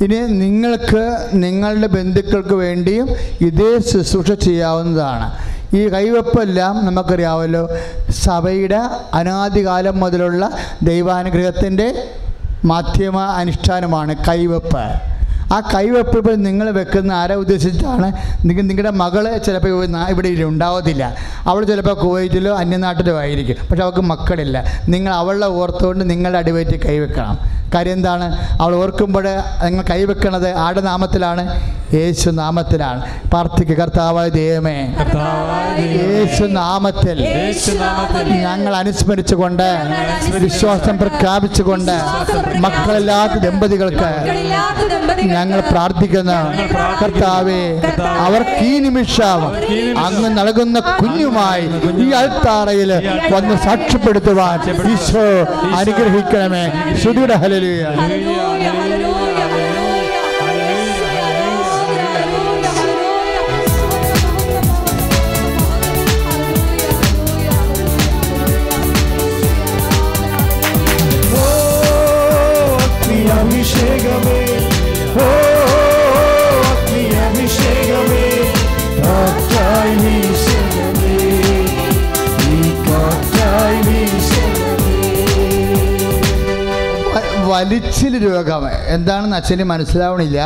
ഇനി 0.05 0.17
നിങ്ങൾക്ക് 0.17 1.29
നിങ്ങളുടെ 1.33 1.87
ബന്ധുക്കൾക്ക് 1.87 2.55
വേണ്ടിയും 2.55 3.09
ഇതേ 3.41 3.79
ശുശ്രൂഷ 3.79 4.31
ചെയ്യാവുന്നതാണ്. 4.33 5.33
ഈ 5.77 5.89
കൈവെപ്പെല്ലാം 5.89 6.87
നമുക്കറിയാമല്ലോ. 6.87 7.69
സഭയുടെ 8.11 8.81
അനാദികാലം 9.15 10.01
മുതലുള്ള 10.01 10.51
ദൈവാനുഗ്രഹത്തിന്റെ 10.83 11.95
മാധ്യമ 12.65 13.21
അനുഷ്ഠാനമാണ് 13.21 14.15
കൈവെപ്പ്. 14.29 14.85
ആ 15.53 15.61
കൈവെപ്പ് 15.75 16.17
ഇപ്പോൾ 16.17 16.35
നിങ്ങൾ 16.35 16.71
വെക്കുന്ന 16.71 17.13
ആരെ 17.13 17.35
ഉദ്ദേശിച്ചിട്ടാണ്? 17.35 18.13
നിങ്ങൾ 18.47 18.63
നിങ്ങളുടെ 18.63 18.91
മകൾ 18.91 19.37
ചിലപ്പോൾ 19.37 19.85
ഇവിടെ 20.11 20.43
ഉണ്ടാവത്തില്ല. 20.43 21.15
അവൾ 21.47 21.65
ചിലപ്പോൾ 21.65 21.95
കുവൈറ്റിലോ 21.95 22.57
അന്യനാട്ടിലോ 22.57 23.19
ആയിരിക്കും. 23.19 23.57
പക്ഷെ 23.71 23.83
അവൾക്ക് 23.83 24.01
മക്കളില്ല. 24.01 24.65
നിങ്ങൾ 24.89 25.15
അവളെ 25.15 25.47
ഓർത്തുകൊണ്ട് 25.47 26.11
നിങ്ങളുടെ 26.11 26.39
അടിവയറ്റിൽ 26.39 26.81
കൈവെക്കണം. 26.87 27.60
കാര്യം 27.75 27.93
എന്താണ്? 27.93 28.27
അവൾ 28.61 28.75
ഓർക്കുമ്പോൾ 28.75 29.27
നിങ്ങൾ 29.65 29.85
കൈവെക്കണത് 29.91 30.55
ആടെ 30.65 30.81
നാമത്തിലാണ്? 30.81 31.43
യേശു 31.95 32.31
നാമത്തിലാണ്. 32.31 33.01
പ്രാർത്ഥിക്കുക 33.31 33.77
കർത്താവായ 33.81 34.29
ദൈവമേ 34.29 34.77
യേശു 36.01 36.45
നാമത്തിൽ 36.45 37.19
ഞങ്ങൾ 38.45 38.77
അനുസ്മരിച്ചുകൊണ്ട് 38.77 39.69
വിശ്വാസം 40.39 40.99
പ്രഖ്യാപിച്ചുകൊണ്ട് 40.99 41.95
മക്കളില്ലാത്ത 42.57 43.33
ദമ്പതികൾക്ക് 43.33 44.11
ഞങ്ങൾ 45.25 45.61
പ്രാർത്ഥിക്കുന്ന 45.61 46.33
കർത്താവേ 47.03 47.63
അവർക്ക് 48.27 48.55
ഈ 48.65 48.79
നിമിഷം 48.79 49.41
അങ്ങ് 50.05 50.39
നൽകുന്ന 50.39 50.79
കുഞ്ഞുമായി 50.79 51.67
ഈ 52.05 52.11
അൽത്താറയിൽ 52.11 52.93
വന്ന് 53.33 53.55
സാക്ഷ്യപ്പെടുത്തുവാൻ 53.65 54.59
ഈശോ 54.93 55.27
അനുഗ്രഹിക്കണമേ. 55.81 56.65
ശ്രുതിയുടെ 57.03 57.35
ഹലലിയ 57.35 57.60
Hallelujah. 57.61 57.93
Hallelujah. 57.93 58.73
Hallelujah. 58.73 59.51
oh, 71.35 72.01
ఓ 75.19 75.29
అగ్ని 76.71 77.05
అభిషేకమే 77.21 78.27
రాజ్యాన్ని 79.05 80.17
വലിച്ചിൽ 87.51 88.15
രോഗം. 88.29 88.63
എന്താണെന്ന് 88.87 89.37
അച്ഛന് 89.37 89.65
മനസ്സിലാവണില്ല. 89.73 90.41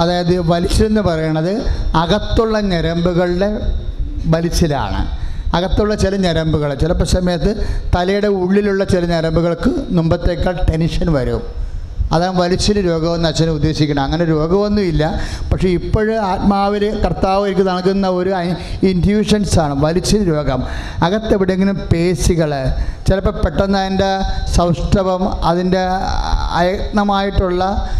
അതായത് 0.00 0.34
വലിച്ചിലെന്ന് 0.52 1.00
പറയണത് 1.00 1.52
അകത്തുള്ള 2.02 2.60
ഞരമ്പുകളുടെ 2.60 3.48
വലിച്ചിലാണ്. 4.34 5.00
അകത്തുള്ള 5.56 5.94
ചില 5.94 6.16
ഞരമ്പുകൾ. 6.16 6.74
ചിലപ്പോൾ 6.74 7.04
സമയത്ത് 7.04 7.50
തലയുടെ 7.96 8.26
ഉള്ളിലുള്ള 8.26 8.84
ചില 8.84 9.04
ഞരമ്പുകൾക്ക് 9.06 9.70
മുമ്പത്തേക്കാൾ 9.98 10.54
ടെൻഷൻ 10.70 11.12
വരും. 11.12 11.63
അതാണ് 12.12 12.40
വലിച്ചിൽ 12.40 12.86
രോഗമെന്ന് 12.88 13.28
അച്ഛനെ 13.28 13.50
ഉദ്ദേശിക്കുന്നത്. 13.50 14.04
അങ്ങനെ 14.04 14.24
രോഗമൊന്നുമില്ല. 14.24 15.20
പക്ഷേ 15.52 15.68
ഇപ്പോഴും 15.68 16.24
ആത്മാവിൽ 16.26 17.00
കർത്താവ് 17.00 17.46
എനിക്ക് 17.46 17.68
നൽകുന്ന 17.68 18.08
ഒരു 18.08 18.32
ഇന്റ്യൂഷൻസാണ് 18.86 19.84
വലിച്ചിൽ 19.84 20.28
രോഗം. 20.28 20.62
അകത്തെവിടെയെങ്കിലും 21.02 21.76
പേശികൾ 21.92 22.50
ചിലപ്പോൾ 23.08 23.30
പെട്ടെന്ന് 23.30 23.78
അതിന്റെ 23.78 24.18
സൗഷ്ഠവം 24.56 25.44
അതിന്റെ 25.44 25.82
അയത്നമായിട്ടുള്ള 26.60 27.90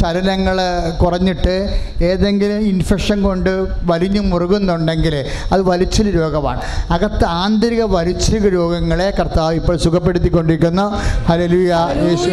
ചലനങ്ങൾ 0.00 0.56
കുറഞ്ഞിട്ട് 1.02 1.54
ഏതെങ്കിലും 2.02 2.60
ഇൻഫെക്ഷൻ 2.60 3.22
കൊണ്ട് 3.22 3.50
വലിഞ്ഞു 3.82 4.20
മുറുകുന്നുണ്ടെങ്കിൽ 4.20 5.24
അത് 5.52 5.62
വലിച്ചിൽ 5.62 6.18
രോഗമാണ്. 6.20 6.60
അകത്ത് 6.90 7.24
ആന്തരിക 7.24 7.82
വലിച്ചിൽ 7.82 8.54
രോഗങ്ങളെ 8.54 9.12
കർത്താവ് 9.20 9.54
ഇപ്പോൾ 9.54 9.76
സുഖപ്പെടുത്തിക്കൊണ്ടിരിക്കുന്നു. 9.76 10.86
ഹലലുയ 11.28 11.72
യേശു 12.06 12.30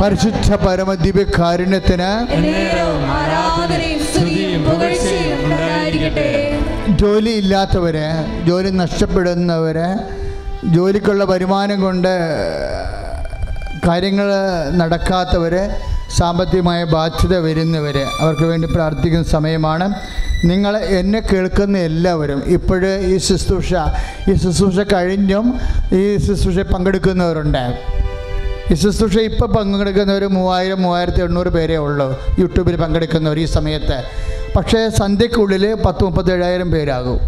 പരിശുദ്ധ 0.00 0.50
കാരുണ്യത്തിന് 1.38 2.10
സ്തുതിയും 4.12 4.62
പുകഴ്ചയും 4.68 5.40
ഉണ്ടായിരിക്കട്ടെ. 5.46 6.28
ജോലി 7.00 7.32
ഇല്ലാത്തവര് 7.40 8.06
ജോലി 8.48 8.70
നഷ്ടപ്പെടുന്നവര് 8.82 9.88
ജോലിക്കുള്ള 10.74 11.24
വരുമാനം 11.32 11.78
കൊണ്ട് 11.86 12.12
കാര്യങ്ങൾ 13.86 14.28
നടക്കാത്തവര് 14.80 15.62
സാമ്പത്തികമായ 16.18 16.80
ബാധ്യത 16.94 17.34
വരുന്നവർ 17.46 17.96
അവർക്ക് 18.22 18.46
വേണ്ടി 18.50 18.68
പ്രാർത്ഥിക്കുന്ന 18.76 19.28
സമയമാണ്. 19.36 19.86
നിങ്ങൾ 20.50 20.72
എന്നെ 21.00 21.20
കേൾക്കുന്ന 21.30 21.78
എല്ലാവരും 21.90 22.40
ഇപ്പോഴ് 22.56 22.92
ഈ 23.12 23.14
ശുശ്രൂഷ 23.28 23.72
ഈ 24.30 24.34
ശുശ്രൂഷ 24.44 24.78
കഴിഞ്ഞും 24.94 25.46
ഈ 26.00 26.04
ശുശ്രൂഷ 26.26 26.58
പങ്കെടുക്കുന്നവരുണ്ട്. 26.74 27.64
ഈ 28.70 28.74
ശുശ്രൂഷ 28.74 29.18
ഇപ്പോൾ 29.18 29.46
പങ്കെടുക്കുന്നവർ 29.46 30.24
മൂവായിരം 30.24 30.82
മൂവായിരത്തി 30.82 31.22
എണ്ണൂറ് 31.22 31.46
പേരേ 31.46 31.76
ഉള്ളൂ. 31.76 32.20
യൂട്യൂബിൽ 32.38 32.76
പങ്കെടുക്കുന്നവർ 32.76 33.38
ഈ 33.38 33.44
സമയത്ത്. 33.44 34.04
പക്ഷേ 34.56 34.88
സന്ധ്യക്കുള്ളിൽ 34.88 35.74
പത്ത് 35.74 36.04
മുപ്പത്തേഴായിരം 36.04 36.70
പേരാകും. 36.70 37.20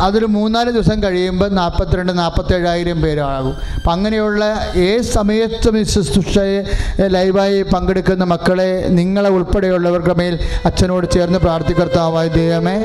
അതൊരു 0.00 0.26
മൂന്നാൽ 0.26 0.70
ദിവസം 0.70 1.02
കഴിയുമ്പോൾ 1.02 1.48
നാൽപ്പത്തിരണ്ട് 1.48 2.18
നാൽപ്പത്തേഴായിരം 2.18 3.02
പേരാകും. 3.02 3.56
അപ്പം 3.74 3.92
അങ്ങനെയുള്ള 3.92 4.44
ഏത് 4.76 5.02
സമയത്തും 5.02 5.78
ഈ 5.78 5.82
ശുശ്രൂഷയെ 5.82 6.60
ലൈവായി 7.06 7.62
പങ്കെടുക്കുന്ന 7.62 8.24
മക്കളെ 8.24 8.86
നിങ്ങളെ 8.88 9.30
ഉൾപ്പെടെയുള്ളവർക്ക് 9.30 10.16
മേൽ 10.18 10.38
അച്ഛനോട് 10.64 11.10
ചേർന്ന് 11.10 11.38
പ്രാർത്ഥിക്കർത്താവായ 11.38 12.28
ദൈവമേ. 12.28 12.76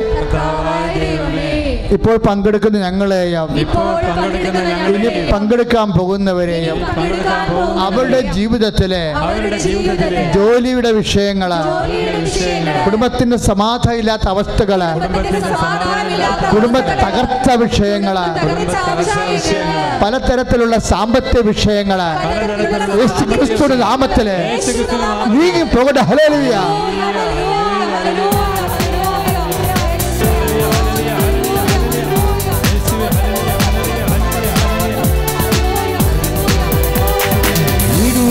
ഇപ്പോൾ 1.95 2.15
പങ്കെടുക്കുന്ന 2.25 2.77
ഞങ്ങളെയും 2.79 3.49
ഇനി 4.97 5.21
പങ്കെടുക്കാൻ 5.31 5.87
പോകുന്നവരെയും 5.97 6.79
അവരുടെ 7.83 8.21
ജീവിതത്തിലെ 8.35 9.01
അവരുടെ 9.21 9.59
ജീവിതത്തിലെ 9.65 10.23
ജോലിയുടെ 10.35 10.91
വിഷയങ്ങൾ 10.99 11.51
വിഷയങ്ങൾ 12.19 12.75
കുടുംബത്തിന്റെ 12.85 13.37
സമാധാനം 13.47 13.99
ഇല്ലാത്ത 14.01 14.27
അവസ്ഥകൾ 14.33 14.81
കുടുംബ 16.53 16.77
തകർച്ച 17.03 17.49
വിഷയങ്ങൾ 17.63 18.17
വിഷയങ്ങൾ 18.99 19.77
പലതരത്തിലുള്ള 20.01 20.77
സാമ്പത്തിക 20.91 21.41
വിഷയങ്ങൾ 21.47 22.01
ക്രിസ്തുവിന്റെ 23.33 23.77
നാമത്തിൽ 23.85 24.27
നീങ്ങി 25.33 25.63
പോകട്ടെ 25.73 26.03
ഹല്ലേലൂയ. 26.09 26.55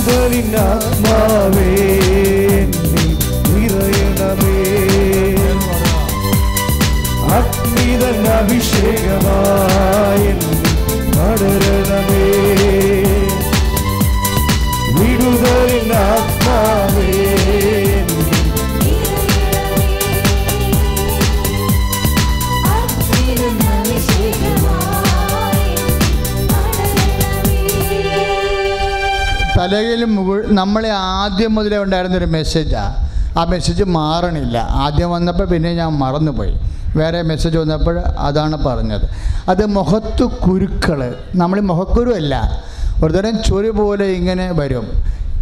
ஆண்டவரின் 0.09 0.55
ஆத்மாவே 0.65 1.71
ആദ്യം 31.47 31.55
മുതലേ 31.55 31.79
ഉണ്ടായിരുന്നൊരു 31.79 32.25
മെസ്സേജാണ് 32.25 32.95
ആ 33.39 33.45
മെസ്സേജ് 33.45 33.85
മാറണില്ല. 33.85 34.59
ആദ്യം 34.59 35.11
വന്നപ്പോൾ 35.11 35.45
പിന്നെ 35.45 35.75
ഞാൻ 35.75 35.93
മറന്നുപോയി. 35.93 36.55
വേറെ 36.97 37.23
മെസ്സേജ് 37.23 37.59
വന്നപ്പോൾ 37.59 37.99
അതാണ് 37.99 38.57
പറഞ്ഞത്. 38.65 39.05
അത് 39.49 39.67
മുഖത്ത് 39.67 40.23
കുരുക്കൾ 40.23 41.15
നമ്മൾ 41.35 41.61
മുഖക്കുരു 41.61 42.11
അല്ല. 42.11 42.35
ഒരുതരം 43.05 43.43
ചൊരു 43.43 43.71
പോലെ 43.71 44.05
ഇങ്ങനെ 44.05 44.51
വരും. 44.53 44.87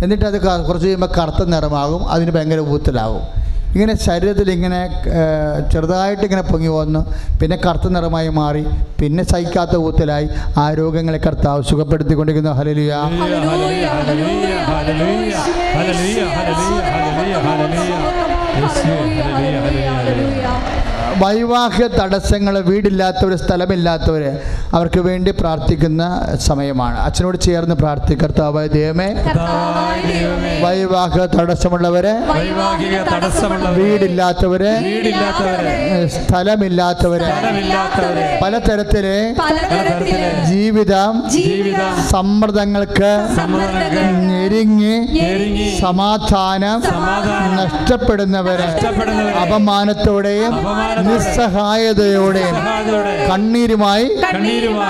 എന്നിട്ട് 0.02 0.24
അത് 0.24 0.66
കുറച്ച് 0.66 0.86
കഴിയുമ്പോൾ 0.86 1.10
കറുത്ത 1.18 1.44
നിറമാകും. 1.44 2.08
അതിന് 2.08 2.30
ഭയങ്കര 2.30 2.58
ഊത്തലാകും. 2.58 3.43
ഇങ്ങനെ 3.74 3.94
ശരീരത്തിൽ 4.06 4.48
ഇങ്ങനെ 4.56 4.80
ചെറുതായിട്ട് 5.72 6.24
ഇങ്ങനെ 6.28 6.44
പൊങ്ങി 6.50 6.70
വന്നു. 6.78 7.00
പിന്നെ 7.40 7.56
കറുത്ത 7.64 7.86
നിറമായി 7.96 8.30
മാറി. 8.40 8.64
പിന്നെ 9.00 9.22
സഹിക്കാത്ത 9.32 9.74
കൂത്തലായി 9.84 10.28
ആ 10.62 10.64
രോഗങ്ങളെ 10.80 11.20
കർത്താവ് 11.26 11.62
സുഖപ്പെടുത്തിക്കൊണ്ടിരിക്കുന്നു. 11.70 12.54
ഹലലിയ 12.60 12.92
ഹല്ലേലൂയ. 19.98 20.83
വൈവാഹിക 21.22 21.86
തടസ്സങ്ങൾ 21.94 22.54
വീടില്ലാത്തവർ 22.68 23.32
സ്ഥലമില്ലാത്തവർ 23.36 24.22
അവർക്ക് 24.76 25.00
വേണ്ടി 25.00 25.30
പ്രാർത്ഥിക്കുന്ന 25.40 26.02
സമയമാണ്. 26.46 26.96
അച്ഛനോട് 26.98 27.38
ചേർന്ന് 27.46 27.76
പ്രാർത്ഥിക്കർത്താവായ 27.82 28.66
ദൈവമേ 28.74 29.08
വൈവാഹിക 30.64 31.24
തടസ്സമുള്ളവരെ 31.34 32.14
വീടില്ലാത്തവരെ 33.78 34.72
സ്ഥലമില്ലാത്തവരെ 36.16 37.28
പലതരത്തിലെ 38.42 39.16
ജീവിതം 40.48 41.14
സമ്മർദ്ദങ്ങൾക്ക് 42.10 43.12
ഞെരുങ്ങി 44.30 44.94
സമാധാനം 45.80 46.78
നഷ്ടപ്പെടുന്നവരെ 47.58 48.68
അപമാനത്തോടെയും 49.42 50.52
സഹായത്തോടെ 51.36 52.46
കണ്ണീരുമായി 53.28 54.06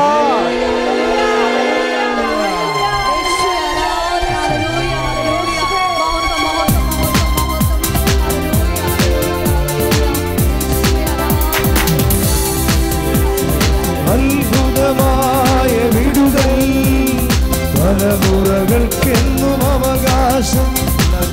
തലമുറകൾക്കെന്നും 18.09 19.65
അവകാശം 19.65 20.69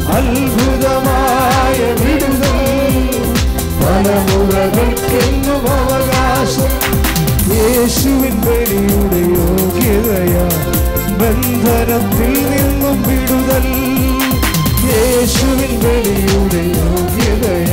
അത്ഭുതമായ 0.08 1.78
വിടുതൽ 1.92 2.58
തലമുറകൾക്കെന്നും 3.82 5.72
അവകാശം 5.72 6.72
യേശുവിൻ 7.56 8.42
വെളിയുടെ 8.42 9.22
യോഗ്യതയ. 9.38 10.36
ബന്ധനത്തിൽ 11.20 12.34
നിന്നും 12.50 13.04
വിടുതൽ 13.04 13.66
യേശുവിൻ 14.92 15.80
വെളിയുടെ 15.80 16.64
യോഗ്യതയ. 16.82 17.72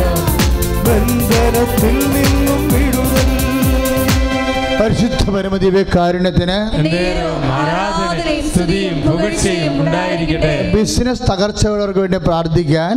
ബന്ധനത്തിൽ 0.87 1.99
നിന്നും 2.15 2.69
വിടുതൽ. 2.69 3.42
പരിശുദ്ധ 4.83 5.25
പരമദിവ്യ 5.35 5.81
കാരുണ്യത്തിന് 5.97 6.57
എന്നേരവും 6.77 7.43
ആരാധനയും 7.57 8.47
സ്തുതിയും 8.53 8.97
ഉണ്ടായിരിക്കട്ടെ. 9.83 10.55
ബിസിനസ് 10.75 11.23
തകർച്ചയുള്ളവർക്ക് 11.31 12.01
വേണ്ടി 12.05 12.19
പ്രാർത്ഥിക്കാൻ 12.29 12.95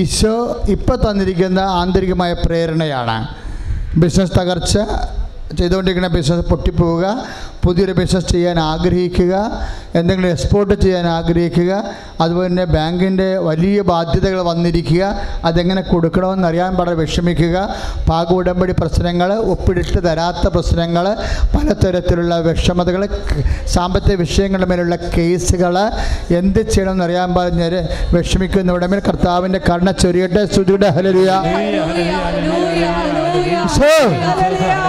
ഈശോ 0.00 0.34
ഇപ്പം 0.74 0.98
തന്നിരിക്കുന്ന 1.04 1.60
ആന്തരികമായ 1.80 2.32
പ്രേരണയാണ്. 2.44 3.16
ബിസിനസ് 4.02 4.34
തകർച്ച 4.38 4.74
ചെയ്തുകൊണ്ടിരിക്കുന്ന 5.58 6.10
ബിസിനസ് 6.16 6.46
പൊട്ടിപ്പോവുക. 6.52 7.06
പുതിയൊരു 7.64 7.92
ബിസിനസ് 7.92 8.28
ചെയ്യാൻ 8.28 8.58
ആഗ്രഹിക്കുക 8.60 9.34
എന്തെങ്കിലും 9.94 10.28
എക്സ്പോർട്ട് 10.28 10.74
ചെയ്യാൻ 10.80 11.06
ആഗ്രഹിക്കുക 11.06 11.72
അതുപോലെ 12.20 12.46
തന്നെ 12.48 12.64
ബാങ്കിന്റെ 12.64 13.38
വലിയ 13.38 13.80
ബാധ്യതകൾ 13.80 14.40
വന്നിരിക്കുക 14.40 15.04
അതെങ്ങനെ 15.44 15.82
കൊടുക്കണമെന്ന് 15.82 16.48
അറിയാൻ 16.48 16.74
വളരെ 16.74 16.96
വിഷമിക്കുക. 16.96 17.56
പാക 18.10 18.32
ഉടമ്പടി 18.32 18.72
പ്രശ്നങ്ങൾ 18.72 19.32
ഒപ്പിടിട്ട് 19.52 20.00
തരാത്ത 20.08 20.46
പ്രശ്നങ്ങൾ 20.48 21.06
പലതരത്തിലുള്ള 21.54 22.40
വിഷമതകൾ 22.40 23.02
സാമ്പത്തിക 23.66 24.14
വിഷയങ്ങളുടെ 24.14 24.68
മേലുള്ള 24.70 24.96
കേസുകൾ 24.96 25.76
എന്ത് 26.38 26.60
ചെയ്യണമെന്ന് 26.70 27.04
അറിയാൻ 27.04 27.34
പറഞ്ഞ് 27.34 27.68
വിഷമിക്കുന്നവരുടെ 28.16 28.86
മേൽ 28.86 29.02
കർത്താവിന്റെ 29.08 29.60
കരുണ 29.70 29.90
ചൊരിയട്ടെ. 29.90 30.44
ശ്രുതിയുടെ 30.54 30.88
ഹലരിയ 30.88 31.30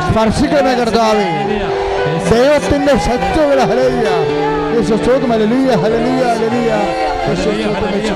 സ്പർശിക്കണമേ 0.09 0.73
കർത്താവേ. 0.73 1.27
ദൈവത്തിന്റെ 2.29 2.93
ശക്തികൾ 3.07 3.59
ഹലലിയ 3.69 4.07
യേശു 4.75 4.93
സ്തോത്രം 5.01 5.31
ഹല്ലേലൂയ 5.31 5.71
ഹല്ലേലൂയ 5.83 6.23
ഹല്ലേലൂയ. 6.31 6.71
യേശു 7.27 7.49
സ്തോത്രം 7.55 7.93
യേശു. 7.97 8.13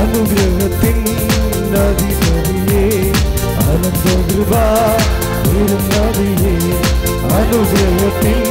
അനുഗ്രഹത്തിൻ 0.00 0.98
നദിനദിയേ 1.72 2.82
അനന്തകൃപ 3.62 4.52
നദിയേ. 5.92 6.54
അനുഗ്രഹത്തിൻ 7.32 8.42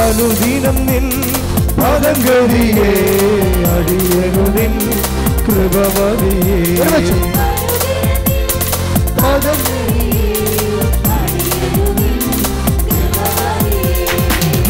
അനുദിനം 0.00 0.76
നിൻ 0.86 1.06
പദങ്കരിയേ 1.78 2.90
കൃപമതിയേ. 5.46 6.58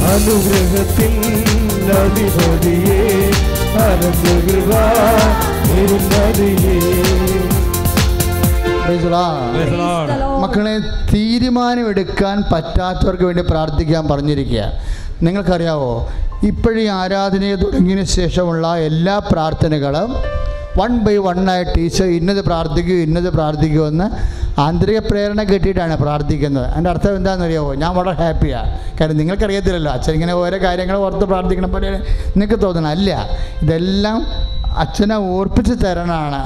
അനുഗ്രഹത്തിൻ 0.08 1.14
നദിപതിയേ. 1.88 3.00
മക്കളെ 10.40 10.74
തീരുമാനമെടുക്കാൻ 11.12 12.42
പറ്റാത്തവർക്ക് 12.52 13.22
വേണ്ടി 13.22 13.42
പ്രാർത്ഥിക്കാൻ 13.42 14.08
പറഞ്ഞിരിക്കുക 14.08 14.64
നിങ്ങൾക്കറിയാവോ 15.22 15.92
ഇപ്പോഴീ 16.50 16.84
ആരാധനയെ 17.00 17.56
തുടങ്ങിയതിന് 17.64 18.06
ശേഷമുള്ള 18.18 18.66
എല്ലാ 18.88 19.16
പ്രാർത്ഥനകളും 19.32 20.10
വൺ 20.78 20.92
ബൈ 21.04 21.14
വൺ 21.16 21.24
വണ്ണായിട്ട് 21.26 21.72
ടീച്ചർ 21.76 22.06
ഇന്നത് 22.18 22.40
പ്രാർത്ഥിക്കൂ 22.48 22.94
ഇന്നത് 23.06 23.28
പ്രാർത്ഥിക്കൂ 23.36 23.82
എന്ന് 23.90 24.06
ആന്തരിക 24.64 24.98
പ്രേരണ 25.10 25.40
കിട്ടിയിട്ടാണ് 25.50 25.94
പ്രാർത്ഥിക്കുന്നത്. 26.02 26.66
അതിന്റെ 26.70 26.90
അർത്ഥം 26.92 27.16
എന്താണെന്ന് 27.18 27.46
അറിയാമോ 27.46 27.70
ഞാൻ 27.82 27.92
വളരെ 27.98 28.14
ഹാപ്പിയാണ് 28.22 28.70
കാരണം 28.98 29.18
നിങ്ങൾക്കറിയത്തില്ലല്ലോ. 29.20 29.92
അച്ഛൻ 29.96 30.12
ഇങ്ങനെ 30.18 30.34
ഓരോ 30.42 30.58
കാര്യങ്ങൾ 30.66 30.96
ഓർത്ത് 31.06 31.26
പ്രാർത്ഥിക്കണം 31.32 31.72
പോലെ 31.76 31.90
നിങ്ങൾക്ക് 32.36 32.58
തോന്നണം. 32.64 32.90
അല്ല 32.96 33.10
ഇതെല്ലാം 33.64 34.18
അച്ഛനെ 34.84 35.16
ഓർപ്പിച്ച് 35.36 35.74
തരണമാണ് 35.84 36.42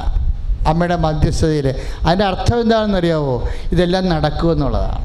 അമ്മയുടെ 0.71 0.97
മധ്യസ്ഥതയിൽ 1.07 1.67
അതിന്റെ 2.07 2.25
അർത്ഥം 2.31 2.59
എന്താണെന്ന് 2.65 2.99
അറിയാമോ 3.03 3.37
ഇതെല്ലാം 3.75 4.05
നടക്കുമെന്നുള്ളതാണ് 4.15 5.05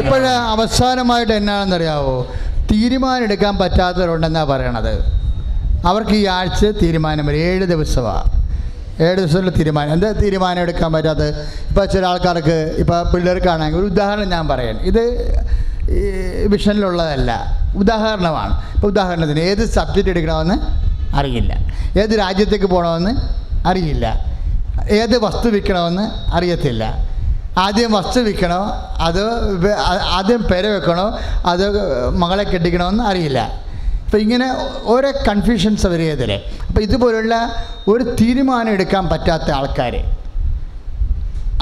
ഇപ്പോഴ് 0.00 0.30
അവസാനമായിട്ട് 0.54 1.32
എന്നാണെന്ന് 1.32 1.76
അറിയാവോ 1.76 2.16
തീരുമാനം 2.70 3.24
എടുക്കാൻ 3.24 3.54
പറ്റാത്തവരുണ്ടെന്നാണ് 3.58 4.48
പറയണത്. 4.50 4.94
അവർക്ക് 5.86 6.14
ഈ 6.20 6.24
ആഴ്ച 6.36 6.64
തീരുമാനം 6.82 7.26
വരും. 7.26 7.38
ഏഴ് 7.38 7.64
ദിവസമാണ് 7.64 8.30
ഏഴ് 9.04 9.16
ദിവസത്തിൽ 9.16 9.48
തീരുമാനം. 9.58 9.92
എന്താ 9.92 10.10
തീരുമാനം 10.22 10.60
എടുക്കാൻ 10.62 10.92
പറ്റാത്തത്? 10.92 11.30
ഇപ്പോൾ 11.70 11.84
ചില 11.84 12.06
ആൾക്കാർക്ക് 12.06 12.58
ഇപ്പോൾ 12.82 12.98
പിള്ളേർക്കാണെങ്കിൽ 13.12 13.78
ഒരു 13.78 13.86
ഉദാഹരണം 13.86 14.28
ഞാൻ 14.30 14.48
പറയാൻ 14.48 14.76
ഇത് 14.90 15.02
വിഷനിലുള്ളതല്ല. 16.52 17.30
ഉദാഹരണമാണ്. 17.76 18.54
ഇപ്പോൾ 18.74 18.86
ഉദാഹരണത്തിന് 18.86 19.38
ഏത് 19.38 19.64
സബ്ജക്റ്റ് 19.76 20.10
എടുക്കണമെന്ന് 20.10 20.56
അറിയില്ല. 21.16 21.52
ഏത് 22.02 22.14
രാജ്യത്തേക്ക് 22.18 22.66
പോകണമെന്ന് 22.66 23.12
അറിയില്ല. 23.68 24.06
ഏത് 24.90 25.18
വസ്തു 25.24 25.48
വിൽക്കണമെന്ന് 25.48 26.06
അറിയത്തില്ല. 26.36 26.84
ആദ്യം 27.58 27.92
വസ്തു 27.92 28.20
വിൽക്കണോ? 28.20 28.62
അത് 29.06 29.22
ആദ്യം 30.18 30.42
പേര് 30.42 30.66
വെക്കണോ? 30.66 31.18
അത് 31.52 31.64
മകളെ 32.22 32.42
കെട്ടിക്കണമെന്ന് 32.42 33.04
അറിയില്ല. 33.04 33.38
അപ്പോൾ 34.04 34.18
ഇങ്ങനെ 34.18 34.48
ഓരോ 34.82 35.12
കൺഫ്യൂഷൻസ് 35.28 35.86
അവർ 35.86 35.98
വരികയതിൽ 35.98 36.32
അപ്പോൾ 36.68 36.80
ഇതുപോലുള്ള 36.80 37.34
ഒരു 37.88 38.04
തീരുമാനം 38.20 38.70
എടുക്കാൻ 38.72 39.08
പറ്റാത്ത 39.08 39.50
ആൾക്കാർ 39.50 39.94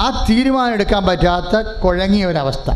ആ 0.00 0.26
തീരുമാനം 0.30 0.72
എടുക്കാൻ 0.72 1.02
പറ്റാത്ത 1.06 1.62
കുഴങ്ങിയ 1.84 2.26
ഒരവസ്ഥ. 2.26 2.70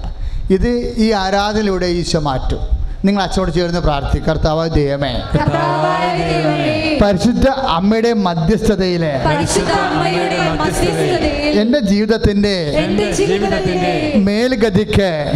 ഇത് 0.50 0.68
ഈ 1.04 1.10
ആരാധനയിലൂടെ 1.12 1.86
ഈശോ 1.86 2.20
മാറ്റും. 2.20 2.77
നിങ്ങൾ 3.04 3.22
അച്ഛനോട് 3.22 3.52
ചേർന്ന് 3.54 3.80
പ്രാർത്ഥി. 3.80 4.18
കർത്താവ് 4.28 4.70
ദൈവമേ. 4.74 5.12
പരിശുദ്ധ 7.02 7.48
അമ്മയുടെ 7.76 8.12
മധ്യസ്ഥതയിലെ. 8.26 9.12
എന്റെ 11.62 11.78
ജീവിതത്തിന്റെ 11.90 12.56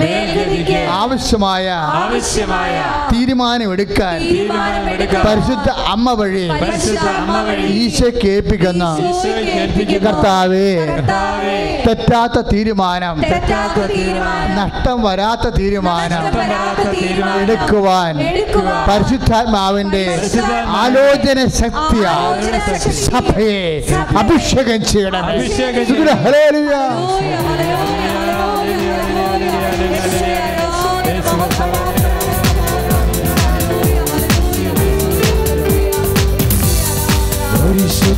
മേൽഗതിക്ക് 0.02 0.78
ആവശ്യമായ 1.98 2.76
തീരുമാനമെടുക്കാൻ 3.12 4.16
പരിശുദ്ധ 6.60 7.04
അമ്മ 7.14 7.34
വഴി 7.48 7.62
ഈശോയെ 9.08 9.42
കേൾപ്പിക്കുന്ന 9.54 10.04
കർത്താവേ 10.86 11.56
തെറ്റാത്ത 13.26 13.78
തീരുമാനം 13.90 14.60
നഷ്ടം 14.60 16.36
വരാത്ത 16.42 16.86
തീരുമാനം. 16.98 17.51
എടുക്കുവാൻ 17.52 18.14
പരിശുദ്ധാത്മാവിന്റെ 18.88 20.04
ആലോചന 20.76 21.38
ശക്തിയാ 21.60 22.14
സഭയെ 23.06 23.60
അഭിഷേകം 24.20 24.80
ഹല്ലേലൂയ. 26.22 26.74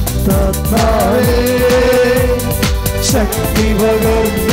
പരിശുദ്ധാത്മാവേ 0.07 1.37
ശക്തി 3.09 3.67
പകർന്നിടണേ 3.73 4.44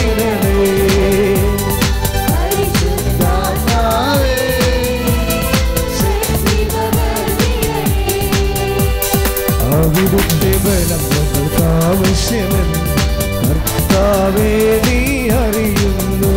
ബലം 10.63 11.03
ഞങ്ങൾക്ക് 11.11 11.63
ആവശ്യമെന്ന് 11.81 12.79
കർത്താവേ 13.41 14.51
നീ 14.85 14.99
അറിയുന്നു. 15.37 16.33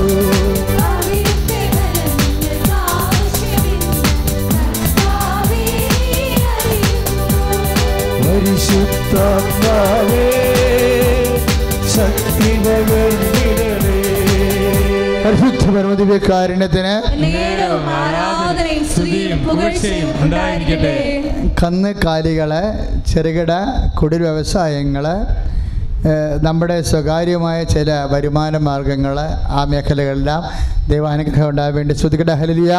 പരിശുദ്ധാത്മാവേ 8.97 10.25
ശക്തി 11.95 12.51
പകർന്നിടണേ 12.65 13.44
പരിശുദ്ധ 15.25 15.65
പരമദിവ്യ 15.75 16.17
കാരുണ്യത്തിന് 16.23 16.95
കന്ന് 21.61 21.91
കാലികളെ 22.05 22.65
ചെറുകിട 23.11 23.53
കുടിൽ 23.99 24.23
വ്യവസായങ്ങൾ 24.23 25.07
നമ്മുടെ 26.43 26.77
സ്വകാര്യമായ 26.83 27.59
ചില 27.65 27.91
വരുമാന 28.13 28.57
മാർഗങ്ങൾ 28.67 29.19
ആ 29.53 29.63
മേഖലകളെല്ലാം 29.65 30.43
ദൈവാനുഗ്രഹം 30.89 31.49
ഉണ്ടാകാൻ 31.51 31.75
വേണ്ടി 31.75 31.95
ശ്രുതിക്കട്ടെ 31.95 32.37
ഹലിയ 32.41 32.75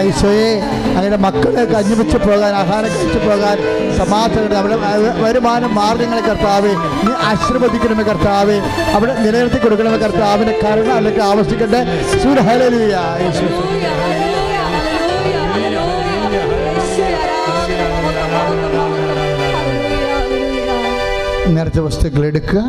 ഈശോയെ 0.00 0.50
അങ്ങയുടെ 0.88 1.18
മക്കളെ 1.24 1.62
കഞ്ഞുപിച്ച് 1.72 2.18
പോകാൻ 2.24 2.52
ആഹാരം 2.60 2.90
കഴിച്ചു 2.94 3.20
പോകാൻ 3.26 3.56
സമാധാനം 3.98 4.56
അവിടെ 4.60 4.76
വരുമാന 5.22 5.66
മാർഗങ്ങളെ 5.78 6.22
കർത്താവെ 6.22 6.72
നീ 7.04 7.12
ആശീർവദിക്കണമേ 7.30 8.04
കർത്താവെ 8.10 8.58
അവിടെ 8.96 9.14
നിലനിർത്തി 9.24 9.60
കൊടുക്കണമെ 9.64 10.00
കർത്താവിന്റെ 10.04 10.56
കരുണ 10.64 10.90
അല്ലെങ്കിൽ 10.98 11.24
ആവശ്യിക്കട്ടെ 11.30 11.82
സൂര്യഹലിയ 12.22 12.96
ഈശോ 13.26 13.48
നേരത്തെ 21.54 21.80
വസ്തുക്കൾ 21.80 22.22
എടുക്കുക. 22.26 22.60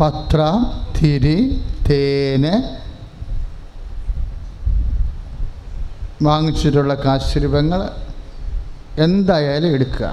പത്ര 0.00 0.40
തിരി 0.96 1.38
തേന് 1.88 2.52
വാങ്ങിച്ചിട്ടുള്ള 6.26 6.94
കാശുരൂപങ്ങൾ 7.04 7.80
എന്തായാലും 9.04 9.70
എടുക്കുക. 9.76 10.06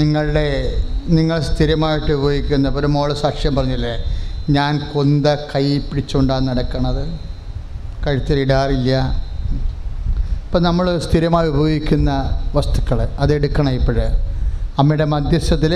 നിങ്ങളുടെ 0.00 0.46
നിങ്ങൾ 1.16 1.40
സ്ഥിരമായിട്ട് 1.40 2.12
ഉപയോഗിക്കുന്ന 2.12 2.68
ഒരു 2.68 2.86
മോൾ 2.86 3.12
സാക്ഷ്യം 3.22 3.56
പറഞ്ഞില്ലേ 3.56 3.94
ഞാൻ 4.56 4.72
കൊന്ത 4.92 5.26
കൈ 5.52 5.78
പിടിച്ചുകൊണ്ടാണ് 5.78 6.48
നടക്കണത്. 6.48 7.04
കഴുത്തിലിടാറില്ല 8.06 8.92
ഇപ്പം 10.44 10.62
നമ്മൾ 10.62 10.86
സ്ഥിരമായി 11.06 11.48
ഉപയോഗിക്കുന്ന 11.48 12.10
വസ്തുക്കൾ 12.54 12.98
അതെടുക്കണം 13.18 13.72
ഇപ്പോഴേ. 13.80 14.08
അമ്മയുടെ 14.78 15.04
മധ്യസ്ഥത്തിൽ 15.04 15.72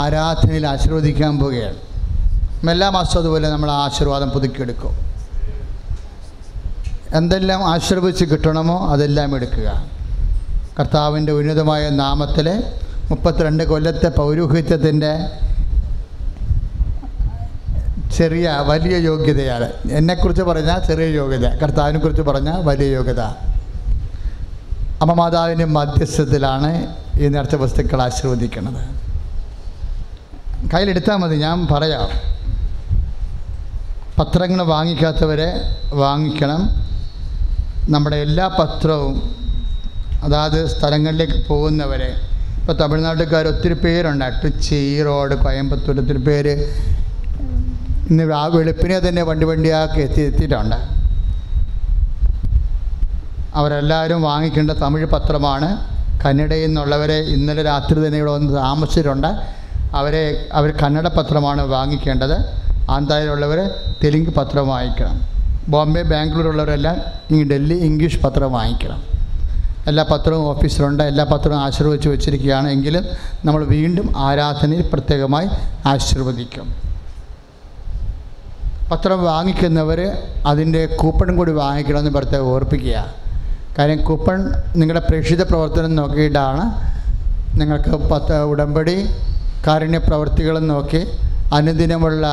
ആരാധനയിൽ 0.00 0.66
ആശീർവദിക്കാൻ 0.66 1.38
പോവുകയാണ്. 1.38 1.78
എല്ലാ 2.66 2.90
മാസവും 2.90 3.20
അതുപോലെ 3.20 3.50
നമ്മൾ 3.50 3.70
ആശീർവാദം 3.70 4.30
പുതുക്കിയെടുക്കും. 4.30 4.90
എന്തെല്ലാം 7.14 7.64
ആശീർവദിച്ച് 7.64 8.24
കിട്ടണമോ 8.24 8.92
അതെല്ലാം 8.92 9.36
എടുക്കുക. 9.36 9.86
കർത്താവിന്റെ 10.80 11.32
ഉന്നതമായ 11.32 11.88
നാമത്തിൽ 11.88 12.62
മുപ്പത്തിരണ്ട് 13.10 13.64
കൊല്ലത്തെ 13.64 14.08
പൗരോഹിത്യത്തിന്റെ 14.08 15.26
ചെറിയ 18.16 18.56
വലിയ 18.66 18.96
യോഗ്യതയാണ്. 18.96 19.68
എന്നെക്കുറിച്ച് 19.90 20.42
പറഞ്ഞാൽ 20.42 20.78
ചെറിയ 20.78 21.06
യോഗ്യത. 21.06 21.48
കർത്താവിനെ 21.48 21.98
കുറിച്ച് 21.98 22.22
പറഞ്ഞാൽ 22.22 22.62
വലിയ 22.62 22.86
യോഗ്യത. 22.86 23.20
അമ്മ 25.02 25.12
മാതാവിന്റെ 25.12 25.64
മധ്യസ്ഥത്തിലാണ് 25.64 26.94
ഈ 27.20 27.28
നേർച്ച 27.28 27.54
വസ്തുക്കൾ 27.54 28.02
ആശീർവദിക്കുന്നത് 28.02 28.86
കയ്യിലെടുത്താൽ 30.74 31.16
മതി 31.16 31.36
ഞാൻ 31.36 31.66
പറയാം. 31.66 32.37
പത്രങ്ങൾ 34.18 34.60
വാങ്ങിക്കാത്തവരെ 34.74 35.48
വാങ്ങിക്കണം. 36.02 36.62
നമ്മുടെ 37.94 38.16
എല്ലാ 38.26 38.46
പത്രവും 38.60 39.14
അതാത് 40.24 40.58
സ്ഥലങ്ങളിലേക്ക് 40.72 41.38
പോകുന്നവരെ. 41.50 42.08
ഇപ്പോൾ 42.60 42.76
തമിഴ്നാട്ടുകാർ 42.80 43.44
ഒത്തിരി 43.50 43.76
പേരുണ്ട്. 43.84 44.24
അട്ടുച്ചി 44.28 44.74
ഈറോഡ് 44.94 45.34
കോയമ്പത്തൂർ 45.44 45.98
ഒത്തിരി 46.02 46.20
പേര് 46.28 46.54
ഇന്ന് 48.10 48.24
ആ 48.40 48.42
വെളുപ്പിനെ 48.56 48.98
തന്നെ 49.06 49.22
വണ്ടി 49.28 49.46
വണ്ടിയാക്കി 49.50 50.00
എത്തി 50.06 50.20
എത്തിയിട്ടുണ്ട്. 50.28 50.78
അവരെല്ലാവരും 53.58 54.20
വാങ്ങിക്കേണ്ട 54.30 54.72
തമിഴ് 54.84 55.08
പത്രമാണ്. 55.14 55.68
കന്നഡയിൽ 56.22 56.66
നിന്നുള്ളവരെ 56.66 57.18
ഇന്നലെ 57.34 57.62
രാത്രി 57.70 57.98
തന്നെ 58.06 58.18
ഇവിടെ 58.20 58.32
വന്ന് 58.36 58.52
താമസിച്ചിട്ടുണ്ട്. 58.62 59.30
അവരെ 59.98 60.24
അവർ 60.58 60.70
കന്നഡ 60.82 61.06
പത്രമാണ് 61.18 61.62
വാങ്ങിക്കേണ്ടത്. 61.76 62.38
ആന്ധ്രയിലുള്ളവർ 62.90 63.70
തെലുങ്ക് 64.04 64.30
പത്രം 64.30 64.68
വാങ്ങിക്കണം. 64.68 65.20
ബോംബെ 65.68 66.02
ബാംഗ്ലൂരുള്ളവരെല്ലാം 66.02 66.96
ഈ 67.36 67.44
ഡൽഹി 67.44 67.76
ഇംഗ്ലീഷ് 67.76 68.20
പത്രം 68.20 68.52
വാങ്ങിക്കണം. 68.52 69.02
എല്ലാ 69.86 70.04
പത്രവും 70.12 70.44
ഓഫീസിലുണ്ട്. 70.46 71.02
എല്ലാ 71.02 71.24
പത്രവും 71.24 71.58
ആശീർവദിച്ച് 71.58 72.08
വെച്ചിരിക്കുകയാണ് 72.08 72.68
എങ്കിലും 72.68 73.04
നമ്മൾ 73.44 73.64
വീണ്ടും 73.64 74.12
ആരാധനയിൽ 74.16 74.90
പ്രത്യേകമായി 74.92 75.48
ആശീർവദിക്കും. 75.86 76.74
പത്രം 78.90 79.24
വാങ്ങിക്കുന്നവർ 79.24 80.16
അതിന്റെ 80.46 80.86
കൂപ്പൺ 80.86 81.36
കൂടി 81.36 81.52
വാങ്ങിക്കണമെന്ന് 81.52 82.10
പ്രത്യേകം 82.10 82.46
ഓർപ്പിക്കുക. 82.46 83.14
കാര്യം 83.78 84.04
കൂപ്പൺ 84.04 84.52
നിങ്ങളുടെ 84.76 85.06
പ്രേക്ഷിത 85.08 85.42
പ്രവർത്തനം 85.42 85.94
നോക്കിയിട്ടാണ് 85.94 86.64
നിങ്ങൾക്ക് 87.60 87.90
പത്ത് 87.90 88.42
ഉടമ്പടി 88.42 89.06
കാരുണ്യ 89.66 89.98
പ്രവർത്തികളും 89.98 90.68
നോക്കി 90.68 91.06
അനുദിനമുള്ള 91.56 92.24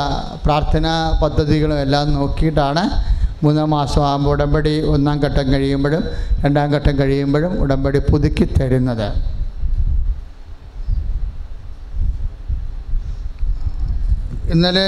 പ്രാർത്ഥനാ 0.46 0.94
പദ്ധതികളും 1.22 1.78
എല്ലാം 1.84 2.08
നോക്കിയിട്ടാണ് 2.18 2.84
മൂന്നാം 3.44 3.70
മാസം 3.76 4.04
ആകുമ്പോൾ 4.10 4.34
ഉടമ്പടി 4.34 4.74
ഒന്നാം 4.94 5.18
ഘട്ടം 5.26 5.48
കഴിയുമ്പോഴും 5.54 6.04
രണ്ടാം 6.44 6.68
ഘട്ടം 6.76 6.94
കഴിയുമ്പോഴും 7.00 7.54
ഉടമ്പടി 7.64 8.00
പുതുക്കി 8.10 8.46
തരുന്നത്. 8.58 9.08
ഇന്നലെ 14.54 14.88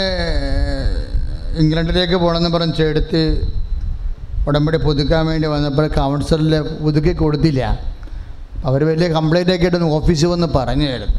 ഇംഗ്ലണ്ടിലേക്ക് 1.61 2.17
പോകണമെന്ന് 2.23 2.51
പറഞ്ഞ് 2.55 2.75
ചേടുത്ത് 2.79 3.21
ഉടമ്പടി 4.49 4.77
പുതുക്കാൻ 4.87 5.23
വേണ്ടി 5.29 5.47
വന്നപ്പോൾ 5.53 5.87
കൗൺസിലിൽ 5.99 6.53
പുതുക്കി 6.83 7.13
കൊടുത്തില്ല. 7.21 7.63
അവർ 8.67 8.81
വലിയ 8.89 9.07
കംപ്ലൈന്റ് 9.17 9.55
ഒക്കെ 9.55 9.67
ആയിട്ട് 9.69 9.89
ഓഫീസിൽ 9.99 10.29
വന്ന് 10.33 10.47
പറഞ്ഞായിരുന്നു. 10.57 11.17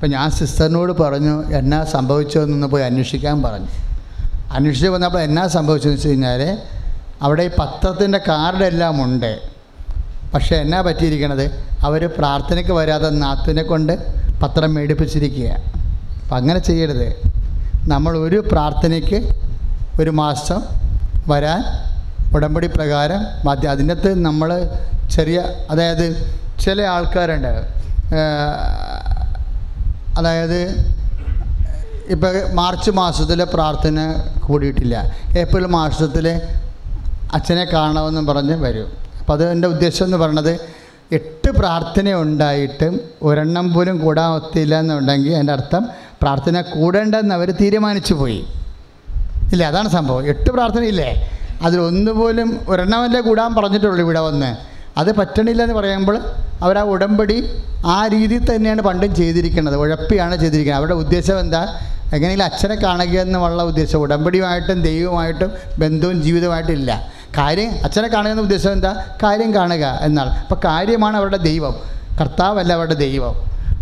അപ്പം 0.00 0.10
ഞാൻ 0.10 0.30
സിസ്റ്ററിനോട് 0.30 0.92
പറഞ്ഞു 1.02 1.52
എന്നാ 1.52 1.84
സംഭവിച്ചതെന്ന് 1.84 2.66
പോയി 2.66 2.82
അന്വേഷിക്കാൻ 2.82 3.42
പറഞ്ഞു. 3.42 3.66
അന്വേഷിച്ച് 4.52 4.88
വന്നപ്പോൾ 4.88 5.18
എന്നാ 5.18 5.46
സംഭവിച്ചതെന്ന് 5.46 5.96
വെച്ച് 5.96 6.08
കഴിഞ്ഞാൽ 6.08 6.58
അവിടെ 7.22 7.42
ഈ 7.42 7.50
പത്രത്തിന്റെ 7.58 8.20
കാർഡെല്ലാം 8.28 9.04
ഉണ്ട്. 9.04 9.40
പക്ഷേ 10.34 10.56
എന്നാ 10.56 10.80
പറ്റിയിരിക്കണത്? 10.80 11.44
അവർ 11.80 12.06
പ്രാർത്ഥനയ്ക്ക് 12.18 12.72
വരാതെ 12.72 13.10
നാത്തിനെ 13.10 13.62
കൊണ്ട് 13.62 13.92
പത്രം 14.42 14.74
മേടിപ്പിച്ചിരിക്കുക 14.74 15.48
അപ്പം 16.22 16.36
അങ്ങനെ 16.36 16.58
ചെയ്യരുത്. 16.58 17.08
നമ്മൾ 17.88 18.18
ഒരു 18.18 18.44
പ്രാർത്ഥനയ്ക്ക് 18.52 19.20
ഒരു 20.00 20.10
മാസം 20.10 20.62
വരാൻ 21.28 21.62
ഉടമ്പടി 22.34 22.66
പ്രകാരം 22.66 23.22
മധ്യ 23.44 23.68
അതിനകത്ത് 23.68 24.24
നമ്മൾ 24.24 24.70
ചെറിയ 25.10 25.44
അതായത് 25.70 26.06
ചില 26.60 26.82
ആൾക്കാരുണ്ട്. 26.82 27.52
അതായത് 30.20 30.60
ഇപ്പോൾ 32.14 32.32
മാർച്ച് 32.52 32.90
മാസത്തിലെ 32.90 33.44
പ്രാർത്ഥന 33.54 33.98
കൂടിയിട്ടില്ല. 34.46 34.96
ഏപ്രിൽ 35.38 35.66
മാസത്തിൽ 35.78 36.26
അച്ഛനെ 37.36 37.64
കാണണമെന്നും 37.72 38.24
പറഞ്ഞ് 38.30 38.56
വരും. 38.64 38.88
അപ്പോൾ 39.20 39.34
അത് 39.36 39.44
എന്റെ 39.50 39.68
ഉദ്ദേശം 39.68 40.04
എന്ന് 40.04 40.18
പറയണത് 40.22 40.52
എട്ട് 41.18 41.50
പ്രാർത്ഥന 41.58 42.08
ഉണ്ടായിട്ടും 42.24 42.94
ഒരെണ്ണം 43.28 43.66
പോലും 43.74 43.96
കൂടാൻ 44.04 44.28
ഒത്തില്ല 44.38 44.74
എന്നുണ്ടെങ്കിൽ 44.80 45.32
എന്റെ 45.40 45.52
അർത്ഥം 45.52 45.82
പ്രാർത്ഥന 46.22 46.60
കൂടേണ്ടെന്ന് 46.74 47.34
അവർ 47.38 47.48
തീരുമാനിച്ചു 47.60 48.14
പോയി. 48.14 48.40
ഇല്ല 49.52 49.62
അതാണ് 49.70 49.88
സംഭവം. 49.88 50.24
എട്ട് 50.32 50.50
പ്രാർത്ഥനയില്ലേ? 50.56 51.10
അതിലൊന്നുപോലും 51.62 52.48
ഒരെണ്ണമല്ലേ 52.68 53.20
കൂടാൻ 53.20 53.50
പറഞ്ഞിട്ടുള്ളൂ 53.54 54.02
ഇവിടെ 54.06 54.20
വന്ന്. 54.28 54.50
അത് 55.00 55.14
പറ്റണില്ല 55.16 55.62
എന്ന് 55.62 55.74
പറയുമ്പോൾ 55.74 56.18
അവർ 56.62 56.78
ആ 56.78 56.82
ഉടമ്പടി 56.82 57.36
ആ 57.86 58.06
രീതിയിൽ 58.06 58.54
തന്നെയാണ് 58.54 58.82
പണ്ടും 58.82 59.14
ചെയ്തിരിക്കുന്നത്. 59.14 59.76
ഉഴപ്പിയാണ് 59.76 60.36
ചെയ്തിരിക്കുന്നത്. 60.36 60.78
അവരുടെ 60.78 60.94
ഉദ്ദേശം 60.94 61.40
എന്താ? 61.40 61.62
എങ്ങനെയെങ്കിലും 62.14 62.44
അച്ഛനെ 62.44 62.74
കാണുക 62.74 63.20
എന്നുള്ള 63.20 63.62
ഉദ്ദേശം. 63.62 63.98
ഉടമ്പടിയുമായിട്ടും 63.98 64.82
ദൈവമായിട്ടും 64.82 65.52
ബന്ധവും 65.78 66.22
ജീവിതമായിട്ടില്ല 66.22 67.06
കാര്യം 67.38 67.70
അച്ഛനെ 67.84 68.08
കാണുക 68.08 68.30
എന്ന 68.30 68.42
ഉദ്ദേശം 68.42 68.72
എന്താ? 68.72 69.04
കാര്യം 69.22 69.54
കാണുക 69.54 69.98
എന്നാണ്. 70.02 70.30
അപ്പോൾ 70.30 70.60
കാര്യമാണ് 70.64 71.16
അവരുടെ 71.16 71.36
ദൈവം. 71.36 71.74
കർത്താവല്ല 72.20 72.72
അവരുടെ 72.72 72.94
ദൈവം. 72.94 73.34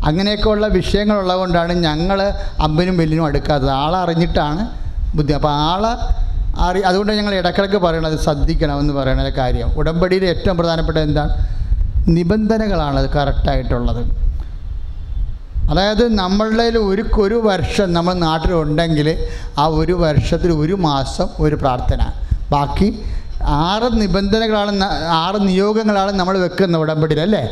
അങ്ങനെയൊക്കെയുള്ള 0.07 0.67
വിഷയങ്ങളുള്ളതുകൊണ്ടാണ് 0.67 1.73
ഞങ്ങൾ 1.73 2.33
അമ്പനും 2.61 2.97
വെല്ലിനും 2.97 3.25
അടുക്കാത്തത്. 3.25 3.71
ആളറിഞ്ഞിട്ടാണ് 3.71 4.69
ബുദ്ധി. 5.17 5.33
അപ്പോൾ 5.33 5.53
ആളെ 5.53 5.93
അറി 6.67 6.81
അതുകൊണ്ട് 6.81 7.13
ഞങ്ങൾ 7.13 7.35
ഇടക്കിടക്ക് 7.35 7.77
പറയണത് 7.77 8.17
ശ്രദ്ധിക്കണമെന്ന് 8.19 8.95
പറയണ 8.95 9.29
കാര്യം. 9.41 9.69
ഉടമ്പടിയിൽ 9.81 10.25
ഏറ്റവും 10.25 10.57
പ്രധാനപ്പെട്ട 10.57 10.99
എന്താണ്? 10.99 11.33
നിബന്ധനകളാണ് 12.09 12.99
അത് 12.99 13.11
കറക്റ്റായിട്ടുള്ളത്. 13.11 14.03
അതായത് 15.71 16.05
നമ്മളുടെ 16.19 16.63
ഒരു 16.63 17.03
ഒരു 17.25 17.35
വർഷം 17.35 17.93
നമ്മൾ 17.93 18.15
നാട്ടിലുണ്ടെങ്കിൽ 18.27 19.09
ആ 19.59 19.67
ഒരു 19.81 19.93
വർഷത്തിൽ 19.93 20.53
ഒരു 20.53 20.73
മാസം 20.73 21.29
ഒരു 21.41 21.55
പ്രാർത്ഥന. 21.55 22.03
ബാക്കി 22.51 22.89
ആറ് 23.43 23.89
നിബന്ധനകളാണ് 24.03 24.85
ആറ് 25.25 25.49
നിയോഗങ്ങളാണ് 25.49 26.13
നമ്മൾ 26.13 26.39
വെക്കുന്ന 26.39 26.79
ഉടമ്പടിയിൽ 26.79 27.21
അല്ലേ? 27.21 27.43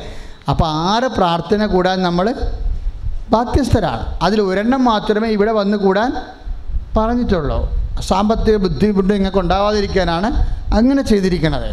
അപ്പോൾ 0.51 0.67
ആറ് 0.69 1.09
പ്രാർത്ഥന 1.19 1.67
കൂടാൻ 1.67 2.03
നമ്മൾ 2.03 2.27
ബാധ്യസ്ഥരാണ്. 3.35 4.05
അതിൽ 4.23 4.41
ഒരെണ്ണം 4.41 4.85
മാത്രമേ 4.85 5.29
ഇവിടെ 5.29 5.53
വന്ന് 5.53 5.77
കൂടാൻ 5.77 6.11
പറഞ്ഞിട്ടുള്ളൂ. 6.97 7.59
സാമ്പത്തിക 8.09 8.57
ബുദ്ധിമുട്ട് 8.65 9.11
നിങ്ങൾക്ക് 9.13 9.39
ഉണ്ടാവാതിരിക്കാനാണ് 9.39 10.29
അങ്ങനെ 10.79 11.03
ചെയ്തിരിക്കുന്നത് 11.11 11.71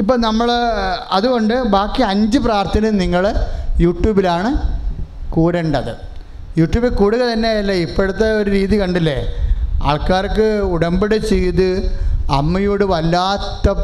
ഇപ്പം 0.00 0.18
നമ്മൾ 0.20 0.48
അതുകൊണ്ട് 1.16 1.54
ബാക്കി 1.74 2.02
അഞ്ച് 2.12 2.38
പ്രാർത്ഥന 2.46 2.90
നിങ്ങൾ 3.02 3.24
യൂട്യൂബിലാണ് 3.84 4.50
കൂടേണ്ടത് 5.34 5.92
യൂട്യൂബിൽ 6.58 6.92
കൂടുക 7.00 7.22
തന്നെയല്ല? 7.32 7.72
ഇപ്പോഴത്തെ 7.86 8.28
ഒരു 8.40 8.50
രീതി 8.50 8.76
കണ്ടില്ലേ? 8.80 9.18
ആൾക്കാർക്ക് 9.90 10.46
ഉടമ്പടി 10.74 11.18
ചെയ്ത് 11.32 11.68
അമ്മയോട് 12.38 12.84
വല്ലാത്ത 12.84 13.74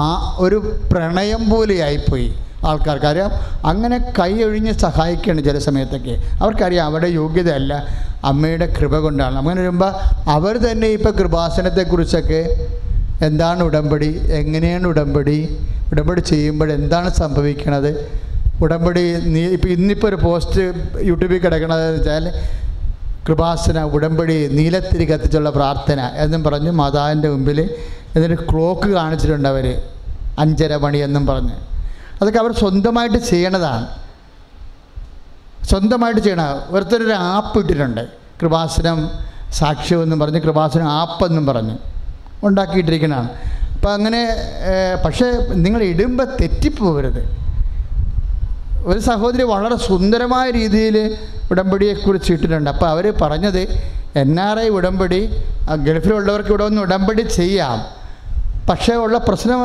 ആ 0.00 0.06
ഒരു 0.44 0.58
പ്രണയം 0.92 1.42
പോലെയായിപ്പോയി. 1.50 2.28
ആൾക്കാർക്ക് 2.64 3.06
അറിയാം 3.06 3.30
അങ്ങനെ 3.64 3.98
കൈയൊഴിഞ്ഞ് 4.18 4.72
സഹായിക്കുകയാണ് 4.72 5.44
ചില 5.44 5.58
സമയത്തൊക്കെ 5.58 6.14
അവർക്കറിയാം 6.40 6.86
അവരുടെ 6.86 7.08
യോഗ്യതയല്ല. 7.08 7.72
അമ്മയുടെ 8.24 8.66
കൃപ 8.78 8.98
കൊണ്ടാണ്. 8.98 9.36
അങ്ങനെ 9.38 9.60
വരുമ്പോൾ 9.60 9.92
അവർ 10.36 10.56
തന്നെ 10.66 10.88
ഇപ്പോൾ 10.88 11.10
കൃപാസനത്തെക്കുറിച്ചൊക്കെ 11.10 12.42
എന്താണ് 13.28 13.62
ഉടമ്പടി? 13.62 14.10
എങ്ങനെയാണ് 14.40 14.86
ഉടമ്പടി? 14.86 15.38
ഉടമ്പടി 15.92 16.20
ചെയ്യുമ്പോൾ 16.20 16.72
എന്താണ് 16.72 17.10
സംഭവിക്കണത്? 17.22 17.90
ഉടമ്പടി 18.62 19.02
നീ 19.34 19.42
ഇപ്പോൾ 19.56 19.68
ഇന്നിപ്പോൾ 19.68 20.08
ഒരു 20.08 20.16
പോസ്റ്റ് 20.16 20.62
യൂട്യൂബിൽ 21.10 21.38
കിടക്കണതെന്ന് 21.38 21.98
വെച്ചാൽ 21.98 22.24
കൃപാസന 23.26 23.78
ഉടമ്പടി 23.96 24.48
നീലത്തിരി 24.58 25.04
കത്തിച്ചുള്ള 25.04 25.50
പ്രാർത്ഥന 25.50 26.00
എന്നും 26.24 26.44
പറഞ്ഞ് 26.44 26.70
മാതാവിന്റെ 26.70 27.28
മുമ്പിൽ 27.28 27.58
എന്നിട്ട് 28.14 28.36
ക്ലോക്ക് 28.50 28.88
കാണിച്ചിട്ടുണ്ട് 28.88 29.48
അവർ 29.48 29.66
അഞ്ചര 30.38 30.76
മണി 30.76 30.98
എന്നും 30.98 31.26
പറഞ്ഞ്. 31.26 31.56
അതൊക്കെ 32.20 32.38
അവർ 32.38 32.52
സ്വന്തമായിട്ട് 32.62 33.18
ചെയ്യണതാണ്. 33.30 33.86
സ്വന്തമായിട്ട് 35.70 36.20
ചെയ്യണ 36.20 36.42
ഒരുത്തരൊരു 36.70 37.16
ആപ്പ് 37.34 37.58
ഇട്ടിട്ടുണ്ട്. 37.58 38.04
കൃപാസനം 38.40 38.98
സാക്ഷ്യം 39.52 40.00
എന്നും 40.02 40.18
പറഞ്ഞ് 40.20 40.40
കൃപാസനം 40.46 40.88
ആപ്പെന്നും 41.00 41.44
പറഞ്ഞ് 41.46 41.76
ഉണ്ടാക്കിയിട്ടിരിക്കുന്നതാണ് 42.46 43.28
അപ്പം 43.74 43.90
അങ്ങനെ 43.92 44.20
പക്ഷേ 45.04 45.26
നിങ്ങൾ 45.64 45.80
ഇടുമ്പോൾ 45.82 46.26
തെറ്റിപ്പോകരുത് 46.40 47.22
ഒരു 48.90 48.98
സഹോദരി 48.98 49.42
വളരെ 49.42 49.76
സുന്ദരമായ 49.76 50.46
രീതിയിൽ 50.50 50.96
ഉടമ്പടിയെക്കുറിച്ച് 51.50 52.30
ഇട്ടിട്ടുണ്ട്. 52.32 52.70
അപ്പോൾ 52.70 52.88
അവർ 52.94 53.06
പറഞ്ഞത് 53.22 53.62
എൻ 54.22 54.40
ആർ 54.40 54.58
ഐ 54.60 54.68
ഉടമ്പടി 54.78 55.20
ഗൾഫിലുള്ളവർക്ക് 55.86 56.48
ഇവിടെ 56.48 56.64
ഒന്ന് 56.64 56.80
ഉടമ്പടി 56.82 57.22
ചെയ്യാം. 57.22 57.78
പക്ഷേ 58.68 58.94
ഉള്ള 58.94 59.18
പ്രശ്നം 59.18 59.60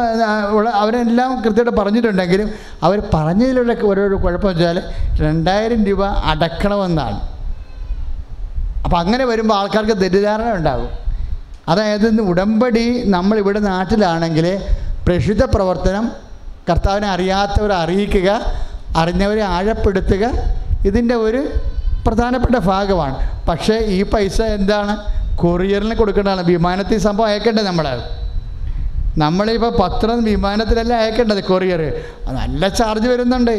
അവരെല്ലാം 0.74 1.42
കൃത്യമായിട്ട് 1.42 1.82
പറഞ്ഞിട്ടുണ്ടെങ്കിലും 1.82 2.50
അവർ 2.84 3.04
പറഞ്ഞതിലുള്ള 3.14 3.76
ഓരോരോ 3.84 4.24
കുഴപ്പം 4.24 4.50
വെച്ചാൽ 4.50 4.84
രണ്ടായിരം 5.16 5.86
രൂപ 5.86 6.06
അടക്കണമെന്നാണ്. 6.06 7.20
അപ്പം 8.84 8.98
അങ്ങനെ 8.98 9.26
വരുമ്പോൾ 9.26 9.56
ആൾക്കാർക്ക് 9.56 10.02
തെറ്റിദ്ധാരണ 10.02 10.54
ഉണ്ടാകും. 10.54 10.90
അതായത് 11.68 12.22
ഉടമ്പടി 12.22 13.04
നമ്മളിവിടെ 13.06 13.60
നാട്ടിലാണെങ്കിൽ 13.60 14.60
പ്രഷിത 15.08 15.44
പ്രവർത്തനം 15.44 16.12
കർത്താവിനെ 16.70 17.08
അറിയാത്തവരെ 17.08 17.74
അറിയിക്കുക 17.74 18.42
അറിഞ്ഞവരെ 18.98 19.42
ആഴപ്പെടുത്തുക 19.42 20.30
ഇതിന്റെ 20.88 21.16
ഒരു 21.16 21.50
പ്രധാനപ്പെട്ട 22.08 22.56
ഭാഗമാണ്. 22.56 23.16
പക്ഷേ 23.48 23.78
ഈ 23.78 24.04
പൈസ 24.04 24.42
എന്താണ്? 24.42 24.98
കൊറിയറിന് 25.36 25.96
കൊടുക്കേണ്ടതാണ്. 25.96 26.44
വിമാനത്തിൽ 26.44 26.98
സംഭവം 26.98 27.28
അയക്കേണ്ടത് 27.28 27.66
നമ്മൾ 27.66 27.88
നമ്മളിപ്പോൾ 29.18 29.72
പത്രം 29.84 30.24
വിമാനത്തിലല്ല 30.24 30.94
അയക്കേണ്ടത് 31.02 31.44
കൊറിയർ 31.44 31.82
നല്ല 32.40 32.68
ചാർജ് 32.68 33.08
വരുന്നുണ്ട്. 33.08 33.56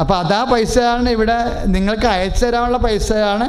അപ്പോൾ 0.00 0.16
അതാ 0.22 0.40
പൈസയാണ് 0.52 1.08
ഇവിടെ 1.16 1.36
നിങ്ങൾക്ക് 1.74 2.06
അയച്ചു 2.06 2.44
തരാനുള്ള 2.44 2.78
പൈസയാണ് 2.86 3.46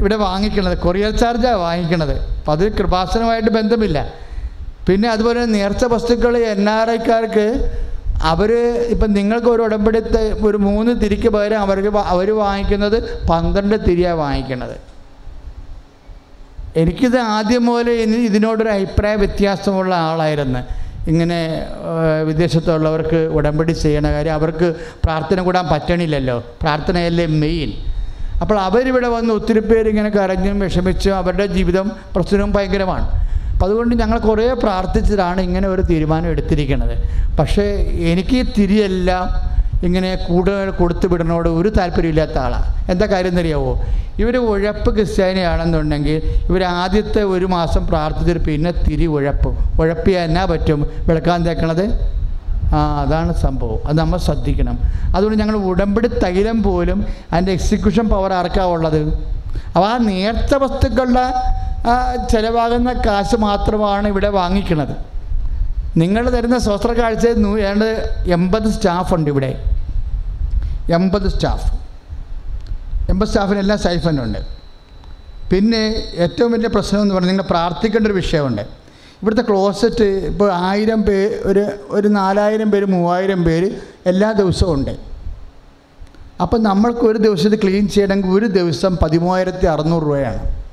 ഇവിടെ 0.00 0.16
വാങ്ങിക്കുന്നത്. 0.16 0.78
കൊറിയർ 0.78 1.10
ചാർജാണ് 1.22 1.56
വാങ്ങിക്കുന്നത്. 1.56 2.14
അപ്പം 2.38 2.52
അത് 2.52 2.64
കൃപാസനമായിട്ട് 2.78 3.50
ബന്ധമില്ല. 3.50 3.98
പിന്നെ 4.88 5.08
അതുപോലെ 5.08 5.44
നേർച്ച 5.46 5.84
വസ്തുക്കൾ 5.84 6.36
എൻ 6.38 6.70
ആർ 6.70 6.90
ഐക്കാർക്ക് 6.90 7.46
അവർ 8.32 8.50
ഇപ്പം 8.94 9.10
നിങ്ങൾക്ക് 9.12 9.48
ഒരു 9.54 9.62
ഉടമ്പടി 9.62 10.00
ഒരു 10.48 10.56
മൂന്ന് 10.56 10.92
തിരിക്ക് 11.02 11.28
പകരം 11.28 11.60
അവർക്ക് 11.60 11.90
അവർ 11.96 12.28
വാങ്ങിക്കുന്നത് 12.34 13.26
പന്ത്രണ്ട് 13.30 13.76
തിരിയാണ് 13.88 14.18
വാങ്ങിക്കുന്നത്. 14.18 14.76
എനിക്കിത് 16.80 17.18
ആദ്യം 17.18 17.66
ഇനി 18.04 18.18
ഇതിനോടൊരു 18.30 18.68
അഭിപ്രായ 18.68 19.14
വ്യത്യാസമുള്ള 19.24 19.92
ആളായിരുന്നു. 20.08 20.62
ഇങ്ങനെ 21.10 21.40
വിദേശത്തുള്ളവർക്ക് 22.28 23.18
ഉടമ്പടി 23.38 23.72
ചെയ്യണ 23.82 24.06
കാര്യം 24.14 24.34
അവർക്ക് 24.38 24.68
പ്രാർത്ഥന 25.04 25.40
കൂടാൻ 25.48 25.66
പറ്റണില്ലല്ലോ. 25.72 26.36
പ്രാർത്ഥനയല്ലേ 26.62 27.26
മെയിൻ 27.42 27.72
അപ്പോൾ 28.42 28.56
അവരിവിടെ 28.60 29.08
വന്ന് 29.08 29.30
ഒത്തിരി 29.34 29.60
പേരിങ്ങനെ 29.68 30.10
കരഞ്ഞും 30.16 30.58
വിഷമിച്ചും 30.64 31.14
അവരുടെ 31.20 31.46
ജീവിതം 31.56 31.86
പ്രശ്നവും 32.14 32.50
ഭയങ്കരമാണ്. 32.56 33.06
അപ്പം 33.52 33.66
അതുകൊണ്ട് 33.66 33.94
ഞങ്ങൾ 34.02 34.18
കുറേ 34.18 34.46
പ്രാർത്ഥിച്ചിട്ടാണ് 34.64 35.40
ഇങ്ങനെ 35.40 35.68
ഒരു 35.74 35.82
തീരുമാനം 35.90 36.28
എടുത്തിരിക്കുന്നത് 36.34 36.94
പക്ഷേ 37.38 37.64
എനിക്ക് 38.12 38.40
തിരിയെല്ലാം 38.58 39.24
ഇങ്ങനെ 39.84 40.14
കൂടുതൽ 40.28 40.70
കൊടുത്തു 40.70 41.06
വിടണോട് 41.06 41.48
ഒരു 41.48 41.68
താല്പര്യമില്ലാത്ത 41.68 42.38
ആളാണ് 42.38 42.90
എന്താ 42.90 43.06
കാര്യം 43.06 43.28
എന്നറിയാവോ? 43.28 43.72
ഇവർ 44.20 44.36
ഉഴപ്പ് 44.36 44.90
ക്രിസ്ത്യാനിയാണെന്നുണ്ടെങ്കിൽ 44.96 46.22
ഇവർ 46.50 46.64
ആദ്യത്തെ 46.64 47.22
ഒരു 47.22 47.46
മാസം 47.46 47.86
പ്രാർത്ഥിച്ചിട്ട് 47.86 48.44
പിന്നെ 48.44 48.70
തിരി 48.70 49.06
ഉഴപ്പ്. 49.06 49.50
ഉഴപ്പിയാൽ 49.80 50.24
എന്നാ 50.28 50.44
പറ്റും? 50.44 50.80
വിളക്കാൻ 51.08 51.46
തേക്കണത്? 51.46 51.84
ആ 52.74 52.78
അതാണ് 53.02 53.32
സംഭവം. 53.34 53.78
അത് 53.88 53.98
നമ്മൾ 53.98 54.18
ശ്രദ്ധിക്കണം. 54.18 54.78
അതുകൊണ്ട് 55.16 55.38
ഞങ്ങൾ 55.42 55.56
ഉടമ്പടി 55.56 56.08
തൈലം 56.24 56.62
പോലും 56.62 57.06
അതിന്റെ 57.32 57.52
എക്സിക്യൂഷൻ 57.52 58.08
പവർ 58.08 58.32
ആർക്കാ 58.32 58.64
ഉള്ളത്? 58.64 59.00
അപ്പോൾ 59.74 59.88
ആ 59.88 59.96
നേർത്ത 59.96 60.54
വസ്തുക്കളുടെ 60.54 61.26
ചിലവാകുന്ന 62.30 62.92
കാശ് 62.92 63.36
മാത്രമാണ് 63.36 64.08
ഇവിടെ 64.08 64.28
വാങ്ങിക്കുന്നത് 64.28 65.15
നിങ്ങൾ 65.96 66.30
തരുന്ന 66.30 66.58
സ്വസ്ത്ര 66.58 66.92
കാഴ്ച 66.92 67.28
നൂ- 67.28 67.60
ഏതാണ്ട് 67.60 67.84
എൺപത് 68.26 68.68
സ്റ്റാഫുണ്ട് 68.68 69.30
ഇവിടെ. 69.30 69.64
എൺപത് 70.92 71.28
സ്റ്റാഫ്. 71.28 71.72
എൺപത് 73.10 73.28
സ്റ്റാഫിനെല്ലാം 73.28 73.78
സൈഫനുണ്ട് 73.78 74.38
പിന്നെ 75.50 75.94
ഏറ്റവും 76.14 76.52
വലിയ 76.52 76.68
പ്രശ്നം 76.68 77.02
എന്ന് 77.02 77.14
പറഞ്ഞാൽ 77.14 77.30
നിങ്ങൾ 77.30 77.42
പ്രാർത്ഥിക്കേണ്ട 77.42 78.06
ഒരു 78.06 78.14
വിഷയമുണ്ട്. 78.14 78.62
ഇവിടുത്തെ 79.22 79.42
ക്ലോസറ്റ് 79.42 80.04
ഇപ്പോൾ 80.04 80.52
ആയിരം 80.52 81.02
പേര് 81.02 81.34
ഒരു 81.44 81.70
ഒരു 81.90 82.08
നാലായിരം 82.08 82.70
പേര് 82.70 82.84
മൂവായിരം 82.84 83.44
പേര് 83.44 83.70
എല്ലാ 84.06 84.32
ദിവസവും 84.32 84.74
ഉണ്ട്. 84.74 84.96
അപ്പം 86.42 86.62
നമ്മൾക്ക് 86.62 87.00
ഒരു 87.00 87.18
ദിവസം 87.18 87.52
ഇത് 87.52 87.62
ക്ലീൻ 87.62 87.88
ചെയ്യണമെങ്കിൽ 87.88 88.28
ഒരു 88.28 88.46
ദിവസം 88.46 88.96
പതിമൂവായിരത്തി 88.96 89.66
അറുന്നൂറ് 89.66 90.02
രൂപയാണ്. 90.02 90.65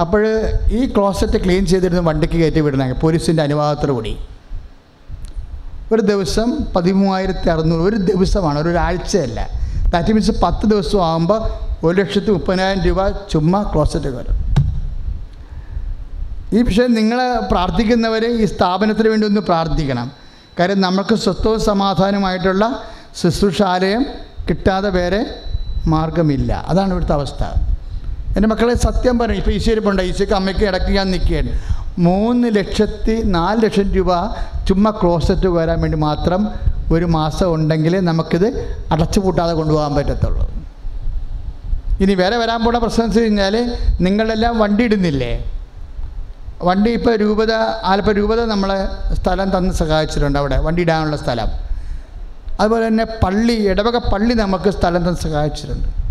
അപ്പോൾ 0.00 0.26
ഈ 0.70 0.92
ക്ലോസറ്റ് 0.92 1.44
ക്ലീൻ 1.44 1.66
ചെയ്തിരുന്ന 1.66 2.00
വണ്ടിക്ക് 2.00 2.34
കയറ്റി 2.34 2.60
വിടണമെങ്കിൽ 2.60 2.96
പോലീസിന്റെ 2.96 3.42
അനുവാദത്തോടു 3.42 3.92
കൂടി 3.92 4.16
ഒരു 5.92 6.02
ദിവസം 6.02 6.56
പതിമൂവായിരത്തി 6.76 7.48
അറുന്നൂറ് 7.48 7.82
ഒരു 7.82 7.96
ദിവസമാണ് 7.96 8.58
ഒരു 8.58 8.68
ഒരാഴ്ചയല്ല. 8.68 9.48
ദാറ്റ് 9.90 10.12
മീൻസ് 10.12 10.30
പത്ത് 10.42 10.66
ദിവസം 10.66 11.04
ആകുമ്പോൾ 11.04 11.40
ഒരു 11.86 12.00
ലക്ഷത്തി 12.00 12.30
മുപ്പതിനായിരം 12.30 12.82
രൂപ 12.84 13.08
ചുമ്മാ 13.08 13.62
ക്ലോസറ്റ് 13.62 14.08
വരും 14.08 14.38
ഈ 16.58 16.62
പക്ഷേ 16.62 16.86
നിങ്ങൾ 16.86 17.40
പ്രാർത്ഥിക്കുന്നവർ 17.50 18.24
ഈ 18.26 18.44
സ്ഥാപനത്തിന് 18.44 19.08
വേണ്ടി 19.08 19.26
ഒന്ന് 19.26 19.40
പ്രാർത്ഥിക്കണം. 19.40 20.12
കാര്യം 20.58 20.80
നമുക്ക് 20.80 21.14
സ്വത്വവും 21.14 21.60
സമാധാനമായിട്ടുള്ള 21.60 22.82
ശുശ്രൂഷാലയം 23.16 24.06
കിട്ടാതെ 24.50 24.88
വേറെ 24.88 25.26
മാർഗമില്ല. 25.86 26.52
അതാണ് 26.52 26.90
ഇവിടുത്തെ 26.90 27.12
അവസ്ഥ. 27.12 27.42
എന്റെ 28.36 28.48
മക്കളെ 28.48 28.74
സത്യം 28.74 29.18
പറയും 29.18 29.38
ഇപ്പോൾ 29.38 29.50
ഈശ്വരിപ്പുണ്ട് 29.50 30.02
ഈശ്വരിക്ക് 30.02 30.32
അമ്മയ്ക്ക് 30.32 30.64
ഇടയ്ക്ക് 30.64 30.92
ഞാൻ 30.98 31.10
നിൽക്കുകയാണ്. 31.10 31.50
മൂന്ന് 31.98 32.48
ലക്ഷത്തി 32.56 33.22
നാല് 33.36 33.62
ലക്ഷം 33.64 33.92
രൂപ 33.92 34.10
ചുമ്മാ 34.68 34.90
ക്ലോസറ്റ് 34.90 35.46
വരാൻ 35.46 35.80
വേണ്ടി 35.80 35.98
മാത്രം 35.98 36.48
ഒരു 36.92 37.04
മാസം 37.04 37.54
ഉണ്ടെങ്കിൽ 37.54 38.00
നമുക്കിത് 38.00 38.46
അടച്ചു 38.92 39.20
പൂട്ടാതെ 39.20 39.52
കൊണ്ടുപോകാൻ 39.52 39.94
പറ്റത്തുള്ളൂ. 39.94 40.44
ഇനി 42.00 42.14
വേറെ 42.14 42.36
വരാൻ 42.36 42.64
പോണ 42.64 42.78
പ്രശ്നം 42.78 43.06
വെച്ച് 43.06 43.20
കഴിഞ്ഞാൽ 43.20 43.54
നിങ്ങളെല്ലാം 44.00 44.58
വണ്ടി 44.58 44.84
ഇടുന്നില്ലേ? 44.84 45.32
വണ്ടി 46.62 46.90
ഇപ്പോൾ 46.90 47.16
രൂപത 47.16 47.52
ആലപ്പുഴ 47.90 48.14
രൂപത 48.14 48.44
നമ്മളെ 48.44 48.88
സ്ഥലം 49.14 49.48
തന്ന് 49.56 49.74
സഹായിച്ചിട്ടുണ്ട് 49.74 50.38
അവിടെ. 50.38 50.56
വണ്ടി 50.56 50.82
ഇടാനുള്ള 50.82 51.16
സ്ഥലം. 51.16 51.48
അതുപോലെ 52.60 52.86
തന്നെ 52.86 53.04
പള്ളി 53.04 53.52
ഇടവക 53.52 53.96
പള്ളി 54.12 54.34
നമുക്ക് 54.34 54.70
സ്ഥലം 54.70 55.02
തന്ന് 55.06 55.20
സഹായിച്ചിട്ടുണ്ട്. 55.26 56.01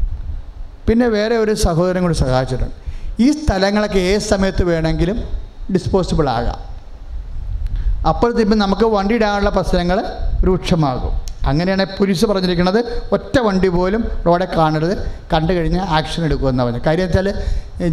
പിന്നെ 0.87 1.07
വേറെ 1.17 1.35
ഒരു 1.43 1.53
സഹോദരൻ 1.65 2.01
കൂടി 2.01 2.17
സഹായിച്ചിട്ടുണ്ട്. 2.23 2.75
ഈ 3.23 3.27
സ്ഥലങ്ങളൊക്കെ 3.31 3.99
ഏത് 4.11 4.21
സമയത്ത് 4.33 4.63
വേണമെങ്കിലും 4.71 5.17
ഡിസ്പോസിബിൾ 5.73 6.27
ആകാം. 6.37 6.59
അപ്പോഴത്തേക്കും 8.11 8.57
നമുക്ക് 8.65 8.85
വണ്ടി 8.95 9.15
ഇടാനുള്ള 9.15 9.49
പ്രശ്നങ്ങൾ 9.57 9.97
രൂക്ഷമാകും. 10.47 11.13
അങ്ങനെയാണ് 11.49 11.85
പോലീസ് 11.97 12.25
പറഞ്ഞിരിക്കുന്നത് 12.29 12.79
ഒറ്റ 13.15 13.35
വണ്ടി 13.45 13.69
പോലും 13.75 14.01
റോഡെ 14.25 14.47
കാണരുത്. 14.55 14.95
കണ്ടു 15.33 15.51
കഴിഞ്ഞാൽ 15.57 15.85
ആക്ഷൻ 15.97 16.21
എടുക്കുമെന്ന് 16.27 16.63
പറഞ്ഞു 16.63 16.81
കാര്യം 16.87 17.05
വെച്ചാൽ 17.07 17.27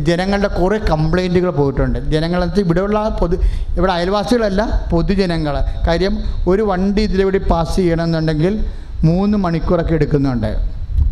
ജനങ്ങളുടെ 0.09 0.51
കുറേ 0.59 0.79
കംപ്ലൈന്റുകൾ 0.91 1.51
പോയിട്ടുണ്ട്. 1.61 1.99
ജനങ്ങളെന്ന് 2.15 2.61
ഇവിടെയുള്ള 2.65 2.99
പൊതു 3.21 3.37
ഇവിടെ 3.79 3.93
അയൽവാസികളല്ല 3.93 4.63
പൊതുജനങ്ങൾ. 4.93 5.55
കാര്യം 5.87 6.17
ഒരു 6.49 6.63
വണ്ടി 6.63 7.03
ഇതിലൂടെ 7.09 7.41
പാസ് 7.53 7.77
ചെയ്യണമെന്നുണ്ടെങ്കിൽ 7.77 8.57
മൂന്ന് 9.05 9.39
മണിക്കൂറൊക്കെ 9.45 9.95
എടുക്കുന്നുണ്ട്. 9.99 10.51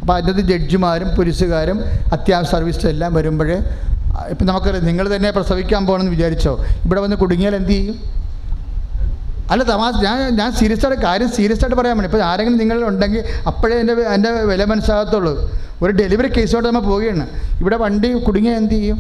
അപ്പോൾ 0.07 0.19
അതിനകത്ത് 0.19 0.41
ജഡ്ജിമാരും 0.41 1.09
പോലീസുകാരും 1.17 1.79
അത്യാവശ്യ 2.13 2.51
സർവീസ് 2.51 2.87
എല്ലാം 2.87 3.15
വരുമ്പോഴേ 3.15 3.57
ഇപ്പം 4.31 4.47
നമുക്കറിയാം 4.47 4.85
നിങ്ങൾ 4.87 5.17
തന്നെ 5.17 5.31
പ്രസവിക്കാൻ 5.31 5.87
പോകണമെന്ന് 5.87 6.13
വിചാരിച്ചോ 6.13 6.65
ഇവിടെ 6.85 7.01
വന്ന് 7.01 7.17
കുടുങ്ങിയാൽ 7.17 7.55
എന്ത് 7.55 7.69
ചെയ്യും? 7.69 7.97
അല്ല 9.51 9.63
തമാശ 9.63 9.95
ഞാൻ 10.05 10.37
ഞാൻ 10.37 10.53
സീരിയസ് 10.53 10.87
ആയിട്ട് 10.87 11.03
കാര്യം 11.03 11.29
സീരിയസ് 11.29 11.65
ആയിട്ട് 11.65 11.77
പറയാൻ 11.77 11.97
വേണ്ടി 11.97 12.15
ഇപ്പോൾ 12.15 12.23
ആരെങ്കിലും 12.23 12.59
നിങ്ങൾ 12.59 12.85
ഉണ്ടെങ്കിൽ 12.85 13.25
അപ്പോഴേ 13.47 13.81
എന്റെ 13.81 13.93
എന്റെ 13.93 14.31
വില 14.31 14.65
മനസ്സിലാകത്തുള്ളൂ. 14.65 15.51
ഒരു 15.83 15.93
ഡെലിവറി 15.93 16.29
കേസോട്ട് 16.29 16.69
നമ്മൾ 16.69 16.81
പോവുകയാണ്. 16.81 17.27
ഇവിടെ 17.61 17.77
വണ്ടി 17.77 18.13
കുടുങ്ങിയാൽ 18.13 18.57
എന്ത് 18.57 18.75
ചെയ്യും? 18.75 18.99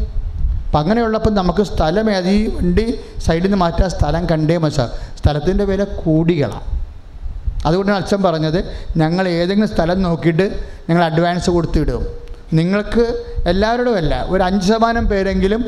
അപ്പം 0.66 0.78
അങ്ങനെയുള്ളപ്പോൾ 0.78 1.30
നമുക്ക് 1.30 1.62
സ്ഥലം 1.62 2.10
ഏത്? 2.10 2.56
വണ്ടി 2.56 2.98
സൈഡിൽ 3.26 3.42
നിന്ന് 3.42 3.56
മാറ്റാൻ 3.56 3.90
സ്ഥലം 3.90 4.26
കണ്ടേ 4.32 4.56
മച്ചാ 4.56 4.90
സ്ഥലത്തിന്റെ 5.18 5.64
വില 5.64 5.84
കൂടികളാണ് 5.84 6.76
അതുകൊണ്ടാണ് 7.66 7.98
അച്ഛൻ 8.02 8.20
പറഞ്ഞത് 8.26 8.60
ഞങ്ങൾ 9.02 9.24
ഏതെങ്കിലും 9.38 9.70
സ്ഥലം 9.74 9.98
നോക്കിയിട്ട് 10.06 10.46
ഞങ്ങൾ 10.88 11.02
അഡ്വാൻസ് 11.10 11.50
കൊടുത്തിടും. 11.56 12.02
നിങ്ങൾക്ക് 12.58 13.04
എല്ലാവരോടും 13.52 13.96
അല്ല 14.02 14.14
ഒരു 14.32 14.42
അഞ്ച് 14.48 14.66
ശതമാനം 14.68 15.04
പേരെങ്കിലും 15.12 15.62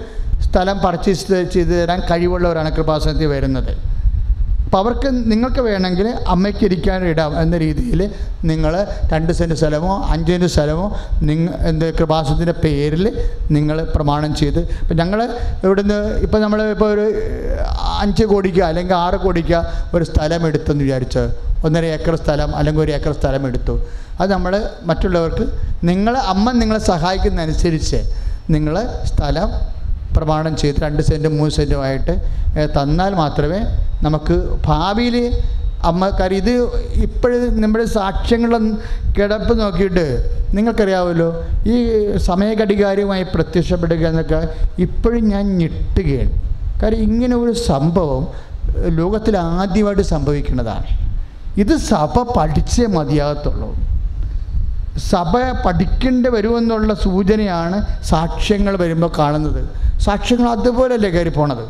സ്ഥലം 0.46 0.76
പർച്ചേസ് 0.84 1.44
ചെയ്ത് 1.54 1.72
തരാൻ 1.78 2.00
കഴിവുള്ളവരാണ് 2.10 2.70
കൃപാസനത്തിൽ 2.76 3.30
വരുന്നത്. 3.36 3.72
അപ്പോൾ 4.66 4.80
അവർക്ക് 4.82 5.08
നിങ്ങൾക്ക് 5.32 5.62
വേണമെങ്കിൽ 5.66 6.06
അമ്മയ്ക്ക് 6.32 6.64
ഇരിക്കാൻ 6.68 7.04
ഇടാം 7.10 7.32
എന്ന 7.42 7.54
രീതിയിൽ 7.62 8.00
നിങ്ങൾ 8.50 8.72
രണ്ട് 9.12 9.32
സെന്റ് 9.38 9.56
സ്ഥലമോ 9.60 9.92
അഞ്ച് 10.14 10.30
സെന്റ് 10.32 10.48
സ്ഥലമോ 10.54 10.86
നിങ്ങൾ 11.28 11.52
എന്ത് 11.70 11.86
കൃപാസനത്തിന്റെ 11.98 12.54
പേരിൽ 12.64 13.04
നിങ്ങൾ 13.56 13.76
പ്രമാണം 13.94 14.32
ചെയ്ത്. 14.40 14.60
ഇപ്പം 14.82 14.96
ഞങ്ങൾ 15.02 15.20
ഇവിടുന്ന് 15.64 15.98
ഇപ്പം 16.26 16.42
നമ്മൾ 16.44 16.62
ഇപ്പോൾ 16.74 16.90
ഒരു 16.94 17.06
അഞ്ച് 18.02 18.26
കോടിക്ക് 18.32 18.62
അല്ലെങ്കിൽ 18.70 18.96
ആറ് 19.04 19.20
കോടിക്ക് 19.24 19.60
ഒരു 19.96 20.06
സ്ഥലം 20.10 20.44
എടുത്തെന്ന് 20.50 20.84
വിചാരിച്ച് 20.88 21.24
ഒന്നര 21.64 21.84
ഏക്കർ 21.96 22.14
സ്ഥലം 22.22 22.50
അല്ലെങ്കിൽ 22.58 22.82
ഒരു 22.84 22.92
ഏക്കർ 22.96 23.12
സ്ഥലം 23.20 23.42
എടുത്തു. 23.48 23.74
അത് 24.20 24.28
നമ്മൾ 24.34 24.52
മറ്റുള്ളവർക്ക് 24.90 25.44
നിങ്ങൾ 25.90 26.14
അമ്മ 26.32 26.46
നിങ്ങളെ 26.62 26.80
സഹായിക്കുന്നതനുസരിച്ച് 26.92 28.00
നിങ്ങൾ 28.54 28.74
സ്ഥലം 29.10 29.50
പ്രമാണം 30.16 30.54
ചെയ്ത് 30.60 30.78
രണ്ട് 30.84 31.02
സെന്റും 31.08 31.32
മൂന്ന് 31.38 31.54
സെന്റുമായിട്ട് 31.58 32.14
തന്നാൽ 32.76 33.12
മാത്രമേ 33.22 33.60
നമുക്ക് 34.06 34.36
ഭാവിയിൽ 34.66 35.16
അമ്മ 35.88 36.04
കാര്യം 36.20 36.38
ഇത് 36.42 36.54
ഇപ്പോഴും 37.06 37.42
നമ്മുടെ 37.62 37.84
സാക്ഷ്യങ്ങളും 37.96 38.64
കിടപ്പ് 39.16 39.52
നോക്കിയിട്ട് 39.60 40.06
നിങ്ങൾക്കറിയാമല്ലോ 40.56 41.28
ഈ 41.72 41.76
സമയഘടികാരവുമായി 42.28 43.24
പ്രത്യക്ഷപ്പെടുക 43.34 44.04
എന്നൊക്കെ 44.10 44.40
ഇപ്പോഴും 44.86 45.24
ഞാൻ 45.34 45.44
ഞെട്ടുകയാണ്. 45.60 46.32
കാര്യം 46.80 47.02
ഇങ്ങനെ 47.08 47.36
ഒരു 47.42 47.54
സംഭവം 47.70 48.24
ലോകത്തിൽ 49.00 49.34
ആദ്യമായിട്ട് 49.36 50.06
സംഭവിക്കുന്നതാണ്. 50.14 50.88
ഇത് 51.62 51.76
സഭ 51.76 52.22
പഠിച്ചേ 52.36 52.86
മതിയാകത്തുള്ളൂ. 52.86 53.68
സഭ 54.98 55.34
പഠിക്കേണ്ടി 55.66 56.28
വരുമെന്നുള്ള 56.30 56.94
സൂചനയാണ് 56.94 57.76
സാക്ഷ്യങ്ങൾ 58.04 58.76
വരുമ്പോൾ 58.76 59.10
കാണുന്നത്. 59.18 59.60
സാക്ഷ്യങ്ങൾ 59.98 60.48
അതുപോലെയല്ലേ 60.50 61.10
കയറി 61.10 61.28
പോണത്. 61.28 61.64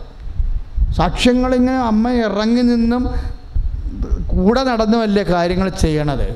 സാക്ഷ്യങ്ങളിങ്ങനെ 0.93 1.79
അമ്മ 1.79 2.11
ഇറങ്ങി 2.11 2.63
നിന്നും 2.63 3.03
കൂടെ 4.27 4.63
നടന്നുമല്ലേ 4.65 5.23
കാര്യങ്ങൾ 5.23 5.69
ചെയ്യണത്. 5.69 6.29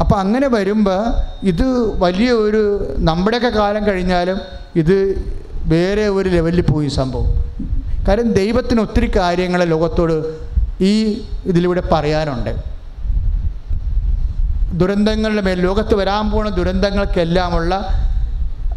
അപ്പോൾ 0.00 0.14
അങ്ങനെ 0.14 0.48
വരുമ്പോൾ 0.48 1.02
ഇത് 1.46 1.66
വലിയ 1.98 2.30
ഒരു 2.30 2.62
നമ്മുടെയൊക്കെ 2.98 3.48
കാലം 3.48 3.86
കഴിഞ്ഞാലും 3.86 4.40
ഇത് 4.76 4.96
വേറെ 5.72 6.08
ഒരു 6.08 6.28
ലെവലിൽ 6.28 6.60
പോയി 6.60 6.88
സംഭവം. 6.88 7.28
കാര്യം 8.08 8.32
ദൈവത്തിന് 8.32 8.80
ഒത്തിരി 8.80 9.08
കാര്യങ്ങൾ 9.16 9.64
ലോകത്തോട് 9.64 10.16
ഈ 10.80 11.22
ഇതിലൂടെ 11.44 11.82
പറയാനുണ്ട്. 11.92 12.74
ദുരന്തങ്ങളുടെ 14.78 15.40
മേൽ 15.40 15.60
ലോകത്ത് 15.60 15.94
വരാൻ 15.94 16.30
പോകുന്ന 16.30 16.56
ദുരന്തങ്ങൾക്കെല്ലാമുള്ള 16.56 17.74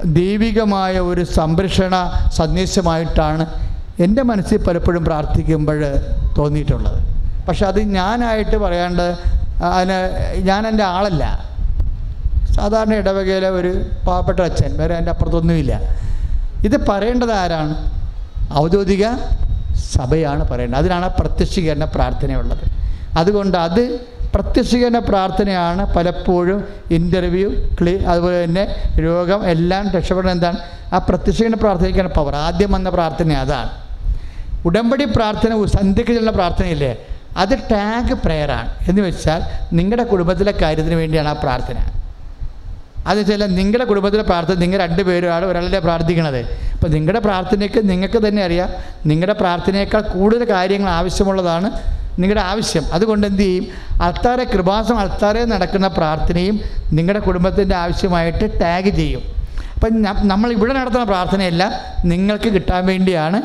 ദൈവികമായ 0.05 0.99
ഒരു 0.99 1.23
സംരക്ഷണ 1.23 1.95
സന്ദേശമായിട്ടാണ് 2.35 3.45
എന്റെ 4.03 4.21
മനസ്സിൽ 4.21 4.57
പലപ്പോഴും 4.57 5.05
പ്രാർത്ഥിക്കുമ്പോൾ 5.05 5.79
തോന്നിയിട്ടുള്ളത്. 6.37 6.99
പക്ഷെ 7.47 7.65
അത് 7.65 7.79
ഞാനായിട്ട് 7.81 8.57
പറയാണ്ട് 8.57 9.37
അതിന് 9.63 9.97
ഞാൻ 10.39 10.67
എന്റെ 10.67 10.83
ആളല്ല. 10.83 11.47
സാധാരണ 12.51 12.93
ഇടവകയിലെ 12.93 13.49
ഒരു 13.49 13.81
പാവപ്പെട്ട 14.07 14.39
അച്ഛൻ 14.39 14.77
വേറെ 14.77 14.95
എന്റെ 14.95 15.11
അപ്പുറത്തൊന്നുമില്ല. 15.11 15.81
ഇത് 16.65 16.87
പറയേണ്ടത് 16.87 17.33
ആരാണ്? 17.33 17.91
ഔദ്യോഗിക 18.53 19.05
സഭയാണ് 19.93 20.49
പറയുന്നത് 20.49 20.79
അതിനാണ് 20.79 21.09
പ്രത്യക്ഷീകരണ 21.19 21.83
പ്രാർത്ഥനയുള്ളത്. 21.83 22.63
അതുകൊണ്ട് 23.17 23.57
അത് 23.57 23.99
പ്രത്യക്ഷീകരണ 24.35 24.99
പ്രാർത്ഥനയാണ്. 24.99 25.93
പലപ്പോഴും 25.93 26.63
ഇന്റർവ്യൂ 26.91 27.49
ക്ലീ 27.81 27.97
അതുപോലെ 28.05 28.43
തന്നെ 28.43 28.63
രോഗം 28.99 29.45
എല്ലാം 29.45 29.91
രക്ഷപ്പെടണം 29.91 30.31
എന്താണ്? 30.31 30.57
ആ 30.93 30.97
പ്രത്യക്ഷീകരണ 30.97 31.53
പ്രാർത്ഥനയ്ക്കാണ് 31.53 32.13
പവർ 32.13 32.35
ആദ്യം 32.35 32.71
വന്ന 32.71 32.89
പ്രാർത്ഥന 32.89 33.33
അതാണ്. 33.33 33.69
ഉടമ്പടി 34.65 35.05
പ്രാർത്ഥന 35.05 35.65
സന്ധ്യയ്ക്ക് 35.65 36.13
ചെല്ലുന്ന 36.13 36.31
പ്രാർത്ഥനയില്ലേ? 36.31 36.97
അത് 37.37 37.57
ടാഗ് 37.71 38.13
പ്രെയറാണ് 38.13 38.89
എന്ന് 38.89 39.01
വെച്ചാൽ 39.01 39.41
നിങ്ങളുടെ 39.73 40.03
കുടുംബത്തിലെ 40.03 40.53
കാര്യത്തിന് 40.61 40.95
വേണ്ടിയാണ് 40.95 41.29
ആ 41.29 41.33
പ്രാർത്ഥന. 41.33 41.77
അത് 43.07 43.19
വെച്ചാൽ 43.19 43.55
നിങ്ങളുടെ 43.55 43.85
കുടുംബത്തിലെ 43.85 44.23
പ്രാർത്ഥന 44.23 44.55
നിങ്ങൾ 44.55 44.79
രണ്ടുപേരുമാണ് 44.79 45.45
ഒരാളെ 45.45 45.79
പ്രാർത്ഥിക്കണത്? 45.79 46.39
അപ്പോൾ 46.73 46.87
നിങ്ങളുടെ 46.87 47.19
പ്രാർത്ഥനയ്ക്ക് 47.19 47.89
നിങ്ങൾക്ക് 47.89 48.27
തന്നെ 48.27 48.43
അറിയാം. 48.43 48.69
നിങ്ങളുടെ 49.05 49.39
പ്രാർത്ഥനയേക്കാൾ 49.39 50.01
കൂടുതൽ 50.01 50.43
കാര്യങ്ങൾ 50.49 50.89
ആവശ്യമുള്ളതാണ് 50.89 51.71
നിങ്ങളുടെ 52.19 52.41
ആവശ്യം. 52.41 52.83
അതുകൊണ്ട് 52.93 53.27
എന്ത് 53.27 53.41
ചെയ്യും? 53.41 53.67
അൾത്താറെ 54.01 54.43
കൃപാസം 54.43 54.99
അൾത്താറെ 54.99 55.45
നടക്കുന്ന 55.45 55.87
പ്രാർത്ഥനയും 55.87 56.59
നിങ്ങളുടെ 56.91 57.25
കുടുംബത്തിന്റെ 57.25 57.75
ആവശ്യമായിട്ട് 57.75 58.61
ടാഗ് 58.61 58.89
ചെയ്യും. 58.89 59.21
അപ്പം 59.75 60.01
നമ്മൾ 60.27 60.51
ഇവിടെ 60.51 60.73
നടത്തുന്ന 60.73 61.03
പ്രാർത്ഥനയല്ല 61.03 61.63
നിങ്ങൾക്ക് 62.05 62.49
കിട്ടാൻ 62.49 62.85
വേണ്ടിയാണ് 62.85 63.41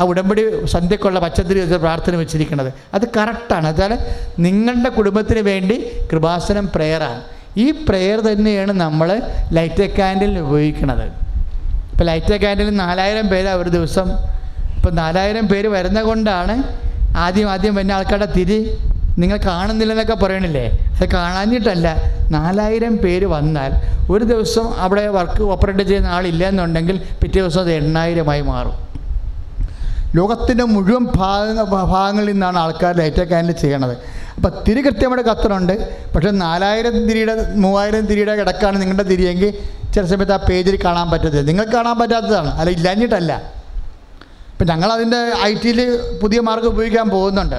ആ 0.00 0.02
ഉടമ്പടി 0.02 0.66
സന്ധ്യക്കുള്ള 0.66 1.20
പച്ചത്തിരി 1.20 1.60
വെച്ച 1.60 1.74
പ്രാർത്ഥന 1.74 2.16
വെച്ചിരിക്കുന്നത്. 2.16 2.72
അത് 2.94 3.02
കറക്റ്റാണ് 3.16 3.68
എന്നുവെച്ചാൽ 3.68 3.98
നിങ്ങളുടെ 4.38 4.88
കുടുംബത്തിന് 4.88 5.38
വേണ്ടി 5.38 5.86
കൃപാസനം 6.12 6.70
പ്രെയറാണ് 6.74 7.35
ഈ 7.62 7.66
പ്രെയർ 7.86 8.18
തന്നെയാണ് 8.28 8.72
നമ്മൾ 8.84 9.08
ലൈറ്റ് 9.56 9.86
കാൻഡിൽ 9.98 10.32
ഉപയോഗിക്കുന്നത് 10.44 11.06
ഇപ്പോൾ 11.92 12.06
ലൈറ്റ് 12.10 12.36
കാൻഡിൽ 12.42 12.68
നാലായിരം 12.84 13.26
പേര് 13.32 13.50
ഒരു 13.62 13.70
ദിവസം 13.76 14.08
ഇപ്പോൾ 14.76 14.92
നാലായിരം 15.02 15.46
പേര് 15.52 15.68
വരുന്ന 15.76 16.00
കൊണ്ടാണ് 16.08 16.54
ആദ്യം 17.24 17.48
ആദ്യം 17.54 17.74
വരുന്ന 17.76 17.92
ആൾക്കാരുടെ 17.98 18.28
തിരി 18.38 18.58
നിങ്ങൾ 19.20 19.38
കാണുന്നില്ലെന്നൊക്കെ 19.44 20.16
പറയണില്ലേ? 20.22 20.64
അത് 20.96 21.04
കാണാഞ്ഞിട്ടല്ല 21.14 21.86
നാലായിരം 22.34 22.94
പേര് 23.04 23.26
വന്നാൽ 23.36 23.70
ഒരു 24.14 24.24
ദിവസം 24.24 24.66
അവിടെ 24.84 25.04
വർക്ക് 25.16 25.42
ഓപ്പറേറ്റ് 25.52 25.84
ചെയ്യുന്ന 25.90 26.08
ആളില്ല 26.16 26.42
എന്നുണ്ടെങ്കിൽ 26.50 26.96
പിറ്റേ 27.20 27.38
ദിവസം 27.40 27.60
അത് 27.60 27.72
എണ്ണായിരമായി 27.80 28.42
മാറും. 28.50 28.74
ലോകത്തിന്റെ 30.14 30.64
മുഴുവൻ 30.64 31.06
ഭാഗ 31.16 31.62
ഭാഗങ്ങളിൽ 31.62 32.32
നിന്നാണ് 32.32 32.58
ആൾക്കാർ 32.58 32.96
ലൈറ്റ് 32.96 33.28
ക്യാൻഡിൽ 33.28 33.52
ചെയ്യണത്. 33.52 33.96
അപ്പോൾ 34.36 34.62
തിരി 34.68 34.80
കൃത്യമായിട്ട് 34.80 35.30
കത്തണുണ്ട് 35.30 35.96
പക്ഷേ 36.14 36.30
നാലായിരം 36.30 37.06
തിരിയുടെ 37.08 37.54
മൂവായിരം 37.54 38.06
തിരിയുടെ 38.06 38.36
കിടക്കാണ് 38.36 38.80
നിങ്ങളുടെ 38.80 39.02
തിരിയെങ്കിൽ 39.02 39.54
ചില 39.94 40.06
സമയത്ത് 40.06 40.32
ആ 40.32 40.36
പേജിൽ 40.36 40.78
കാണാൻ 40.84 41.10
പറ്റത്തില്ല. 41.10 41.40
നിങ്ങൾക്ക് 41.40 41.72
കാണാൻ 41.72 41.98
പറ്റാത്തതാണ്. 41.98 42.48
അല്ല 42.48 42.70
ഇല്ലാഞ്ഞിട്ടല്ല. 42.70 43.42
ഇപ്പം 44.52 44.66
ഞങ്ങളതിന്റെ 44.66 45.16
ഐ 45.44 45.54
ടിയിൽ 45.54 46.00
പുതിയ 46.22 46.40
മാർഗം 46.40 46.68
ഉപയോഗിക്കാൻ 46.68 47.08
പോകുന്നുണ്ട്. 47.08 47.56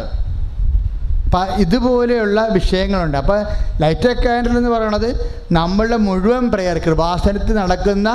അപ്പം 1.25 1.47
ഇതുപോലെയുള്ള 1.57 2.47
വിഷയങ്ങളുണ്ട്. 2.51 3.17
അപ്പോൾ 3.17 3.45
ലൈറ്റ് 3.81 4.23
ക്യാൻഡിൽ 4.23 4.57
എന്ന് 4.57 4.69
പറയുന്നത് 4.69 5.39
നമ്മളുടെ 5.51 5.97
മുഴുവൻ 5.97 6.51
പ്രെയർ 6.51 6.77
കൃപാസനത്തിൽ 6.77 7.53
നടക്കുന്ന 7.55 8.09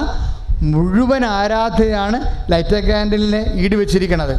മുഴുവൻ 0.70 1.24
ആരാധനയാണ് 1.24 2.18
ലൈറ്റർ 2.52 2.80
ക്യാൻഡലിനെ 2.88 3.42
ഈട് 3.62 3.76
വെച്ചിരിക്കുന്നത് 3.76 4.34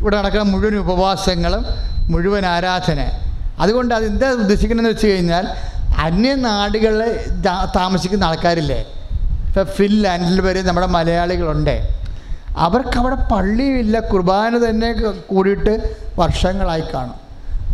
ഇവിടെ 0.00 0.16
നടക്കുന്ന 0.16 0.50
മുഴുവൻ 0.52 0.76
ഉപവാസങ്ങളും 0.78 1.64
മുഴുവൻ 2.12 2.46
ആരാധന. 2.46 3.00
അതുകൊണ്ട് 3.60 3.94
അത് 3.94 4.04
എന്താ 4.06 4.28
ഉദ്ദേശിക്കുന്നതെന്ന് 4.30 4.92
വെച്ച് 4.94 5.06
കഴിഞ്ഞാൽ 5.06 5.46
അന്യനാടുകളിൽ 6.04 7.12
താമസിക്കുന്ന 7.76 8.24
ആൾക്കാരില്ലേ? 8.24 8.80
ഇപ്പം 9.48 9.66
ഫിൻലാൻഡിൽ 9.76 10.40
വരെ 10.40 10.62
നമ്മുടെ 10.62 10.86
മലയാളികളുണ്ട്. 10.86 11.76
അവർക്കവിടെ 12.66 13.16
പള്ളിയില്ല 13.32 14.00
കുർബാന 14.00 14.58
തന്നെ 14.68 14.90
കൂടിയിട്ട് 15.30 15.74
വർഷങ്ങളായി 16.18 16.84
കാണും. 16.94 17.18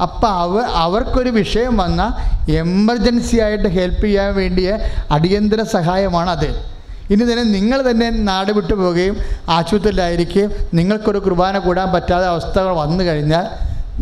അപ്പോൾ 0.03 0.31
അവ 0.43 0.61
അവർക്കൊരു 0.85 1.31
വിഷയം 1.31 1.77
വന്നാൽ 1.77 2.13
എമർജൻസി 2.53 3.37
ആയിട്ട് 3.37 3.69
ഹെൽപ്പ് 3.69 4.05
ചെയ്യാൻ 4.05 4.35
വേണ്ടിയ 4.35 4.79
അടിയന്തര 5.11 5.63
സഹായമാണത്. 5.77 6.72
ഇനി 7.13 7.25
തന്നെ 7.25 7.45
നിങ്ങൾ 7.57 7.91
തന്നെ 7.91 8.11
നാട് 8.11 8.53
വിട്ടു 8.53 8.75
പോവുകയും 8.75 9.17
ആശുപത്രിയിലായിരിക്കുകയും 9.49 10.51
നിങ്ങൾക്കൊരു 10.75 11.19
കുർബാന 11.19 11.59
കൂടാൻ 11.59 11.89
പറ്റാത്ത 11.93 12.25
അവസ്ഥകൾ 12.25 12.73
വന്നു 12.77 13.05
കഴിഞ്ഞാൽ 13.05 13.47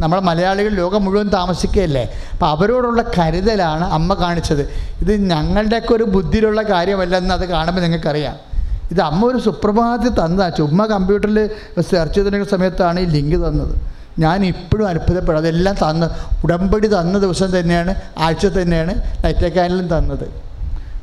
നമ്മളെ 0.01 0.21
മലയാളികൾ 0.21 0.71
ലോകം 0.71 1.05
മുഴുവൻ 1.05 1.29
താമസിക്കുകയല്ലേ? 1.29 2.05
അപ്പം 2.33 2.49
അവരോടുള്ള 2.49 3.05
കരുതലാണ് 3.19 3.85
അമ്മ 3.85 4.15
കാണിച്ചത്. 4.15 4.63
ഇത് 5.01 5.13
ഞങ്ങളുടെയൊക്കെ 5.31 5.95
ഒരു 5.95 6.05
ബുദ്ധിയിലുള്ള 6.05 6.63
കാര്യമല്ലെന്ന് 6.63 7.35
അത് 7.35 7.45
കാണുമ്പോൾ 7.49 7.83
നിങ്ങൾക്കറിയാം. 7.83 8.37
ഇത് 8.91 9.01
അമ്മ 9.01 9.27
ഒരു 9.27 9.39
സുപ്രഭാതത്തിൽ 9.39 10.25
തന്നതാണ് 10.25 10.57
ചുമ്മാ 10.57 10.85
കമ്പ്യൂട്ടറിൽ 10.87 11.51
സെർച്ച് 11.81 12.15
ചെയ്തിരുന്ന 12.15 12.45
സമയത്താണ് 12.45 13.01
ഈ 13.01 13.05
ലിങ്ക് 13.05 13.37
തന്നത്. 13.37 13.75
ഞാൻ 14.19 14.45
ഇപ്പോഴും 14.45 14.89
അത്ഭുതപ്പെടും. 14.89 15.39
അതെല്ലാം 15.39 15.77
തന്ന് 15.83 16.07
ഉടമ്പടി 16.45 16.87
തന്ന 16.87 17.19
ദിവസം 17.19 17.59
തന്നെയാണ് 17.59 17.95
ആഴ്ച 18.19 18.47
തന്നെയാണ് 18.47 18.95
ലൈറ്റക്കാനിലും 19.25 19.89
തന്നത്. 19.89 20.27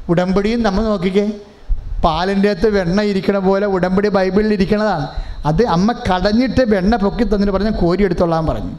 ഉടമ്പടിയും 0.10 0.64
നമ്മൾ 0.64 0.84
നോക്കിക്കേ. 0.84 1.32
പാലിന്റെ 2.04 2.50
അകത്ത് 2.50 2.68
വെണ്ണ 2.78 3.02
ഇരിക്കണ 3.02 3.38
പോലെ 3.38 3.66
ഉടമ്പടി 3.66 4.08
ബൈബിളിൽ 4.08 4.54
ഇരിക്കണതാണ്. 4.54 5.08
അത് 5.46 5.64
അമ്മ 5.76 5.92
കടഞ്ഞിട്ട് 6.10 6.64
വെണ്ണ 6.74 6.96
പൊക്കി 6.96 7.24
തന്നിട്ട് 7.24 7.54
പറഞ്ഞ് 7.54 7.74
കോരി 7.82 8.04
എടുത്തോളാൻ 8.04 8.46
പറഞ്ഞു. 8.48 8.74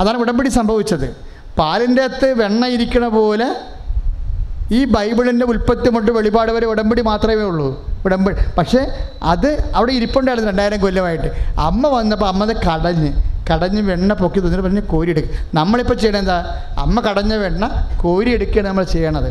അതാണ് 0.00 0.18
ഉടമ്പടി 0.18 0.48
സംഭവിച്ചത്. 0.48 1.08
പാലിന്റെ 1.58 2.02
അകത്ത് 2.02 2.28
വെണ്ണ 2.42 2.66
ഇരിക്കണ 2.66 3.08
പോലെ 3.08 3.48
ഈ 4.72 4.84
ബൈബിളിന്റെ 4.84 5.44
ഉൽപ്പത്തി 5.44 5.88
മുട്ട് 5.88 6.10
വെളിപാട് 6.10 6.50
വരെ 6.52 6.66
ഉടമ്പടി 6.66 7.02
മാത്രമേ 7.02 7.42
ഉള്ളൂ. 7.42 7.68
ഉടമ്പടി. 8.06 8.36
പക്ഷേ 8.58 8.80
അത് 9.22 9.70
അവിടെ 9.74 9.92
ഇരിപ്പുണ്ടായിരുന്നു 9.92 10.50
രണ്ടായിരം 10.50 10.80
കൊല്ലമായിട്ട്. 10.80 11.28
അമ്മ 11.58 11.88
വന്നപ്പോൾ 11.88 12.28
അമ്മ 12.28 12.44
അത് 12.44 12.56
കടഞ്ഞ് 12.68 13.10
കടഞ്ഞ് 13.50 13.80
വെണ്ണ 13.80 14.12
പൊക്കി 14.12 14.38
തന്നിട്ട് 14.40 14.64
പറഞ്ഞ് 14.64 14.82
കോരി 14.82 15.10
എടുക്കുക 15.10 15.36
നമ്മളിപ്പോൾ 15.54 15.94
ചെയ്യണത് 15.94 16.20
എന്താ? 16.20 16.38
അമ്മ 16.78 17.00
കടഞ്ഞ 17.00 17.34
വെണ്ണ 17.34 17.64
കോരി 18.02 18.30
എടുക്കുകയാണ് 18.30 18.68
നമ്മൾ 18.68 18.84
ചെയ്യണത്. 18.94 19.30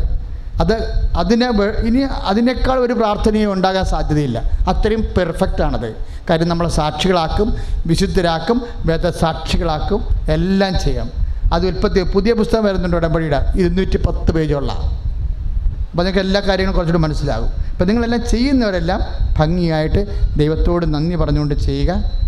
അത് 0.60 0.74
അതിനെ 1.16 1.48
ഇനി 1.86 1.98
അതിനേക്കാൾ 1.98 2.78
ഒരു 2.78 2.92
പ്രാർത്ഥനയും 2.92 3.52
ഉണ്ടാകാൻ 3.52 3.84
സാധ്യതയില്ല. 3.84 4.38
അത്രയും 4.38 5.04
പെർഫെക്റ്റ് 5.16 5.62
ആണത്. 5.62 5.94
കാര്യം 6.30 6.48
നമ്മളെ 6.48 6.70
സാക്ഷികളാക്കും 6.70 7.56
വിശുദ്ധരാക്കും 7.86 8.62
വേദസാക്ഷികളാക്കും 8.86 10.08
എല്ലാം 10.30 10.78
ചെയ്യാം. 10.84 11.10
അത് 11.52 11.66
ഉൽപ്പത്തി 11.66 12.02
പുതിയ 12.02 12.32
പുസ്തകം 12.32 12.64
വരുന്നുണ്ട് 12.64 12.96
ഉടമ്പടിയുടെ. 12.96 13.52
ഇരുന്നൂറ്റി 13.56 13.96
പത്ത് 13.96 14.32
പേജുള്ള. 14.32 14.72
അപ്പോൾ 14.72 16.02
നിങ്ങൾക്ക് 16.02 16.18
എല്ലാ 16.18 16.40
കാര്യങ്ങളും 16.40 16.76
കുറച്ചുകൂടി 16.76 17.02
മനസ്സിലാകും. 17.02 17.48
അപ്പോൾ 17.72 17.84
നിങ്ങളെല്ലാം 17.84 18.28
ചെയ്യുന്നവരെല്ലാം 18.30 19.00
ഭംഗിയായിട്ട് 19.38 20.02
ദൈവത്തോട് 20.36 20.94
നന്ദി 20.94 21.16
പറഞ്ഞുകൊണ്ട് 21.16 21.54
ചെയ്യുക. 21.54 22.18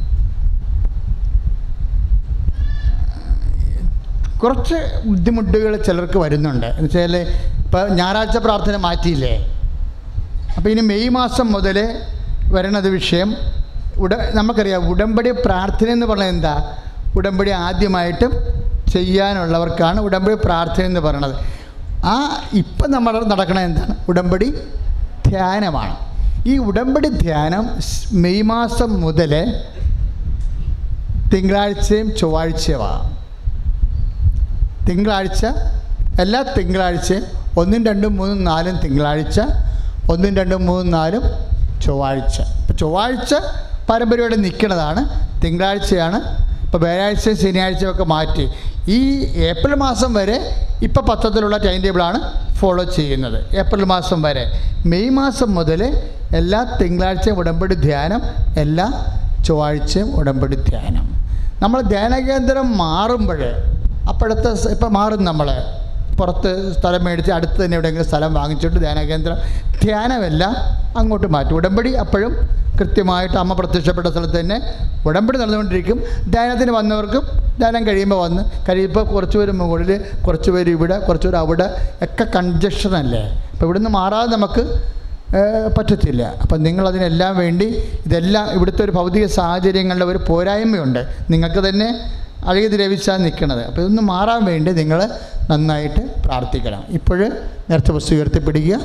കുറച്ച് 4.43 4.79
ബുദ്ധിമുട്ടുകൾ 5.05 5.73
ചിലർക്ക് 5.87 6.19
വരുന്നുണ്ട്. 6.19 6.67
എന്ന് 6.67 6.83
വെച്ചാൽ 6.83 7.17
ഇപ്പോൾ 7.65 7.89
ഞായറാഴ്ച 7.89 8.37
പ്രാർത്ഥന 8.37 8.77
മാറ്റിയില്ലേ? 8.77 9.35
അപ്പോൾ 10.57 10.71
ഇനി 10.71 10.81
മെയ് 10.81 11.09
മാസം 11.09 11.47
മുതൽ 11.53 11.79
വരണത് 12.55 12.89
വിഷയം 12.89 13.37
ഉട 13.97 14.15
നമുക്കറിയാം. 14.39 14.89
ഉടമ്പടി 14.93 15.31
പ്രാർത്ഥന 15.31 15.89
എന്ന് 15.89 16.07
പറഞ്ഞാൽ 16.07 16.29
എന്താ? 16.29 16.55
ഉടമ്പടി 17.17 17.51
ആദ്യമായിട്ടും 17.51 18.33
ചെയ്യാനുള്ളവർക്കാണ് 18.93 19.99
ഉടമ്പടി 20.01 20.37
പ്രാർത്ഥന 20.45 20.85
എന്ന് 20.85 21.01
പറയുന്നത് 21.01 21.35
ആ 22.13 22.15
ഇപ്പം 22.53 22.91
നമ്മൾ 22.91 23.15
നടക്കണത് 23.33 23.65
എന്താണ്? 23.65 23.95
ഉടമ്പടി 24.09 24.49
ധ്യാനമാണ്. 25.29 25.97
ഈ 26.47 26.59
ഉടമ്പടി 26.59 27.09
ധ്യാനം 27.09 27.65
മെയ് 28.23 28.43
മാസം 28.43 29.01
മുതൽ 29.01 29.33
തിങ്കളാഴ്ചയും 31.33 32.17
ചൊവ്വാഴ്ചയുമാണ്. 32.17 33.20
തിങ്കളാഴ്ച 34.91 35.47
എല്ലാ 36.21 36.45
തിങ്കളാഴ്ചയും 36.59 37.25
ഒന്നും 37.59 37.87
രണ്ടും 37.87 38.17
മൂന്നും 38.17 38.45
നാലും 38.45 38.79
തിങ്കളാഴ്ച 38.85 39.41
ഒന്നും 40.11 40.37
രണ്ടും 40.37 40.67
മൂന്നും 40.67 40.91
നാലും 40.91 41.23
ചൊവ്വാഴ്ച. 41.83 42.41
ഇപ്പോൾ 42.41 42.73
ചൊവ്വാഴ്ച 42.73 43.35
പാരമ്പര്യമായിട്ട് 43.89 44.45
നിൽക്കുന്നതാണ് 44.45 45.03
തിങ്കളാഴ്ചയാണ്. 45.45 46.19
ഇപ്പോൾ 46.65 46.79
വ്യാഴാഴ്ചയും 46.79 47.37
ശനിയാഴ്ചയും 47.37 47.91
ഒക്കെ 47.91 48.05
മാറ്റി. 48.05 48.49
ഈ 48.89 48.99
ഏപ്രിൽ 49.37 49.75
മാസം 49.75 50.15
വരെ 50.15 50.37
ഇപ്പോൾ 50.83 51.01
പത്രത്തിലുള്ള 51.01 51.57
ടൈം 51.57 51.83
ടേബിളാണ് 51.83 52.19
ഫോളോ 52.55 52.85
ചെയ്യുന്നത്. 52.85 53.57
ഏപ്രിൽ 53.57 53.85
മാസം 53.85 54.23
വരെ. 54.23 54.45
മെയ് 54.87 55.11
മാസം 55.11 55.55
മുതൽ 55.55 55.83
എല്ലാ 56.37 56.79
തിങ്കളാഴ്ചയും 56.81 57.39
ഉടമ്പടി 57.39 57.75
ധ്യാനം 57.75 58.23
എല്ലാ 58.59 58.87
ചൊവ്വാഴ്ചയും 59.47 60.17
ഉടമ്പടി 60.17 60.57
ധ്യാനം. 60.57 61.07
നമ്മൾ 61.63 61.81
ധ്യാന 61.81 62.19
കേന്ദ്രം 62.19 62.79
മാറുമ്പോൾ 62.79 63.41
അപ്പോഴത്തെ 64.09 64.71
ഇപ്പം 64.71 64.93
മാറും 64.93 65.25
നമ്മൾ 65.25 65.63
പുറത്ത് 66.19 66.73
സ്ഥലം 66.79 67.05
മേടിച്ച് 67.05 67.31
അടുത്ത് 67.31 67.65
തന്നെ 67.65 67.75
എവിടെയെങ്കിലും 67.75 68.07
സ്ഥലം 68.07 68.35
വാങ്ങിച്ചിട്ട് 68.35 68.77
ധ്യാനകേന്ദ്രം. 68.77 69.37
ധ്യാനമെല്ലാം 69.83 70.55
അങ്ങോട്ട് 70.97 71.27
മാറ്റും. 71.27 71.55
ഉടമ്പടി 71.57 71.93
അപ്പോഴും 71.93 72.33
കൃത്യമായിട്ട് 72.81 73.37
അമ്മ 73.37 73.53
പ്രത്യക്ഷപ്പെട്ട 73.53 74.07
സ്ഥലത്ത് 74.07 74.41
തന്നെ 74.41 74.57
ഉടമ്പടി 75.07 75.39
നടന്നുകൊണ്ടിരിക്കും. 75.39 76.05
ധ്യാനത്തിന് 76.31 76.71
വന്നവർക്കും 76.71 77.23
ധ്യാനം 77.59 77.87
കഴിയുമ്പോൾ 77.87 78.21
വന്ന് 78.21 78.43
കഴിയുമ്പോൾ 78.69 79.05
കുറച്ച് 79.05 79.39
പേര് 79.39 79.51
മുകളിൽ 79.51 80.05
കുറച്ച് 80.27 80.51
പേര് 80.51 80.71
ഇവിടെ 80.71 80.99
കുറച്ച് 80.99 81.29
പേര് 81.29 81.37
അവിടെ 81.37 81.77
ഒക്കെ 82.03 82.25
കൺജക്ഷൻ 82.37 82.97
അല്ലേ? 82.97 83.23
അപ്പോൾ 83.53 83.65
ഇവിടുന്ന് 83.65 83.91
മാറാതെ 83.91 84.37
നമുക്ക് 84.37 84.81
പറ്റത്തില്ല. 85.79 86.23
അപ്പം 86.43 86.63
നിങ്ങളതിനെല്ലാം 86.63 87.39
വേണ്ടി 87.39 87.65
ഇതെല്ലാം 88.07 88.51
ഇവിടുത്തെ 88.51 88.85
ഒരു 88.85 88.91
ഭൗതിക 88.91 89.27
സാഹചര്യങ്ങളുടെ 89.27 90.05
ഒരു 90.05 90.21
പോരായ്മയുണ്ട്. 90.29 91.17
നിങ്ങൾക്ക് 91.31 91.69
തന്നെ 91.69 91.89
അഴുകി 92.45 92.67
ദ്രവിച്ചാൽ 92.67 93.17
നിൽക്കണത്. 93.17 93.65
അപ്പോൾ 93.65 93.81
ഇതൊന്ന് 93.81 94.03
മാറാൻ 94.03 94.45
വേണ്ടി 94.45 94.73
നിങ്ങൾ 94.73 95.11
നന്നായിട്ട് 95.51 96.23
പ്രാർത്ഥിക്കണം. 96.23 96.85
ഇപ്പോൾ 96.89 97.29
നേരത്തെ 97.71 97.93
പുസ്തകം 97.93 98.17
ഉയർത്തിപ്പിടിക്കുക. 98.17 98.81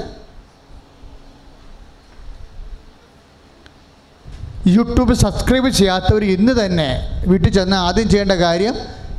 യൂട്യൂബ് 4.68 5.14
സബ്സ്ക്രൈബ് 5.14 5.70
ചെയ്യാത്തവർ 5.70 6.24
ഇന്ന് 6.24 6.66
തന്നെ 6.66 6.90
വീട്ടിൽ 7.28 7.50
ചെന്ന് 7.50 7.76
ആദ്യം 7.78 8.10
ചെയ്യേണ്ട 8.10 8.32
കാര്യം 8.32 8.76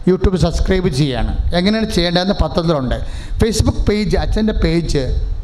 യൂട്യൂബ് 0.09 0.37
സബ്സ്ക്രൈബ് 0.37 0.89
ചെയ്യാണ്. 0.89 1.55
എങ്ങനെയാണ് 1.55 1.91
ചെയ്യേണ്ടതെന്ന് 1.91 2.35
പത്രത്തിലുണ്ട്. 2.35 2.95
ഫേസ്ബുക്ക് 3.41 3.79
പേജ് 3.79 4.17
അച്ഛന്റെ 4.17 4.53
പേജ് 4.53 5.36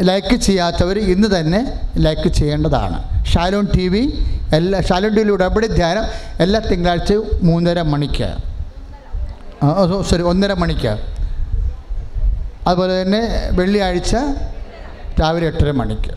ലൈക്ക് 0.00 0.36
ചെയ്യാത്തവർ 0.36 0.98
ഇന്ന് 0.98 1.40
തന്നെ 1.40 1.80
ലൈക്ക് 1.96 2.28
ചെയ്യേണ്ടതാണ്. 2.28 3.24
ഷാലോൺ 3.24 3.66
ടി 3.76 3.88
വി 3.88 4.02
എല്ലാ 4.52 4.80
ഷാലോൺ 4.80 5.10
ടി 5.10 5.20
വിയിലൂടെ 5.20 5.44
ഉടമ്പടി 5.44 5.66
ധ്യാനം 5.66 6.04
എല്ലാ 6.42 6.60
തിങ്കളാഴ്ച 6.60 7.12
മൂന്നര 7.42 7.82
മണിക്ക്. 7.82 8.28
സോറി 10.10 10.22
ഒന്നര 10.22 10.52
മണിക്ക്. 10.52 10.92
അതുപോലെ 12.68 13.02
തന്നെ 13.02 13.20
വെള്ളിയാഴ്ച 13.52 14.14
രാവിലെ 15.20 15.46
എട്ടര 15.46 15.70
മണിക്ക്. 15.70 16.12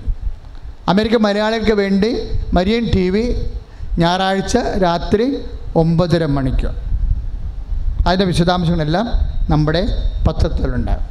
അമേരിക്ക 0.87 1.15
മലയാളികൾക്ക് 1.15 1.73
വേണ്ടി 1.73 2.11
മരിയൻ 2.53 2.85
ടി 2.95 3.09
വി 3.09 3.23
ഞായറാഴ്ച 3.97 4.57
രാത്രി 4.57 5.37
ഒമ്പതര 5.75 6.25
മണിക്ക്. 6.25 6.69
അതിന്റെ 8.07 8.25
വിശദാംശങ്ങളെല്ലാം 8.25 9.07
നമ്മുടെ 9.49 9.81
പത്രത്തിലുണ്ടാകും 10.27 11.10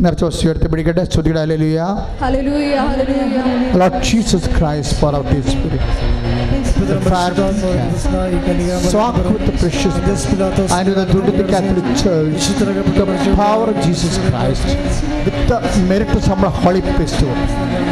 നിറച്ചോസ്യത്തെ 0.00 0.66
പിടിക്കട്ടെ. 0.66 1.04
ശ്രുതിയുടെ 1.04 1.40
hallelujah 1.40 1.80
Jesus 4.02 4.60
Christ 4.60 4.96
for 4.96 5.16
out 5.16 5.30
this 5.30 5.54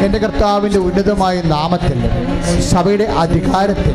എന്റെ 0.05 0.17
കർത്താവിന്റെ 0.17 0.79
ഉന്നതമായ 0.79 1.41
നാമത്തിൽ 1.41 1.99
സഭയുടെ 2.61 3.03
അധികാരത്തിൽ 3.03 3.93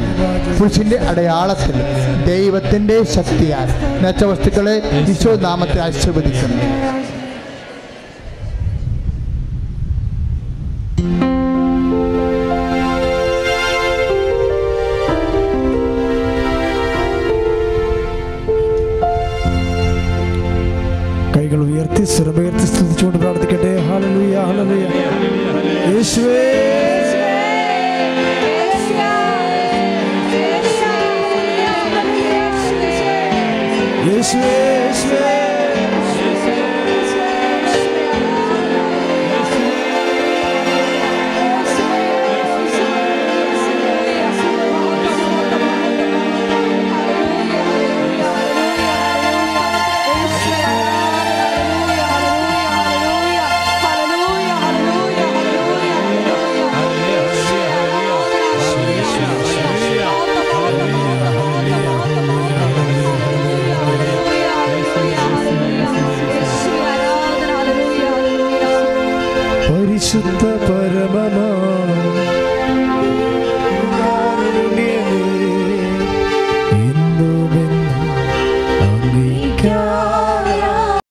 പുരുഷിന്റെ 0.61 0.99
അടയാളത്തിൽ 0.99 1.74
ദൈവത്തിന്റെ 2.27 3.05
ശക്തിയാൽ. 3.05 4.01
നെച്ച 4.03 4.24
വസ്തുക്കളെ 4.24 5.05
വിശ്വനാമത്തെ 5.09 5.81
ആശീർവദിക്കുന്നു. 5.81 7.00